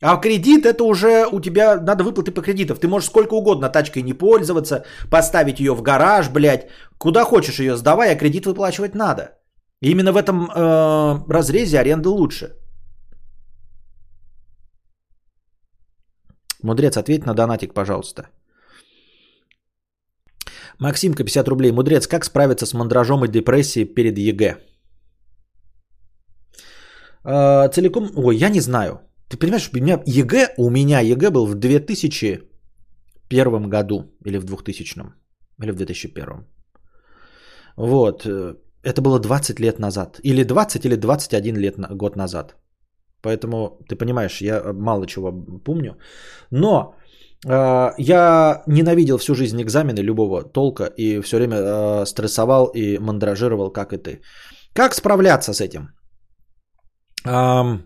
А 0.01 0.17
кредит 0.17 0.65
это 0.65 0.83
уже 0.83 1.27
у 1.31 1.39
тебя 1.39 1.79
надо 1.79 2.03
выплаты 2.03 2.31
по 2.31 2.41
кредитам. 2.41 2.77
Ты 2.77 2.87
можешь 2.87 3.09
сколько 3.09 3.35
угодно 3.35 3.69
тачкой 3.69 4.03
не 4.03 4.13
пользоваться, 4.13 4.83
поставить 5.09 5.59
ее 5.59 5.73
в 5.73 5.81
гараж, 5.81 6.29
блядь. 6.29 6.67
Куда 6.97 7.23
хочешь 7.23 7.59
ее 7.59 7.77
сдавай, 7.77 8.11
а 8.11 8.15
кредит 8.15 8.45
выплачивать 8.45 8.95
надо. 8.95 9.37
И 9.81 9.91
именно 9.91 10.11
в 10.11 10.17
этом 10.17 10.49
э, 10.49 11.31
разрезе 11.33 11.79
аренда 11.79 12.09
лучше. 12.09 12.57
Мудрец, 16.63 16.97
ответь 16.97 17.25
на 17.25 17.33
донатик, 17.33 17.73
пожалуйста. 17.73 18.23
Максимка, 20.79 21.23
50 21.23 21.47
рублей. 21.47 21.71
Мудрец, 21.71 22.07
как 22.07 22.25
справиться 22.25 22.65
с 22.65 22.73
мандражом 22.73 23.25
и 23.25 23.27
депрессией 23.27 23.85
перед 23.85 24.17
ЕГЭ? 24.17 24.57
Э, 27.23 27.69
целиком, 27.69 28.09
ой, 28.15 28.35
я 28.35 28.49
не 28.49 28.61
знаю. 28.61 29.01
Ты 29.29 29.37
понимаешь, 29.37 29.69
у 29.73 29.77
меня 29.77 30.01
ЕГЭ, 30.05 30.53
у 30.57 30.69
меня 30.69 31.01
ЕГЭ 31.01 31.29
был 31.29 31.45
в 31.45 31.55
2001 31.55 33.69
году 33.69 34.11
или 34.25 34.37
в 34.37 34.45
2000 34.45 35.21
или 35.61 35.71
в 35.71 35.75
2001. 35.75 36.45
Вот. 37.77 38.25
Э, 38.25 38.55
это 38.83 39.01
было 39.01 39.19
20 39.19 39.59
лет 39.59 39.79
назад. 39.79 40.19
Или 40.23 40.43
20, 40.43 40.85
или 40.85 40.95
21 40.95 41.57
лет, 41.57 41.75
год 41.77 42.15
назад. 42.15 42.55
Поэтому, 43.21 43.77
ты 43.87 43.95
понимаешь, 43.95 44.41
я 44.41 44.73
мало 44.73 45.05
чего 45.05 45.31
помню. 45.65 45.97
Но 46.51 46.95
э, 47.47 47.93
я 47.97 48.63
ненавидел 48.67 49.17
всю 49.17 49.35
жизнь 49.35 49.61
экзамены 49.61 49.99
любого 50.01 50.43
толка 50.43 50.85
и 50.97 51.21
все 51.21 51.37
время 51.37 51.57
э, 51.57 52.05
стрессовал 52.05 52.71
и 52.75 52.97
мандражировал, 52.99 53.71
как 53.71 53.93
и 53.93 53.97
ты. 53.97 54.21
Как 54.73 54.93
справляться 54.93 55.53
с 55.53 55.61
этим? 55.61 55.89
Э, 57.25 57.79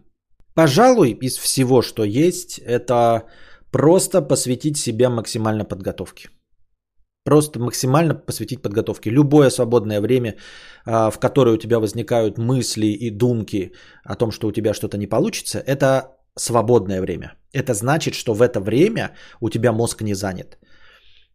пожалуй, 0.54 1.18
из 1.22 1.38
всего, 1.38 1.82
что 1.82 2.04
есть, 2.04 2.60
это 2.60 3.24
просто 3.72 4.22
посвятить 4.22 4.78
себя 4.78 5.10
максимально 5.10 5.66
подготовке. 5.66 6.30
Просто 7.26 7.60
максимально 7.60 8.14
посвятить 8.14 8.62
подготовке. 8.62 9.10
Любое 9.10 9.50
свободное 9.50 10.00
время, 10.00 10.36
а, 10.86 11.10
в 11.10 11.20
которое 11.20 11.56
у 11.56 11.58
тебя 11.58 11.80
возникают 11.80 12.38
мысли 12.38 12.86
и 12.86 13.10
думки 13.10 13.72
о 14.04 14.16
том, 14.16 14.32
что 14.32 14.48
у 14.48 14.52
тебя 14.52 14.74
что-то 14.74 14.98
не 14.98 15.08
получится, 15.08 15.60
это 15.60 16.18
свободное 16.38 17.02
время. 17.02 17.34
Это 17.52 17.74
значит, 17.74 18.14
что 18.14 18.34
в 18.36 18.44
это 18.44 18.60
время 18.60 19.16
у 19.42 19.50
тебя 19.50 19.72
мозг 19.72 20.02
не 20.04 20.14
занят. 20.14 20.60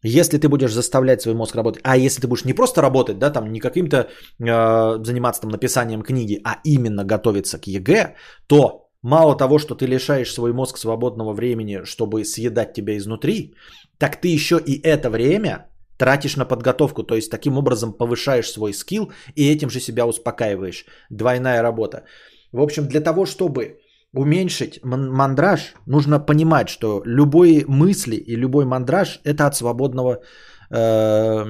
Если 0.04 0.38
ты 0.38 0.48
будешь 0.48 0.72
заставлять 0.72 1.22
свой 1.22 1.34
мозг 1.34 1.56
работать, 1.56 1.82
а 1.82 1.96
если 1.96 2.20
ты 2.20 2.28
будешь 2.28 2.44
не 2.44 2.54
просто 2.54 2.82
работать, 2.82 3.18
да, 3.18 3.30
там 3.30 3.52
не 3.52 3.58
каким-то 3.58 3.96
э, 3.96 5.04
заниматься 5.04 5.40
там 5.42 5.50
написанием 5.50 6.02
книги, 6.02 6.40
а 6.44 6.60
именно 6.64 7.04
готовиться 7.04 7.58
к 7.58 7.66
ЕГЭ, 7.66 8.14
то 8.46 8.90
мало 9.02 9.36
того, 9.36 9.58
что 9.58 9.74
ты 9.74 9.86
лишаешь 9.86 10.32
свой 10.32 10.52
мозг 10.52 10.78
свободного 10.78 11.32
времени, 11.32 11.80
чтобы 11.84 12.24
съедать 12.24 12.74
тебя 12.74 12.96
изнутри, 12.96 13.54
так 13.98 14.20
ты 14.20 14.28
еще 14.28 14.60
и 14.64 14.80
это 14.80 15.10
время 15.10 15.69
тратишь 16.00 16.36
на 16.36 16.46
подготовку, 16.46 17.02
то 17.02 17.14
есть 17.14 17.30
таким 17.30 17.58
образом 17.58 17.92
повышаешь 17.92 18.50
свой 18.50 18.72
скилл 18.72 19.12
и 19.36 19.52
этим 19.54 19.70
же 19.70 19.80
себя 19.80 20.06
успокаиваешь. 20.06 20.86
Двойная 21.10 21.62
работа. 21.62 22.04
В 22.52 22.60
общем, 22.60 22.86
для 22.86 23.00
того, 23.00 23.26
чтобы 23.26 23.78
уменьшить 24.14 24.80
мандраж, 24.84 25.74
нужно 25.86 26.26
понимать, 26.26 26.68
что 26.68 27.02
любые 27.04 27.64
мысли 27.68 28.16
и 28.16 28.36
любой 28.36 28.64
мандраж 28.64 29.20
это 29.24 29.46
от 29.46 29.54
свободного, 29.54 30.22
э, 30.70 31.44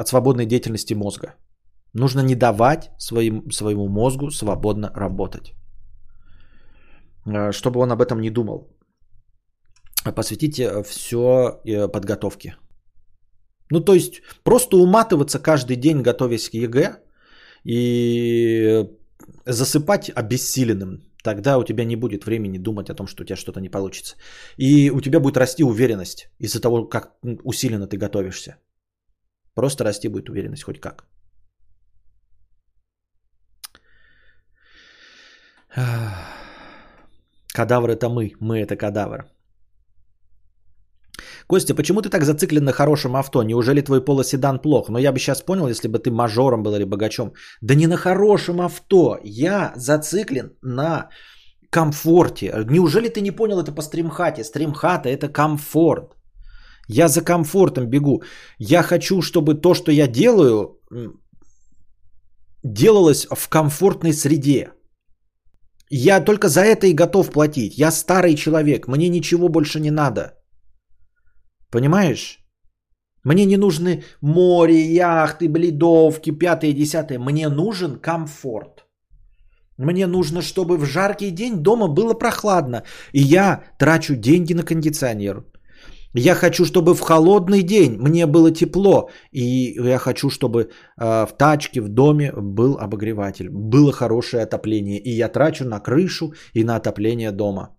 от 0.00 0.08
свободной 0.08 0.46
деятельности 0.46 0.94
мозга. 0.94 1.34
Нужно 1.94 2.20
не 2.20 2.34
давать 2.34 2.90
своим, 2.98 3.50
своему 3.52 3.88
мозгу 3.88 4.30
свободно 4.30 4.90
работать, 4.94 5.54
э, 7.26 7.52
чтобы 7.52 7.80
он 7.80 7.92
об 7.92 8.02
этом 8.02 8.20
не 8.20 8.30
думал. 8.30 8.68
Посвятите 10.14 10.82
все 10.82 11.60
э, 11.64 11.88
подготовке. 11.88 12.56
Ну, 13.70 13.80
то 13.80 13.94
есть, 13.94 14.22
просто 14.42 14.76
уматываться 14.76 15.38
каждый 15.38 15.76
день, 15.76 16.02
готовясь 16.02 16.50
к 16.50 16.54
ЕГЭ, 16.54 16.96
и 17.64 18.86
засыпать 19.46 20.10
обессиленным. 20.10 21.04
Тогда 21.22 21.58
у 21.58 21.64
тебя 21.64 21.84
не 21.84 21.96
будет 21.96 22.24
времени 22.24 22.58
думать 22.58 22.90
о 22.90 22.94
том, 22.94 23.06
что 23.06 23.22
у 23.22 23.26
тебя 23.26 23.36
что-то 23.36 23.60
не 23.60 23.68
получится. 23.68 24.16
И 24.56 24.90
у 24.90 25.00
тебя 25.00 25.20
будет 25.20 25.36
расти 25.36 25.62
уверенность 25.64 26.30
из-за 26.38 26.60
того, 26.60 26.88
как 26.88 27.18
усиленно 27.44 27.86
ты 27.86 27.98
готовишься. 27.98 28.56
Просто 29.54 29.84
расти 29.84 30.08
будет 30.08 30.30
уверенность 30.30 30.62
хоть 30.62 30.80
как. 30.80 31.04
Кадавр 37.54 37.90
это 37.90 38.08
мы, 38.08 38.32
мы 38.40 38.60
это 38.60 38.76
кадавр. 38.76 39.26
Костя, 41.46 41.74
почему 41.74 42.02
ты 42.02 42.08
так 42.08 42.24
зациклен 42.24 42.64
на 42.64 42.72
хорошем 42.72 43.16
авто? 43.16 43.42
Неужели 43.42 43.82
твой 43.82 44.04
полоседан 44.04 44.58
плох? 44.58 44.88
Но 44.88 44.98
я 44.98 45.12
бы 45.12 45.18
сейчас 45.18 45.42
понял, 45.42 45.68
если 45.68 45.88
бы 45.88 45.98
ты 45.98 46.10
мажором 46.10 46.62
был 46.62 46.74
или 46.74 46.84
богачом. 46.84 47.32
Да 47.62 47.74
не 47.74 47.86
на 47.86 47.96
хорошем 47.96 48.60
авто. 48.60 49.18
Я 49.24 49.72
зациклен 49.76 50.52
на 50.62 51.08
комфорте. 51.70 52.64
Неужели 52.70 53.08
ты 53.08 53.20
не 53.20 53.30
понял 53.30 53.60
это 53.60 53.72
по 53.72 53.82
стримхате? 53.82 54.44
Стримхата 54.44 55.08
это 55.08 55.28
комфорт. 55.28 56.16
Я 56.88 57.08
за 57.08 57.22
комфортом 57.22 57.86
бегу. 57.86 58.22
Я 58.58 58.82
хочу, 58.82 59.22
чтобы 59.22 59.54
то, 59.54 59.74
что 59.74 59.92
я 59.92 60.08
делаю, 60.08 60.80
делалось 62.64 63.26
в 63.26 63.48
комфортной 63.48 64.12
среде. 64.12 64.72
Я 65.92 66.20
только 66.20 66.48
за 66.48 66.60
это 66.60 66.86
и 66.86 66.94
готов 66.94 67.30
платить. 67.30 67.78
Я 67.78 67.90
старый 67.90 68.34
человек, 68.34 68.88
мне 68.88 69.08
ничего 69.08 69.48
больше 69.48 69.80
не 69.80 69.90
надо. 69.90 70.39
Понимаешь? 71.70 72.38
Мне 73.24 73.44
не 73.44 73.56
нужны 73.56 74.02
море, 74.22 74.80
яхты, 74.94 75.48
бледовки, 75.48 76.30
пятое, 76.30 76.72
десятое. 76.72 77.18
Мне 77.18 77.48
нужен 77.48 77.98
комфорт. 77.98 78.86
Мне 79.76 80.06
нужно, 80.06 80.42
чтобы 80.42 80.76
в 80.76 80.84
жаркий 80.84 81.30
день 81.30 81.62
дома 81.62 81.88
было 81.88 82.14
прохладно. 82.14 82.82
И 83.12 83.20
я 83.20 83.62
трачу 83.78 84.14
деньги 84.14 84.54
на 84.54 84.62
кондиционер. 84.62 85.44
Я 86.14 86.34
хочу, 86.34 86.64
чтобы 86.64 86.94
в 86.94 87.00
холодный 87.00 87.62
день 87.62 87.96
мне 87.98 88.26
было 88.26 88.50
тепло. 88.50 89.10
И 89.32 89.74
я 89.78 89.98
хочу, 89.98 90.28
чтобы 90.28 90.60
э, 90.62 91.26
в 91.26 91.32
тачке, 91.38 91.80
в 91.80 91.88
доме 91.88 92.32
был 92.32 92.78
обогреватель. 92.78 93.48
Было 93.48 93.92
хорошее 93.92 94.42
отопление. 94.42 94.98
И 94.98 95.10
я 95.10 95.28
трачу 95.28 95.64
на 95.64 95.80
крышу 95.80 96.32
и 96.54 96.64
на 96.64 96.76
отопление 96.76 97.32
дома. 97.32 97.76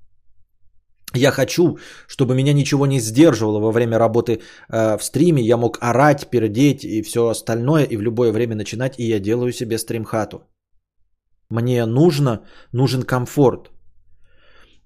Я 1.14 1.32
хочу, 1.32 1.78
чтобы 2.08 2.36
меня 2.36 2.54
ничего 2.54 2.86
не 2.86 3.00
сдерживало 3.00 3.60
во 3.60 3.72
время 3.72 4.00
работы 4.00 4.32
э, 4.70 4.98
в 4.98 5.04
стриме. 5.04 5.44
Я 5.44 5.58
мог 5.58 5.78
орать, 5.82 6.30
пердеть 6.30 6.84
и 6.84 7.02
все 7.02 7.28
остальное, 7.28 7.84
и 7.84 7.98
в 7.98 8.02
любое 8.02 8.32
время 8.32 8.56
начинать, 8.56 9.00
и 9.00 9.04
я 9.04 9.20
делаю 9.20 9.52
себе 9.52 9.78
стримхату. 9.78 10.42
Мне 11.50 11.86
нужно, 11.86 12.46
нужен 12.72 13.04
комфорт. 13.04 13.72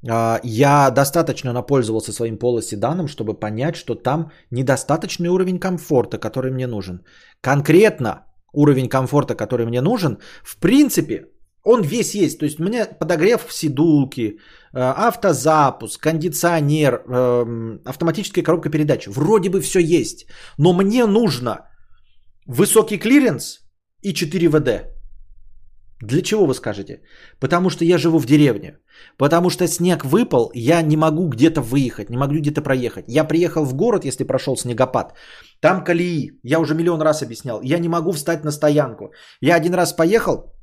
Э, 0.09 0.39
я 0.43 0.89
достаточно 0.89 1.53
напользовался 1.53 2.11
своим 2.11 2.37
полоседаном, 2.37 3.07
чтобы 3.07 3.39
понять, 3.39 3.75
что 3.75 3.95
там 3.95 4.31
недостаточный 4.51 5.29
уровень 5.29 5.59
комфорта, 5.59 6.17
который 6.17 6.51
мне 6.51 6.67
нужен. 6.67 7.05
Конкретно 7.41 8.25
уровень 8.51 8.89
комфорта, 8.89 9.35
который 9.35 9.65
мне 9.67 9.81
нужен, 9.81 10.17
в 10.43 10.57
принципе, 10.59 11.27
он 11.65 11.81
весь 11.81 12.15
есть. 12.15 12.39
То 12.39 12.45
есть 12.45 12.59
у 12.59 12.63
меня 12.63 12.85
подогрев 12.99 13.45
в 13.47 13.53
сидулке, 13.53 14.21
э, 14.21 14.79
автозапуск, 14.79 16.01
кондиционер, 16.01 17.03
эм, 17.07 17.81
автоматическая 17.85 18.43
коробка 18.43 18.69
передач. 18.69 19.07
Вроде 19.07 19.49
бы 19.49 19.61
все 19.61 19.79
есть. 19.79 20.25
Но 20.57 20.73
мне 20.73 21.05
нужно 21.05 21.57
высокий 22.47 22.97
клиренс 22.97 23.59
и 24.01 24.13
4WD. 24.13 24.95
Для 26.01 26.21
чего 26.21 26.45
вы 26.45 26.53
скажете? 26.53 27.01
Потому 27.39 27.69
что 27.69 27.85
я 27.85 27.97
живу 27.97 28.19
в 28.19 28.25
деревне. 28.25 28.77
Потому 29.17 29.49
что 29.49 29.67
снег 29.67 30.05
выпал, 30.05 30.51
я 30.53 30.81
не 30.81 30.97
могу 30.97 31.29
где-то 31.29 31.61
выехать, 31.61 32.09
не 32.09 32.17
могу 32.17 32.35
где-то 32.35 32.61
проехать. 32.61 33.05
Я 33.07 33.23
приехал 33.23 33.65
в 33.65 33.73
город, 33.73 34.05
если 34.05 34.23
прошел 34.23 34.57
снегопад. 34.57 35.13
Там 35.61 35.83
колеи. 35.83 36.31
Я 36.43 36.59
уже 36.59 36.75
миллион 36.75 37.01
раз 37.01 37.23
объяснял. 37.23 37.61
Я 37.63 37.79
не 37.79 37.89
могу 37.89 38.11
встать 38.11 38.43
на 38.43 38.51
стоянку. 38.51 39.13
Я 39.41 39.55
один 39.55 39.73
раз 39.73 39.93
поехал, 39.93 40.54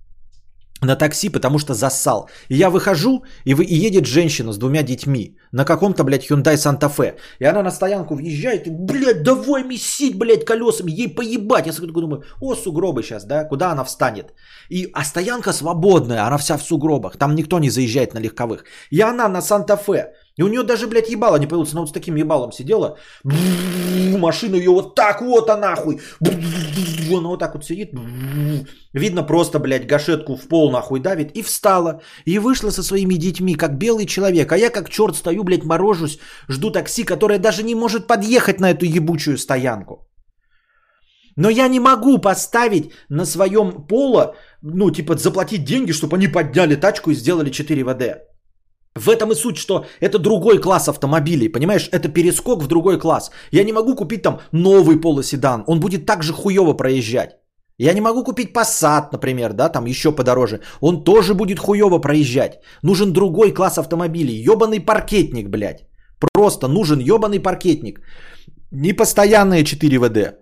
на 0.82 0.96
такси, 0.96 1.28
потому 1.28 1.58
что 1.58 1.74
зассал. 1.74 2.28
И 2.48 2.56
я 2.56 2.70
выхожу, 2.70 3.24
и, 3.44 3.54
вы, 3.54 3.64
и 3.64 3.74
едет 3.74 4.06
женщина 4.06 4.52
с 4.52 4.58
двумя 4.58 4.82
детьми 4.82 5.36
на 5.52 5.64
каком-то, 5.64 6.04
блядь, 6.04 6.30
Hyundai 6.30 6.56
Santa 6.56 6.90
Fe. 6.90 7.14
И 7.38 7.44
она 7.44 7.62
на 7.62 7.70
стоянку 7.70 8.14
въезжает, 8.14 8.66
и, 8.66 8.70
блядь, 8.70 9.22
давай 9.22 9.64
месить, 9.64 10.18
блядь, 10.18 10.44
колесами, 10.44 10.90
ей 10.90 11.08
поебать. 11.08 11.66
Я 11.66 11.72
такой 11.72 12.02
думаю, 12.02 12.22
о, 12.40 12.54
сугробы 12.54 13.02
сейчас, 13.02 13.24
да, 13.24 13.44
куда 13.44 13.72
она 13.72 13.84
встанет? 13.84 14.34
И, 14.70 14.90
а 14.92 15.04
стоянка 15.04 15.52
свободная, 15.52 16.26
она 16.26 16.38
вся 16.38 16.56
в 16.56 16.62
сугробах, 16.62 17.16
там 17.16 17.34
никто 17.34 17.58
не 17.58 17.70
заезжает 17.70 18.14
на 18.14 18.18
легковых. 18.18 18.64
И 18.90 19.00
она 19.00 19.28
на 19.28 19.38
Fe 19.38 20.06
и 20.36 20.42
у 20.42 20.48
нее 20.48 20.62
даже, 20.62 20.86
блядь, 20.86 21.10
ебало 21.10 21.36
не 21.36 21.46
появилось. 21.46 21.72
Она 21.72 21.80
вот 21.80 21.90
с 21.90 21.92
таким 21.92 22.16
ебалом 22.16 22.52
сидела. 22.52 22.96
Машину 23.24 24.56
ее 24.56 24.70
вот 24.70 24.94
так 24.94 25.20
вот, 25.20 25.50
а 25.50 25.56
нахуй. 25.56 26.00
Она 27.10 27.28
вот 27.28 27.40
так 27.40 27.54
вот 27.54 27.64
сидит. 27.64 27.90
Видно 28.94 29.22
просто, 29.22 29.58
блядь, 29.58 29.86
гашетку 29.86 30.36
в 30.36 30.48
пол 30.48 30.70
нахуй 30.70 31.00
давит. 31.00 31.36
И 31.36 31.42
встала. 31.42 32.00
И 32.24 32.38
вышла 32.38 32.70
со 32.70 32.82
своими 32.82 33.14
детьми, 33.14 33.54
как 33.54 33.76
белый 33.76 34.06
человек. 34.06 34.52
А 34.52 34.56
я 34.56 34.70
как 34.70 34.88
черт 34.88 35.16
стою, 35.16 35.44
блядь, 35.44 35.64
морожусь. 35.64 36.18
Жду 36.48 36.70
такси, 36.70 37.04
которое 37.04 37.38
даже 37.38 37.62
не 37.62 37.74
может 37.74 38.06
подъехать 38.06 38.60
на 38.60 38.70
эту 38.70 38.86
ебучую 38.86 39.36
стоянку. 39.36 40.08
Но 41.36 41.50
я 41.50 41.68
не 41.68 41.80
могу 41.80 42.18
поставить 42.18 42.92
на 43.08 43.26
своем 43.26 43.86
поло, 43.86 44.34
ну, 44.62 44.90
типа, 44.90 45.16
заплатить 45.16 45.64
деньги, 45.64 45.92
чтобы 45.92 46.16
они 46.16 46.28
подняли 46.28 46.76
тачку 46.76 47.10
и 47.10 47.14
сделали 47.14 47.50
4 47.50 47.84
ВД. 47.84 48.31
В 48.94 49.08
этом 49.08 49.32
и 49.32 49.34
суть, 49.34 49.56
что 49.56 49.84
это 50.00 50.18
другой 50.18 50.60
класс 50.60 50.88
автомобилей, 50.88 51.48
понимаешь? 51.48 51.88
Это 51.92 52.08
перескок 52.08 52.62
в 52.62 52.66
другой 52.66 52.98
класс. 52.98 53.30
Я 53.50 53.64
не 53.64 53.72
могу 53.72 53.94
купить 53.96 54.22
там 54.22 54.40
новый 54.52 55.00
полоседан, 55.00 55.64
он 55.66 55.80
будет 55.80 56.06
так 56.06 56.22
же 56.22 56.32
хуево 56.32 56.74
проезжать. 56.74 57.30
Я 57.78 57.94
не 57.94 58.00
могу 58.00 58.24
купить 58.24 58.52
Passat, 58.52 59.08
например, 59.12 59.52
да, 59.52 59.68
там 59.68 59.86
еще 59.86 60.12
подороже. 60.12 60.60
Он 60.80 61.04
тоже 61.04 61.34
будет 61.34 61.58
хуево 61.58 61.98
проезжать. 61.98 62.60
Нужен 62.82 63.12
другой 63.12 63.52
класс 63.52 63.78
автомобилей. 63.78 64.44
Ебаный 64.52 64.80
паркетник, 64.80 65.48
блядь. 65.48 65.88
Просто 66.20 66.68
нужен 66.68 67.00
ебаный 67.00 67.40
паркетник. 67.40 68.00
Непостоянные 68.70 69.64
4 69.64 69.98
ВД. 69.98 70.38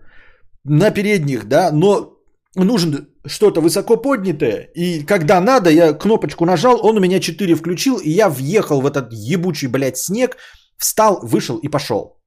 На 0.65 0.91
передних, 0.91 1.49
да, 1.49 1.71
но 1.73 2.19
нужен 2.57 3.10
что-то 3.27 3.61
высоко 3.61 3.97
поднятое, 3.97 4.71
и 4.75 5.05
когда 5.07 5.41
надо, 5.41 5.71
я 5.71 5.93
кнопочку 5.93 6.45
нажал, 6.45 6.81
он 6.83 6.97
у 6.97 7.01
меня 7.01 7.21
4 7.21 7.55
включил, 7.55 7.99
и 7.99 8.11
я 8.11 8.29
въехал 8.29 8.81
в 8.81 8.87
этот 8.87 9.13
ебучий, 9.13 9.69
блядь, 9.69 9.99
снег, 9.99 10.37
встал, 10.79 11.21
вышел 11.23 11.59
и 11.59 11.69
пошел. 11.69 12.21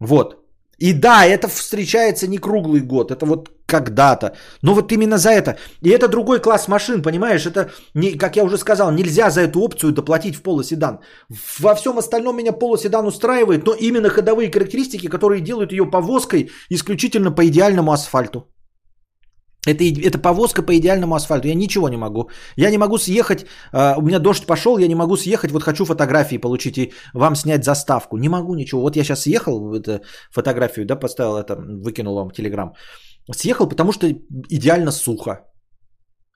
Вот. 0.00 0.36
И 0.78 0.92
да, 0.92 1.26
это 1.26 1.48
встречается 1.48 2.28
не 2.28 2.38
круглый 2.38 2.80
год, 2.80 3.10
это 3.10 3.26
вот 3.26 3.48
когда-то. 3.66 4.36
Но 4.62 4.74
вот 4.74 4.92
именно 4.92 5.18
за 5.18 5.30
это. 5.30 5.56
И 5.82 5.90
это 5.90 6.08
другой 6.08 6.40
класс 6.40 6.68
машин, 6.68 7.02
понимаешь? 7.02 7.46
Это, 7.46 7.70
не, 7.94 8.18
как 8.18 8.36
я 8.36 8.44
уже 8.44 8.56
сказал, 8.58 8.92
нельзя 8.92 9.30
за 9.30 9.40
эту 9.40 9.60
опцию 9.60 9.92
доплатить 9.92 10.36
в 10.36 10.42
полоседан. 10.42 11.00
Во 11.58 11.74
всем 11.74 11.98
остальном 11.98 12.36
меня 12.36 12.52
полоседан 12.52 13.06
устраивает, 13.06 13.66
но 13.66 13.74
именно 13.74 14.08
ходовые 14.08 14.50
характеристики, 14.50 15.08
которые 15.08 15.40
делают 15.40 15.72
ее 15.72 15.84
повозкой 15.90 16.50
исключительно 16.70 17.32
по 17.32 17.42
идеальному 17.42 17.92
асфальту. 17.92 18.46
Это, 19.68 19.84
это 19.84 20.18
повозка 20.18 20.62
по 20.62 20.72
идеальному 20.76 21.14
асфальту. 21.14 21.48
Я 21.48 21.54
ничего 21.54 21.88
не 21.88 21.96
могу. 21.96 22.30
Я 22.56 22.70
не 22.70 22.78
могу 22.78 22.98
съехать. 22.98 23.46
Uh, 23.72 23.94
у 23.98 24.02
меня 24.02 24.18
дождь 24.18 24.46
пошел, 24.46 24.78
я 24.78 24.88
не 24.88 24.94
могу 24.94 25.16
съехать. 25.16 25.50
Вот 25.50 25.62
хочу 25.62 25.84
фотографии 25.84 26.38
получить 26.38 26.78
и 26.78 26.92
вам 27.14 27.36
снять 27.36 27.64
заставку. 27.64 28.16
Не 28.16 28.28
могу 28.28 28.54
ничего. 28.54 28.82
Вот 28.82 28.96
я 28.96 29.04
сейчас 29.04 29.22
съехал, 29.22 29.74
это, 29.74 30.00
фотографию, 30.30 30.86
да, 30.86 30.96
поставил 30.96 31.36
это, 31.36 31.56
выкинул 31.56 32.14
вам 32.14 32.30
Телеграм. 32.30 32.72
Съехал, 33.32 33.68
потому 33.68 33.92
что 33.92 34.06
идеально 34.48 34.92
сухо. 34.92 35.44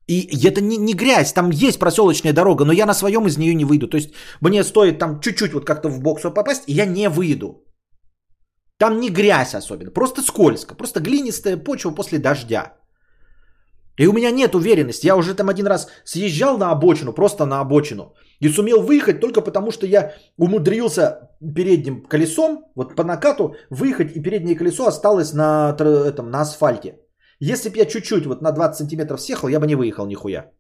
И 0.08 0.48
это 0.48 0.60
не, 0.60 0.76
не 0.76 0.94
грязь, 0.94 1.32
там 1.32 1.50
есть 1.50 1.78
проселочная 1.78 2.32
дорога, 2.32 2.64
но 2.64 2.72
я 2.72 2.86
на 2.86 2.94
своем 2.94 3.26
из 3.26 3.38
нее 3.38 3.54
не 3.54 3.64
выйду. 3.64 3.88
То 3.88 3.96
есть 3.96 4.10
мне 4.40 4.64
стоит 4.64 4.98
там 4.98 5.20
чуть-чуть 5.20 5.52
вот 5.52 5.64
как-то 5.64 5.88
в 5.88 6.00
бокс 6.00 6.22
попасть, 6.22 6.64
и 6.66 6.74
я 6.74 6.86
не 6.86 7.08
выйду. 7.08 7.64
Там 8.78 9.00
не 9.00 9.10
грязь 9.10 9.54
особенно, 9.54 9.92
просто 9.92 10.22
скользко, 10.22 10.74
просто 10.74 11.00
глинистая 11.00 11.56
почва 11.56 11.92
после 11.94 12.18
дождя. 12.18 12.72
И 14.02 14.06
у 14.08 14.12
меня 14.12 14.32
нет 14.32 14.54
уверенности. 14.54 15.06
Я 15.06 15.16
уже 15.16 15.34
там 15.34 15.48
один 15.48 15.66
раз 15.66 15.88
съезжал 16.04 16.58
на 16.58 16.72
обочину, 16.72 17.12
просто 17.12 17.46
на 17.46 17.60
обочину. 17.60 18.14
И 18.40 18.48
сумел 18.48 18.82
выехать 18.82 19.20
только 19.20 19.40
потому, 19.40 19.70
что 19.70 19.86
я 19.86 20.12
умудрился 20.38 21.30
передним 21.54 22.02
колесом, 22.02 22.64
вот 22.74 22.96
по 22.96 23.04
накату, 23.04 23.54
выехать, 23.70 24.16
и 24.16 24.22
переднее 24.22 24.56
колесо 24.56 24.86
осталось 24.86 25.32
на, 25.32 25.76
этом, 25.78 26.30
на 26.30 26.40
асфальте. 26.40 26.96
Если 27.38 27.70
бы 27.70 27.78
я 27.78 27.86
чуть-чуть 27.86 28.26
вот 28.26 28.42
на 28.42 28.50
20 28.50 28.76
сантиметров 28.76 29.20
съехал, 29.20 29.48
я 29.48 29.60
бы 29.60 29.66
не 29.66 29.76
выехал 29.76 30.06
нихуя. 30.06 30.50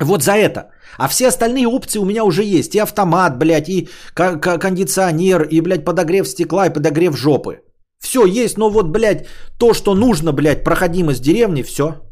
Вот 0.00 0.22
за 0.22 0.32
это. 0.32 0.68
А 0.98 1.08
все 1.08 1.28
остальные 1.28 1.66
опции 1.66 2.00
у 2.00 2.04
меня 2.04 2.24
уже 2.24 2.42
есть. 2.42 2.74
И 2.74 2.82
автомат, 2.82 3.38
блядь, 3.38 3.68
и 3.68 3.88
кондиционер, 4.14 5.48
и, 5.50 5.62
блядь, 5.62 5.84
подогрев 5.84 6.28
стекла, 6.28 6.66
и 6.66 6.72
подогрев 6.72 7.16
жопы. 7.16 7.62
Все 8.04 8.26
есть, 8.26 8.58
но 8.58 8.70
вот, 8.70 8.86
блядь, 8.92 9.26
то, 9.58 9.72
что 9.72 9.94
нужно, 9.94 10.32
блядь, 10.32 10.62
проходимость 10.62 11.22
деревни, 11.22 11.62
все. 11.62 12.02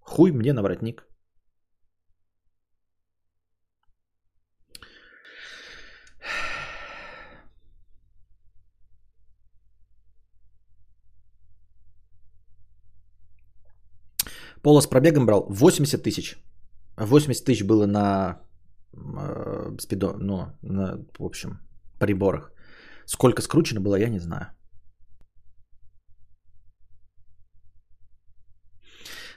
Хуй 0.00 0.32
мне 0.32 0.52
на 0.52 0.62
воротник. 0.62 1.06
Поло 14.62 14.80
с 14.80 14.86
пробегом 14.86 15.26
брал 15.26 15.46
80 15.50 16.02
тысяч. 16.02 16.38
80 16.96 17.44
тысяч 17.44 17.62
было 17.62 17.86
на 17.86 18.40
э, 18.94 19.76
спидо, 19.80 20.14
ну, 20.18 20.46
на, 20.62 20.96
в 21.18 21.24
общем, 21.24 21.58
приборах. 22.00 22.52
Сколько 23.04 23.42
скручено 23.42 23.80
было, 23.80 23.96
я 23.96 24.08
не 24.08 24.18
знаю. 24.18 24.57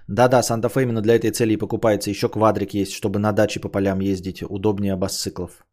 Да-да, 0.07 0.43
Санта-Фе 0.43 0.81
именно 0.83 1.01
для 1.01 1.15
этой 1.15 1.31
цели 1.31 1.53
и 1.53 1.57
покупается. 1.57 2.09
Еще 2.09 2.29
квадрик 2.29 2.73
есть, 2.73 2.93
чтобы 2.93 3.19
на 3.19 3.31
даче 3.31 3.59
по 3.59 3.69
полям 3.69 3.99
ездить. 4.01 4.43
Удобнее 4.43 4.93
обоссыклов. 4.93 5.65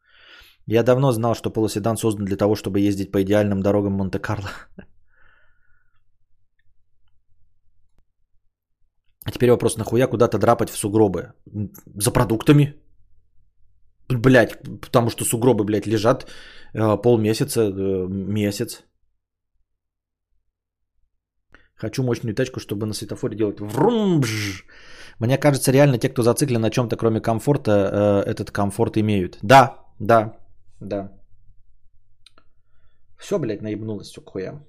Я 0.66 0.82
давно 0.82 1.12
знал, 1.12 1.34
что 1.34 1.50
полуседан 1.50 1.96
создан 1.96 2.24
для 2.26 2.36
того, 2.36 2.54
чтобы 2.54 2.80
ездить 2.80 3.10
по 3.10 3.22
идеальным 3.22 3.62
дорогам 3.62 3.92
Монте-Карло. 3.92 4.50
А 9.24 9.30
теперь 9.30 9.50
вопрос, 9.50 9.76
нахуя 9.76 10.06
куда-то 10.06 10.38
драпать 10.38 10.70
в 10.70 10.76
сугробы? 10.76 11.34
За 12.02 12.10
продуктами? 12.10 12.74
Блять, 14.08 14.58
потому 14.80 15.10
что 15.10 15.24
сугробы, 15.24 15.64
блядь, 15.64 15.86
лежат 15.86 16.26
э, 16.72 16.96
полмесяца, 17.02 17.60
э, 17.60 18.06
месяц. 18.08 18.87
Хочу 21.80 22.02
мощную 22.02 22.34
тачку, 22.34 22.60
чтобы 22.60 22.86
на 22.86 22.94
светофоре 22.94 23.36
делать 23.36 23.60
врумбж. 23.60 24.64
Мне 25.20 25.38
кажется, 25.38 25.72
реально 25.72 25.98
те, 25.98 26.08
кто 26.08 26.22
зациклен 26.22 26.60
на 26.60 26.70
чем-то, 26.70 26.96
кроме 26.96 27.20
комфорта, 27.20 27.70
э, 28.26 28.30
этот 28.30 28.50
комфорт 28.50 28.96
имеют. 28.96 29.38
Да, 29.42 29.78
да, 30.00 30.36
да. 30.80 31.12
Все, 33.18 33.38
блядь, 33.38 33.62
наебнулось, 33.62 34.08
все 34.08 34.20
к 34.20 34.30
хуям. 34.30 34.66